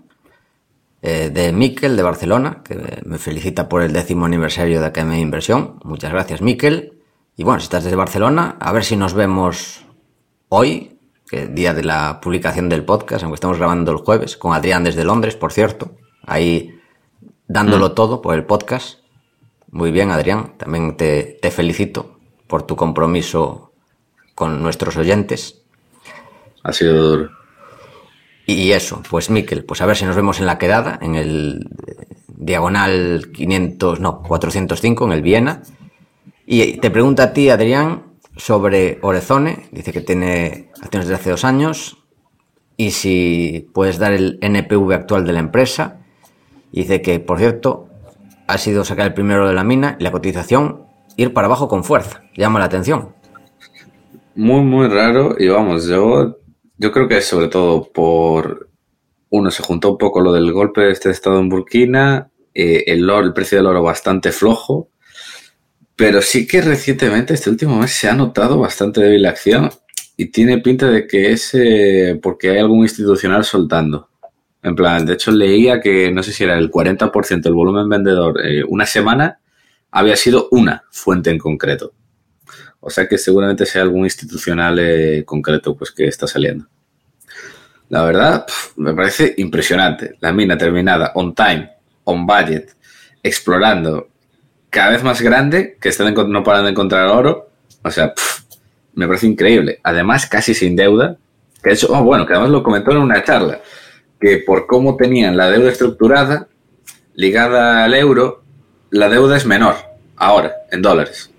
eh, 1.01 1.29
de 1.29 1.51
Miquel, 1.53 1.95
de 1.95 2.03
Barcelona, 2.03 2.61
que 2.63 3.01
me 3.05 3.17
felicita 3.17 3.69
por 3.69 3.81
el 3.81 3.93
décimo 3.93 4.25
aniversario 4.25 4.81
de 4.81 4.87
Academia 4.87 5.15
de 5.15 5.21
Inversión. 5.21 5.79
Muchas 5.83 6.11
gracias, 6.11 6.41
Miquel. 6.41 6.99
Y 7.37 7.43
bueno, 7.43 7.59
si 7.59 7.65
estás 7.65 7.85
desde 7.85 7.95
Barcelona, 7.95 8.57
a 8.59 8.73
ver 8.73 8.83
si 8.83 8.97
nos 8.97 9.13
vemos 9.13 9.85
hoy 10.49 10.97
que 11.29 11.47
día 11.47 11.73
de 11.73 11.83
la 11.83 12.19
publicación 12.21 12.69
del 12.69 12.83
podcast, 12.83 13.23
aunque 13.23 13.35
estamos 13.35 13.57
grabando 13.57 13.91
el 13.91 13.99
jueves, 13.99 14.35
con 14.35 14.53
Adrián 14.53 14.83
desde 14.83 15.03
Londres, 15.05 15.35
por 15.35 15.53
cierto, 15.53 15.91
ahí 16.25 16.75
dándolo 17.47 17.89
mm. 17.89 17.95
todo 17.95 18.21
por 18.21 18.35
el 18.35 18.45
podcast. 18.45 18.99
Muy 19.71 19.91
bien, 19.91 20.09
Adrián, 20.09 20.57
también 20.57 20.97
te, 20.97 21.37
te 21.39 21.51
felicito 21.51 22.17
por 22.47 22.63
tu 22.63 22.75
compromiso 22.75 23.71
con 24.33 24.61
nuestros 24.61 24.97
oyentes. 24.97 25.61
Ha 26.63 26.73
sido 26.73 27.09
duro. 27.09 27.38
Y 28.51 28.71
eso, 28.71 29.03
pues 29.07 29.29
Miquel, 29.29 29.63
pues 29.63 29.79
a 29.81 29.85
ver 29.85 29.95
si 29.95 30.05
nos 30.05 30.15
vemos 30.15 30.39
en 30.39 30.47
la 30.47 30.57
quedada, 30.57 30.97
en 31.03 31.13
el 31.13 31.69
diagonal 32.35 33.29
500, 33.31 33.99
no, 33.99 34.23
405, 34.23 35.05
en 35.05 35.11
el 35.11 35.21
Viena. 35.21 35.61
Y 36.47 36.77
te 36.77 36.89
pregunta 36.89 37.23
a 37.25 37.33
ti, 37.33 37.51
Adrián, 37.51 38.05
sobre 38.37 38.97
Orezone. 39.03 39.67
Dice 39.71 39.93
que 39.93 40.01
tiene 40.01 40.71
acciones 40.81 41.07
desde 41.07 41.21
hace 41.21 41.29
dos 41.29 41.45
años. 41.45 41.99
Y 42.75 42.89
si 42.89 43.69
puedes 43.71 43.99
dar 43.99 44.13
el 44.13 44.39
NPV 44.41 44.93
actual 44.93 45.27
de 45.27 45.33
la 45.33 45.39
empresa. 45.41 45.99
Dice 46.71 47.03
que, 47.03 47.19
por 47.19 47.37
cierto, 47.37 47.87
ha 48.47 48.57
sido 48.57 48.83
sacar 48.83 49.05
el 49.05 49.13
primero 49.13 49.47
de 49.47 49.53
la 49.53 49.63
mina 49.63 49.95
y 49.99 50.03
la 50.03 50.11
cotización 50.11 50.85
ir 51.17 51.33
para 51.33 51.45
abajo 51.45 51.67
con 51.67 51.83
fuerza. 51.83 52.23
Llama 52.35 52.57
la 52.57 52.65
atención. 52.65 53.09
Muy, 54.33 54.61
muy 54.61 54.87
raro. 54.87 55.35
Y 55.37 55.49
vamos, 55.49 55.85
yo, 55.85 56.39
yo 56.79 56.91
creo 56.91 57.07
que 57.07 57.21
sobre 57.21 57.47
todo 57.47 57.91
por. 57.91 58.67
Uno, 59.31 59.51
se 59.51 59.61
juntó 59.61 59.91
un 59.91 59.97
poco 59.99 60.21
lo 60.21 60.33
del 60.33 60.51
golpe 60.51 60.81
de 60.81 60.91
este 60.91 61.11
estado 61.11 61.39
en 61.39 61.49
Burkina. 61.49 62.31
Eh, 62.55 62.85
el, 62.87 63.07
el 63.07 63.33
precio 63.33 63.59
del 63.59 63.67
oro 63.67 63.83
bastante 63.83 64.31
flojo 64.31 64.89
pero 65.99 66.21
sí 66.21 66.47
que 66.47 66.61
recientemente, 66.61 67.33
este 67.33 67.49
último 67.49 67.77
mes, 67.77 67.91
se 67.91 68.07
ha 68.07 68.13
notado 68.13 68.57
bastante 68.57 69.01
débil 69.01 69.23
la 69.23 69.31
acción 69.31 69.69
y 70.15 70.27
tiene 70.27 70.59
pinta 70.59 70.89
de 70.89 71.05
que 71.05 71.33
es 71.33 71.53
eh, 71.53 72.17
porque 72.23 72.51
hay 72.51 72.59
algún 72.59 72.83
institucional 72.83 73.43
soltando. 73.43 74.07
En 74.63 74.75
plan, 74.75 75.05
de 75.05 75.15
hecho 75.15 75.31
leía 75.31 75.81
que 75.81 76.09
no 76.09 76.23
sé 76.23 76.31
si 76.31 76.45
era 76.45 76.57
el 76.57 76.71
40% 76.71 77.41
del 77.41 77.53
volumen 77.53 77.89
vendedor 77.89 78.39
eh, 78.45 78.63
una 78.65 78.85
semana 78.85 79.41
había 79.91 80.15
sido 80.15 80.47
una 80.51 80.85
fuente 80.89 81.31
en 81.31 81.37
concreto. 81.37 81.91
O 82.79 82.89
sea 82.89 83.07
que 83.07 83.17
seguramente 83.17 83.65
sea 83.65 83.81
algún 83.81 84.05
institucional 84.05 84.79
eh, 84.79 85.23
concreto 85.25 85.75
pues 85.75 85.91
que 85.91 86.07
está 86.07 86.27
saliendo. 86.27 86.65
La 87.89 88.03
verdad, 88.03 88.45
me 88.77 88.93
parece 88.93 89.33
impresionante. 89.37 90.15
La 90.19 90.31
mina 90.31 90.57
terminada 90.57 91.11
on 91.15 91.33
time, 91.33 91.69
on 92.03 92.25
budget, 92.25 92.75
explorando 93.23 94.09
cada 94.69 94.91
vez 94.91 95.03
más 95.03 95.21
grande, 95.21 95.77
que 95.81 95.89
están 95.89 96.13
no 96.13 96.43
paran 96.43 96.65
de 96.65 96.71
encontrar 96.71 97.07
oro. 97.07 97.49
O 97.83 97.89
sea, 97.89 98.13
me 98.93 99.07
parece 99.07 99.27
increíble. 99.27 99.79
Además, 99.83 100.27
casi 100.27 100.53
sin 100.53 100.75
deuda. 100.75 101.17
Que 101.63 101.71
eso, 101.71 101.91
oh, 101.91 102.03
bueno, 102.03 102.25
que 102.25 102.33
además 102.33 102.51
lo 102.51 102.63
comentó 102.63 102.91
en 102.91 102.97
una 102.97 103.23
charla, 103.23 103.59
que 104.19 104.37
por 104.37 104.65
cómo 104.65 104.95
tenían 104.95 105.35
la 105.35 105.49
deuda 105.49 105.71
estructurada, 105.71 106.47
ligada 107.15 107.83
al 107.83 107.93
euro, 107.95 108.43
la 108.91 109.09
deuda 109.09 109.35
es 109.35 109.45
menor 109.45 109.75
ahora, 110.15 110.53
en 110.71 110.81
dólares, 110.81 111.31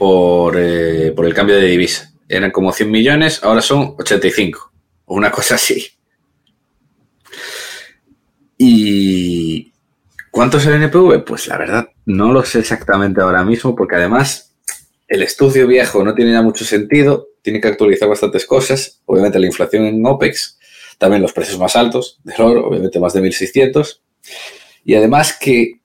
por, 0.00 0.56
eh, 0.58 1.12
por 1.14 1.26
el 1.26 1.34
cambio 1.34 1.56
de 1.56 1.66
divisa. 1.66 2.10
Eran 2.26 2.50
como 2.52 2.72
100 2.72 2.90
millones, 2.90 3.44
ahora 3.44 3.60
son 3.60 3.96
85, 3.98 4.72
o 5.04 5.14
una 5.14 5.30
cosa 5.30 5.56
así. 5.56 5.86
¿Y 8.56 9.74
cuánto 10.30 10.56
es 10.56 10.64
el 10.64 10.82
NPV? 10.82 11.22
Pues 11.22 11.48
la 11.48 11.58
verdad, 11.58 11.88
no 12.06 12.32
lo 12.32 12.42
sé 12.46 12.60
exactamente 12.60 13.20
ahora 13.20 13.44
mismo, 13.44 13.76
porque 13.76 13.96
además 13.96 14.56
el 15.06 15.22
estudio 15.22 15.66
viejo 15.66 16.02
no 16.02 16.14
tiene 16.14 16.32
ya 16.32 16.40
mucho 16.40 16.64
sentido, 16.64 17.28
tiene 17.42 17.60
que 17.60 17.68
actualizar 17.68 18.08
bastantes 18.08 18.46
cosas, 18.46 19.02
obviamente 19.04 19.38
la 19.38 19.46
inflación 19.48 19.84
en 19.84 20.06
OPEX, 20.06 20.58
también 20.96 21.20
los 21.20 21.34
precios 21.34 21.58
más 21.58 21.76
altos 21.76 22.20
del 22.24 22.40
oro, 22.40 22.66
obviamente 22.66 22.98
más 23.00 23.12
de 23.12 23.20
1.600, 23.20 24.00
y 24.82 24.94
además 24.94 25.36
que 25.38 25.79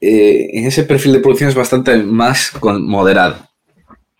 eh, 0.00 0.50
en 0.52 0.66
ese 0.66 0.84
perfil 0.84 1.12
de 1.12 1.20
producción 1.20 1.48
es 1.48 1.54
bastante 1.54 1.96
más 1.98 2.52
moderado. 2.62 3.48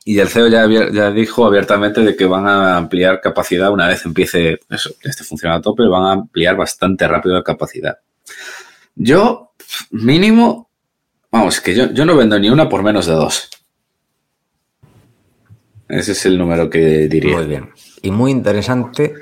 Y 0.05 0.19
el 0.21 0.29
CEO 0.29 0.49
ya, 0.49 1.11
dijo 1.11 1.45
abiertamente 1.45 2.01
de 2.01 2.17
que 2.17 2.25
van 2.25 2.47
a 2.47 2.79
ampliar 2.79 3.21
capacidad 3.21 3.71
una 3.71 3.87
vez 3.87 4.07
empiece 4.07 4.59
eso, 4.71 4.95
este 5.03 5.23
funciona 5.23 5.57
a 5.57 5.61
tope, 5.61 5.87
van 5.87 6.05
a 6.05 6.13
ampliar 6.13 6.57
bastante 6.57 7.07
rápido 7.07 7.35
la 7.35 7.43
capacidad. 7.43 7.99
Yo, 8.95 9.53
mínimo, 9.91 10.71
vamos, 11.31 11.61
que 11.61 11.75
yo, 11.75 11.93
yo 11.93 12.07
no 12.07 12.17
vendo 12.17 12.39
ni 12.39 12.49
una 12.49 12.71
por 12.71 12.83
menos 12.83 13.05
de 13.05 13.13
dos. 13.13 13.51
Ese 15.89 16.13
es 16.13 16.25
el 16.27 16.39
número 16.39 16.71
que 16.71 17.07
diría. 17.09 17.37
Muy 17.37 17.47
bien. 17.47 17.71
Y 18.01 18.11
muy 18.11 18.31
interesante 18.31 19.13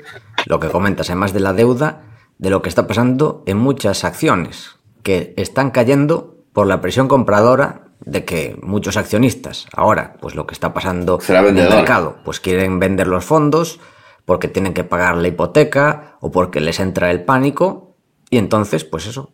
lo 0.45 0.59
que 0.59 0.69
comentas, 0.69 1.09
además 1.09 1.33
de 1.33 1.41
la 1.41 1.51
deuda, 1.53 2.03
de 2.37 2.49
lo 2.49 2.61
que 2.61 2.69
está 2.69 2.87
pasando 2.87 3.43
en 3.45 3.57
muchas 3.57 4.05
acciones, 4.05 4.77
que 5.03 5.33
están 5.35 5.71
cayendo 5.71 6.36
por 6.57 6.65
la 6.65 6.81
presión 6.81 7.07
compradora 7.07 7.81
de 7.99 8.25
que 8.25 8.57
muchos 8.63 8.97
accionistas, 8.97 9.67
ahora, 9.73 10.15
pues 10.19 10.33
lo 10.33 10.47
que 10.47 10.55
está 10.55 10.73
pasando 10.73 11.19
en 11.29 11.55
el 11.55 11.69
mercado, 11.69 12.17
pues 12.25 12.39
quieren 12.39 12.79
vender 12.79 13.05
los 13.05 13.25
fondos 13.25 13.79
porque 14.25 14.47
tienen 14.47 14.73
que 14.73 14.83
pagar 14.83 15.17
la 15.17 15.27
hipoteca 15.27 16.17
o 16.19 16.31
porque 16.31 16.59
les 16.59 16.79
entra 16.79 17.11
el 17.11 17.23
pánico 17.23 17.93
y 18.31 18.39
entonces, 18.39 18.85
pues 18.85 19.05
eso, 19.05 19.33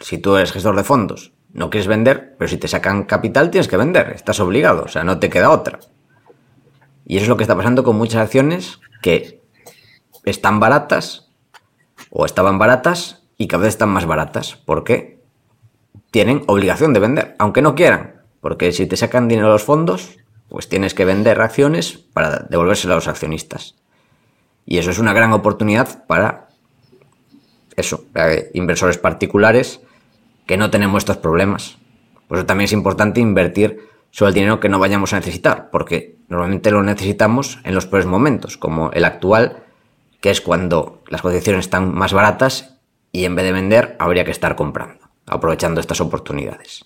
si 0.00 0.16
tú 0.16 0.34
eres 0.34 0.50
gestor 0.50 0.74
de 0.76 0.84
fondos, 0.84 1.34
no 1.52 1.68
quieres 1.68 1.88
vender, 1.88 2.36
pero 2.38 2.48
si 2.48 2.56
te 2.56 2.68
sacan 2.68 3.02
capital 3.02 3.50
tienes 3.50 3.68
que 3.68 3.76
vender, 3.76 4.12
estás 4.14 4.40
obligado, 4.40 4.84
o 4.84 4.88
sea, 4.88 5.04
no 5.04 5.18
te 5.18 5.28
queda 5.28 5.50
otra. 5.50 5.80
Y 7.04 7.16
eso 7.16 7.24
es 7.24 7.28
lo 7.28 7.36
que 7.36 7.44
está 7.44 7.54
pasando 7.54 7.84
con 7.84 7.96
muchas 7.96 8.22
acciones 8.22 8.80
que 9.02 9.42
están 10.24 10.58
baratas 10.58 11.28
o 12.08 12.24
estaban 12.24 12.58
baratas 12.58 13.24
y 13.36 13.46
cada 13.46 13.64
vez 13.64 13.74
están 13.74 13.90
más 13.90 14.06
baratas. 14.06 14.56
¿Por 14.56 14.84
qué? 14.84 15.15
Tienen 16.16 16.44
obligación 16.46 16.94
de 16.94 17.00
vender, 17.00 17.36
aunque 17.38 17.60
no 17.60 17.74
quieran, 17.74 18.22
porque 18.40 18.72
si 18.72 18.86
te 18.86 18.96
sacan 18.96 19.28
dinero 19.28 19.50
los 19.50 19.64
fondos, 19.64 20.16
pues 20.48 20.66
tienes 20.66 20.94
que 20.94 21.04
vender 21.04 21.42
acciones 21.42 21.98
para 22.14 22.46
devolvérselo 22.48 22.94
a 22.94 22.96
los 22.96 23.06
accionistas. 23.06 23.74
Y 24.64 24.78
eso 24.78 24.90
es 24.90 24.98
una 24.98 25.12
gran 25.12 25.34
oportunidad 25.34 26.06
para 26.06 26.48
eso, 27.76 28.06
inversores 28.54 28.96
particulares 28.96 29.82
que 30.46 30.56
no 30.56 30.70
tenemos 30.70 31.02
estos 31.02 31.18
problemas. 31.18 31.76
Por 32.28 32.38
eso 32.38 32.46
también 32.46 32.64
es 32.64 32.72
importante 32.72 33.20
invertir 33.20 33.86
sobre 34.10 34.30
el 34.30 34.36
dinero 34.36 34.58
que 34.58 34.70
no 34.70 34.78
vayamos 34.78 35.12
a 35.12 35.16
necesitar, 35.16 35.68
porque 35.70 36.16
normalmente 36.28 36.70
lo 36.70 36.82
necesitamos 36.82 37.58
en 37.62 37.74
los 37.74 37.84
peores 37.84 38.06
momentos, 38.06 38.56
como 38.56 38.90
el 38.92 39.04
actual, 39.04 39.64
que 40.22 40.30
es 40.30 40.40
cuando 40.40 41.02
las 41.08 41.20
condiciones 41.20 41.66
están 41.66 41.94
más 41.94 42.14
baratas 42.14 42.78
y 43.12 43.26
en 43.26 43.34
vez 43.34 43.44
de 43.44 43.52
vender 43.52 43.96
habría 43.98 44.24
que 44.24 44.30
estar 44.30 44.56
comprando 44.56 45.05
aprovechando 45.26 45.80
estas 45.80 46.00
oportunidades. 46.00 46.84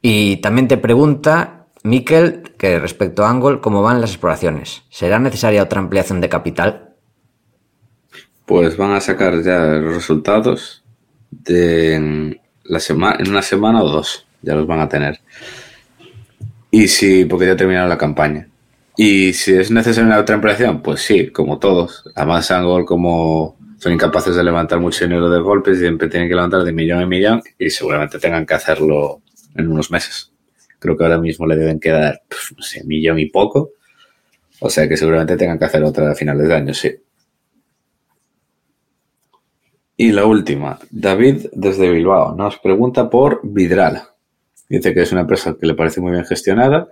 Y 0.00 0.38
también 0.38 0.68
te 0.68 0.76
pregunta 0.76 1.66
Miquel 1.84 2.42
que 2.58 2.78
respecto 2.78 3.24
a 3.24 3.30
Angol, 3.30 3.60
¿cómo 3.60 3.82
van 3.82 4.00
las 4.00 4.10
exploraciones? 4.10 4.82
¿Será 4.90 5.18
necesaria 5.18 5.62
otra 5.62 5.80
ampliación 5.80 6.20
de 6.20 6.28
capital? 6.28 6.94
Pues 8.46 8.76
van 8.76 8.92
a 8.92 9.00
sacar 9.00 9.42
ya 9.42 9.64
los 9.64 9.94
resultados 9.94 10.82
de 11.30 12.40
la 12.64 12.80
semana, 12.80 13.16
en 13.18 13.30
una 13.30 13.42
semana 13.42 13.82
o 13.82 13.88
dos, 13.88 14.26
ya 14.42 14.54
los 14.54 14.66
van 14.66 14.80
a 14.80 14.88
tener. 14.88 15.20
Y 16.70 16.88
si, 16.88 17.24
porque 17.24 17.46
ya 17.46 17.56
terminaron 17.56 17.88
la 17.88 17.98
campaña. 17.98 18.48
Y 18.96 19.32
si 19.32 19.54
es 19.54 19.70
necesaria 19.70 20.20
otra 20.20 20.36
ampliación, 20.36 20.82
pues 20.82 21.02
sí, 21.02 21.28
como 21.28 21.58
todos. 21.58 22.04
Además, 22.14 22.50
Angol 22.50 22.84
como 22.84 23.56
son 23.82 23.92
incapaces 23.92 24.36
de 24.36 24.44
levantar 24.44 24.78
mucho 24.78 25.04
dinero 25.04 25.28
de 25.28 25.40
golpes 25.40 25.76
y 25.76 25.80
siempre 25.80 26.06
tienen 26.06 26.28
que 26.28 26.36
levantar 26.36 26.62
de 26.62 26.72
millón 26.72 27.02
en 27.02 27.08
millón 27.08 27.42
y 27.58 27.68
seguramente 27.68 28.20
tengan 28.20 28.46
que 28.46 28.54
hacerlo 28.54 29.22
en 29.56 29.66
unos 29.66 29.90
meses. 29.90 30.32
Creo 30.78 30.96
que 30.96 31.02
ahora 31.02 31.18
mismo 31.18 31.48
le 31.48 31.56
deben 31.56 31.80
quedar, 31.80 32.22
pues, 32.28 32.54
no 32.56 32.62
sé, 32.62 32.84
millón 32.84 33.18
y 33.18 33.26
poco. 33.26 33.72
O 34.60 34.70
sea 34.70 34.88
que 34.88 34.96
seguramente 34.96 35.36
tengan 35.36 35.58
que 35.58 35.64
hacer 35.64 35.82
otra 35.82 36.12
a 36.12 36.14
finales 36.14 36.46
de 36.46 36.54
año, 36.54 36.72
sí. 36.72 36.94
Y 39.96 40.12
la 40.12 40.26
última, 40.26 40.78
David 40.88 41.46
desde 41.52 41.90
Bilbao 41.90 42.36
nos 42.36 42.58
pregunta 42.58 43.10
por 43.10 43.40
Vidral. 43.42 44.00
Dice 44.68 44.94
que 44.94 45.02
es 45.02 45.10
una 45.10 45.22
empresa 45.22 45.56
que 45.60 45.66
le 45.66 45.74
parece 45.74 46.00
muy 46.00 46.12
bien 46.12 46.24
gestionada, 46.24 46.86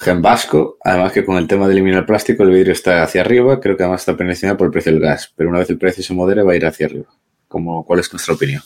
Gen 0.00 0.22
Vasco, 0.22 0.78
además 0.84 1.12
que 1.12 1.24
con 1.24 1.36
el 1.36 1.48
tema 1.48 1.66
de 1.66 1.72
eliminar 1.72 2.00
el 2.00 2.06
plástico, 2.06 2.44
el 2.44 2.50
vidrio 2.50 2.72
está 2.72 3.02
hacia 3.02 3.20
arriba, 3.20 3.58
creo 3.58 3.76
que 3.76 3.82
además 3.82 4.02
está 4.02 4.16
penalizado 4.16 4.56
por 4.56 4.66
el 4.66 4.70
precio 4.70 4.92
del 4.92 5.00
gas, 5.00 5.32
pero 5.34 5.50
una 5.50 5.58
vez 5.58 5.70
el 5.70 5.78
precio 5.78 6.04
se 6.04 6.14
modere 6.14 6.44
va 6.44 6.52
a 6.52 6.56
ir 6.56 6.64
hacia 6.66 6.86
arriba. 6.86 7.06
¿Cómo, 7.48 7.84
¿Cuál 7.84 7.98
es 7.98 8.12
nuestra 8.12 8.34
opinión? 8.34 8.62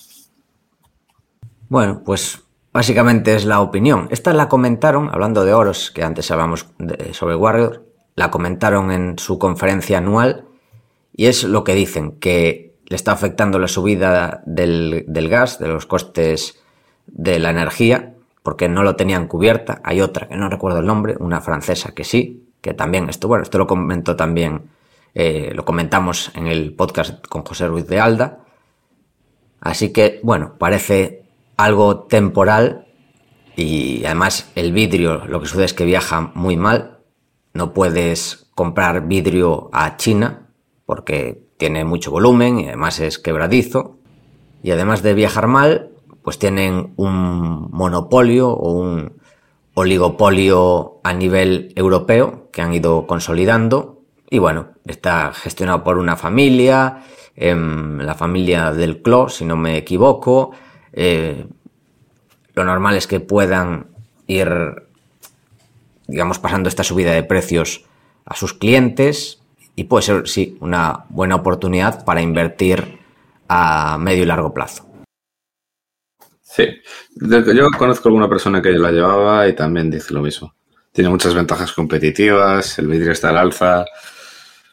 Bueno, 1.71 2.03
pues 2.05 2.43
básicamente 2.71 3.35
es 3.35 3.47
la 3.47 3.63
opinión. 3.63 4.09
Esta 4.11 4.35
la 4.35 4.49
comentaron, 4.49 5.09
hablando 5.11 5.47
de 5.47 5.55
oros, 5.55 5.91
que 5.91 6.03
antes 6.03 6.31
hablamos 6.31 6.67
sobre 7.13 7.35
Warrior, 7.35 7.87
la 8.15 8.31
comentaron 8.31 8.93
en 8.93 9.19
su 9.19 9.39
conferencia 9.39 9.99
anual 9.99 10.45
y 11.15 11.27
es 11.27 11.45
lo 11.45 11.65
que 11.65 11.75
dicen, 11.75 12.19
que 12.19 12.75
le 12.85 12.97
está 12.97 13.13
afectando 13.13 13.59
la 13.59 13.69
subida 13.69 14.43
del, 14.45 15.07
del 15.09 15.31
gas, 15.31 15.59
de 15.59 15.69
los 15.69 15.87
costes 15.87 16.63
de 17.07 17.39
la 17.39 17.51
energía, 17.51 18.17
porque 18.43 18.69
no 18.69 18.83
lo 18.83 18.97
tenían 18.97 19.27
cubierta. 19.27 19.81
Hay 19.85 20.01
otra 20.01 20.29
que 20.29 20.37
no 20.37 20.49
recuerdo 20.49 20.81
el 20.81 20.87
nombre, 20.87 21.17
una 21.19 21.41
francesa 21.41 21.93
que 21.95 22.05
sí, 22.05 22.51
que 22.61 22.75
también, 22.75 23.09
esto, 23.09 23.29
bueno, 23.29 23.43
esto 23.43 23.59
lo 23.59 23.67
comentó 23.67 24.17
también, 24.17 24.71
eh, 25.15 25.53
lo 25.55 25.65
comentamos 25.65 26.31
en 26.35 26.47
el 26.47 26.75
podcast 26.75 27.27
con 27.27 27.45
José 27.45 27.67
Ruiz 27.67 27.87
de 27.87 28.01
Alda. 28.01 28.41
Así 29.61 29.93
que, 29.93 30.21
bueno, 30.23 30.55
parece 30.59 31.25
algo 31.57 32.01
temporal 32.01 32.87
y 33.57 34.05
además 34.05 34.51
el 34.55 34.73
vidrio, 34.73 35.27
lo 35.27 35.41
que 35.41 35.47
sucede 35.47 35.67
es 35.67 35.75
que 35.75 35.85
viaja 35.85 36.33
muy 36.35 36.57
mal. 36.57 36.99
No 37.55 37.73
puedes 37.73 38.51
comprar 38.55 39.07
vidrio 39.07 39.69
a 39.73 39.97
China 39.97 40.49
porque 40.87 41.47
tiene 41.59 41.85
mucho 41.85 42.11
volumen 42.11 42.59
y 42.59 42.67
además 42.69 42.99
es 42.99 43.19
quebradizo. 43.19 43.99
Y 44.65 44.71
además 44.71 45.03
de 45.03 45.15
viajar 45.15 45.49
mal, 45.49 45.92
pues 46.23 46.39
tienen 46.39 46.93
un 46.97 47.71
monopolio 47.71 48.51
o 48.51 48.73
un 48.73 49.21
oligopolio 49.75 51.01
a 51.03 51.13
nivel 51.13 51.73
europeo 51.77 52.49
que 52.53 52.63
han 52.63 52.75
ido 52.75 53.07
consolidando 53.07 54.03
y 54.33 54.39
bueno, 54.39 54.69
está 54.87 55.33
gestionado 55.35 55.85
por 55.85 55.99
una 55.99 56.17
familia, 56.17 57.03
em, 57.37 57.99
la 57.99 58.15
familia 58.15 58.73
del 58.73 59.03
CLO, 59.03 59.29
si 59.29 59.45
no 59.45 59.57
me 59.57 59.77
equivoco. 59.77 60.53
Eh, 60.95 61.47
lo 62.55 62.65
normal 62.65 62.97
es 62.97 63.07
que 63.07 63.21
puedan 63.21 63.89
ir, 64.27 64.49
digamos, 66.07 66.39
pasando 66.39 66.71
esta 66.71 66.83
subida 66.83 67.13
de 67.13 67.25
precios 67.25 67.85
a 68.25 68.35
sus 68.35 68.55
clientes 68.55 69.43
y 69.77 69.85
puede 69.85 70.03
ser, 70.03 70.29
sí, 70.29 70.57
una 70.61 71.05
buena 71.11 71.37
oportunidad 71.37 72.03
para 72.07 72.23
invertir 72.23 73.01
a 73.49 73.99
medio 73.99 74.23
y 74.23 74.27
largo 74.27 74.55
plazo. 74.55 74.92
Sí, 76.55 76.67
yo 77.17 77.71
conozco 77.79 78.11
alguna 78.11 78.29
persona 78.29 78.61
que 78.61 78.73
la 78.73 78.93
llevaba 78.93 79.49
y 79.49 79.55
también 79.55 79.91
dice 79.91 80.13
lo 80.13 80.21
mismo. 80.21 80.55
Tiene 80.93 81.09
muchas 81.09 81.35
ventajas 81.35 81.73
competitivas, 81.73 82.79
el 82.79 82.89
vidrio 82.89 83.13
está 83.13 83.31
al 83.31 83.39
alza, 83.39 83.87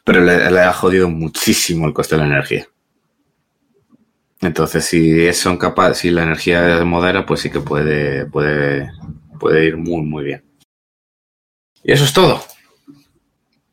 pero 0.04 0.20
le, 0.20 0.60
ha 0.60 0.74
jodido 0.74 1.08
muchísimo 1.08 1.86
el 1.86 1.94
coste 1.94 2.16
de 2.16 2.20
la 2.20 2.26
energía. 2.26 2.68
Entonces, 4.42 4.84
si 4.84 5.32
son 5.32 5.56
capaces, 5.56 5.96
si 5.96 6.10
la 6.10 6.24
energía 6.24 6.84
modera, 6.84 7.24
pues 7.24 7.40
sí 7.40 7.50
que 7.50 7.60
puede, 7.60 8.26
puede, 8.26 8.92
puede 9.38 9.64
ir 9.64 9.78
muy, 9.78 10.02
muy 10.02 10.24
bien. 10.24 10.44
Y 11.82 11.92
eso 11.92 12.04
es 12.04 12.12
todo. 12.12 12.42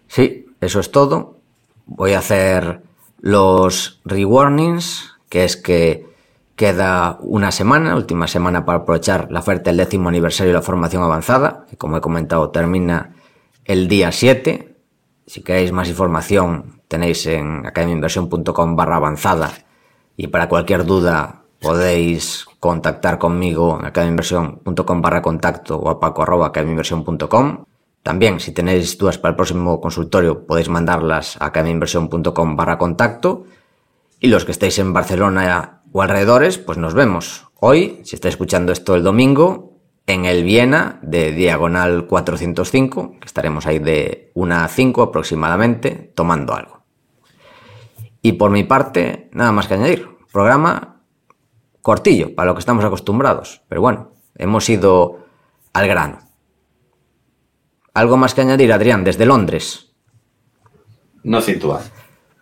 Sí, 0.07 0.45
eso 0.61 0.79
es 0.79 0.91
todo. 0.91 1.41
Voy 1.85 2.13
a 2.13 2.19
hacer 2.19 2.83
los 3.19 3.99
rewarnings, 4.05 5.13
que 5.27 5.43
es 5.43 5.57
que 5.57 6.07
Queda 6.57 7.19
una 7.21 7.51
semana, 7.51 7.95
última 7.95 8.27
semana 8.27 8.65
para 8.65 8.79
aprovechar 8.79 9.31
la 9.31 9.41
oferta 9.41 9.69
del 9.69 9.77
décimo 9.77 10.09
aniversario 10.09 10.53
de 10.53 10.57
la 10.57 10.63
formación 10.63 11.03
avanzada, 11.03 11.67
que 11.69 11.77
como 11.77 11.97
he 11.97 12.01
comentado 12.01 12.49
termina 12.49 13.13
el 13.63 13.87
día 13.87 14.11
7. 14.11 14.75
Si 15.27 15.43
queréis 15.43 15.71
más 15.71 15.87
información 15.87 16.81
tenéis 16.87 17.27
en 17.27 17.63
academiainversión.com 17.63 18.75
barra 18.75 18.95
avanzada 18.95 19.51
y 20.15 20.27
para 20.27 20.49
cualquier 20.49 20.83
duda 20.83 21.43
podéis 21.61 22.47
contactar 22.59 23.19
conmigo 23.19 23.77
en 23.79 23.85
academiainversión.com 23.85 25.01
barra 25.01 25.21
contacto 25.21 25.77
o 25.77 25.91
a 25.91 25.99
paco 25.99 26.23
arroba. 26.23 26.51
También 28.01 28.39
si 28.39 28.51
tenéis 28.51 28.97
dudas 28.97 29.19
para 29.19 29.33
el 29.33 29.35
próximo 29.35 29.79
consultorio 29.79 30.47
podéis 30.47 30.69
mandarlas 30.69 31.37
a 31.39 31.45
academiainversión.com 31.45 32.55
barra 32.55 32.79
contacto 32.79 33.45
Y 34.19 34.27
los 34.29 34.45
que 34.45 34.51
estéis 34.51 34.79
en 34.79 34.93
Barcelona 34.93 35.76
o 35.97 36.01
alrededores, 36.03 36.59
pues 36.59 36.77
nos 36.77 36.93
vemos 36.93 37.47
hoy, 37.59 38.01
si 38.03 38.15
estáis 38.15 38.33
escuchando 38.33 38.71
esto 38.71 38.93
el 38.93 39.01
domingo, 39.01 39.79
en 40.05 40.25
el 40.25 40.43
Viena 40.43 40.99
de 41.01 41.31
Diagonal 41.31 42.05
405, 42.05 43.15
que 43.19 43.25
estaremos 43.25 43.65
ahí 43.65 43.79
de 43.79 44.31
1 44.35 44.55
a 44.57 44.67
5 44.67 45.01
aproximadamente, 45.01 46.13
tomando 46.13 46.53
algo. 46.53 46.83
Y 48.21 48.33
por 48.33 48.51
mi 48.51 48.63
parte, 48.63 49.27
nada 49.33 49.51
más 49.51 49.67
que 49.67 49.73
añadir. 49.73 50.07
Programa 50.31 51.01
cortillo, 51.81 52.35
para 52.35 52.45
lo 52.45 52.53
que 52.53 52.59
estamos 52.59 52.85
acostumbrados. 52.85 53.63
Pero 53.67 53.81
bueno, 53.81 54.11
hemos 54.35 54.69
ido 54.69 55.25
al 55.73 55.87
grano. 55.87 56.19
¿Algo 57.95 58.17
más 58.17 58.35
que 58.35 58.41
añadir, 58.41 58.71
Adrián, 58.71 59.03
desde 59.03 59.25
Londres? 59.25 59.95
No 61.23 61.41
situar. 61.41 61.81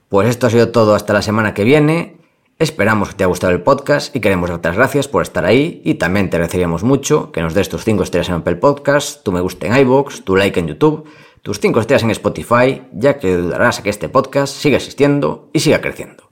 Pues 0.09 0.27
esto 0.27 0.47
ha 0.47 0.49
sido 0.49 0.73
todo 0.73 0.93
hasta 0.93 1.13
la 1.13 1.21
semana 1.21 1.53
que 1.53 1.63
viene. 1.63 2.24
Esperamos 2.57 3.09
que 3.09 3.15
te 3.15 3.23
haya 3.25 3.27
gustado 3.27 3.51
el 3.51 3.63
podcast 3.63 4.15
y 4.15 4.21
queremos 4.21 4.49
darte 4.49 4.69
las 4.69 4.77
gracias 4.77 5.09
por 5.09 5.21
estar 5.21 5.43
ahí 5.43 5.81
y 5.83 5.95
también 5.95 6.29
te 6.29 6.37
agradeceríamos 6.37 6.83
mucho 6.83 7.33
que 7.33 7.41
nos 7.41 7.53
des 7.53 7.67
tus 7.67 7.83
5 7.83 8.03
estrellas 8.03 8.29
en 8.29 8.35
Apple 8.35 8.55
Podcast, 8.55 9.25
tu 9.25 9.33
me 9.33 9.41
gusta 9.41 9.67
en 9.67 9.75
iVoox, 9.75 10.23
tu 10.23 10.37
like 10.37 10.57
en 10.57 10.67
YouTube, 10.67 11.03
tus 11.41 11.59
5 11.59 11.81
estrellas 11.81 12.03
en 12.03 12.11
Spotify, 12.11 12.83
ya 12.93 13.19
que 13.19 13.27
ayudarás 13.27 13.79
a 13.79 13.83
que 13.83 13.89
este 13.89 14.07
podcast 14.07 14.55
siga 14.55 14.77
existiendo 14.77 15.49
y 15.51 15.59
siga 15.59 15.81
creciendo. 15.81 16.29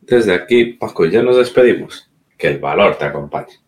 Desde 0.00 0.32
aquí, 0.32 0.74
Paco, 0.74 1.04
ya 1.06 1.24
nos 1.24 1.36
despedimos. 1.36 2.08
Que 2.38 2.46
el 2.46 2.60
valor 2.60 2.96
te 2.96 3.06
acompañe. 3.06 3.58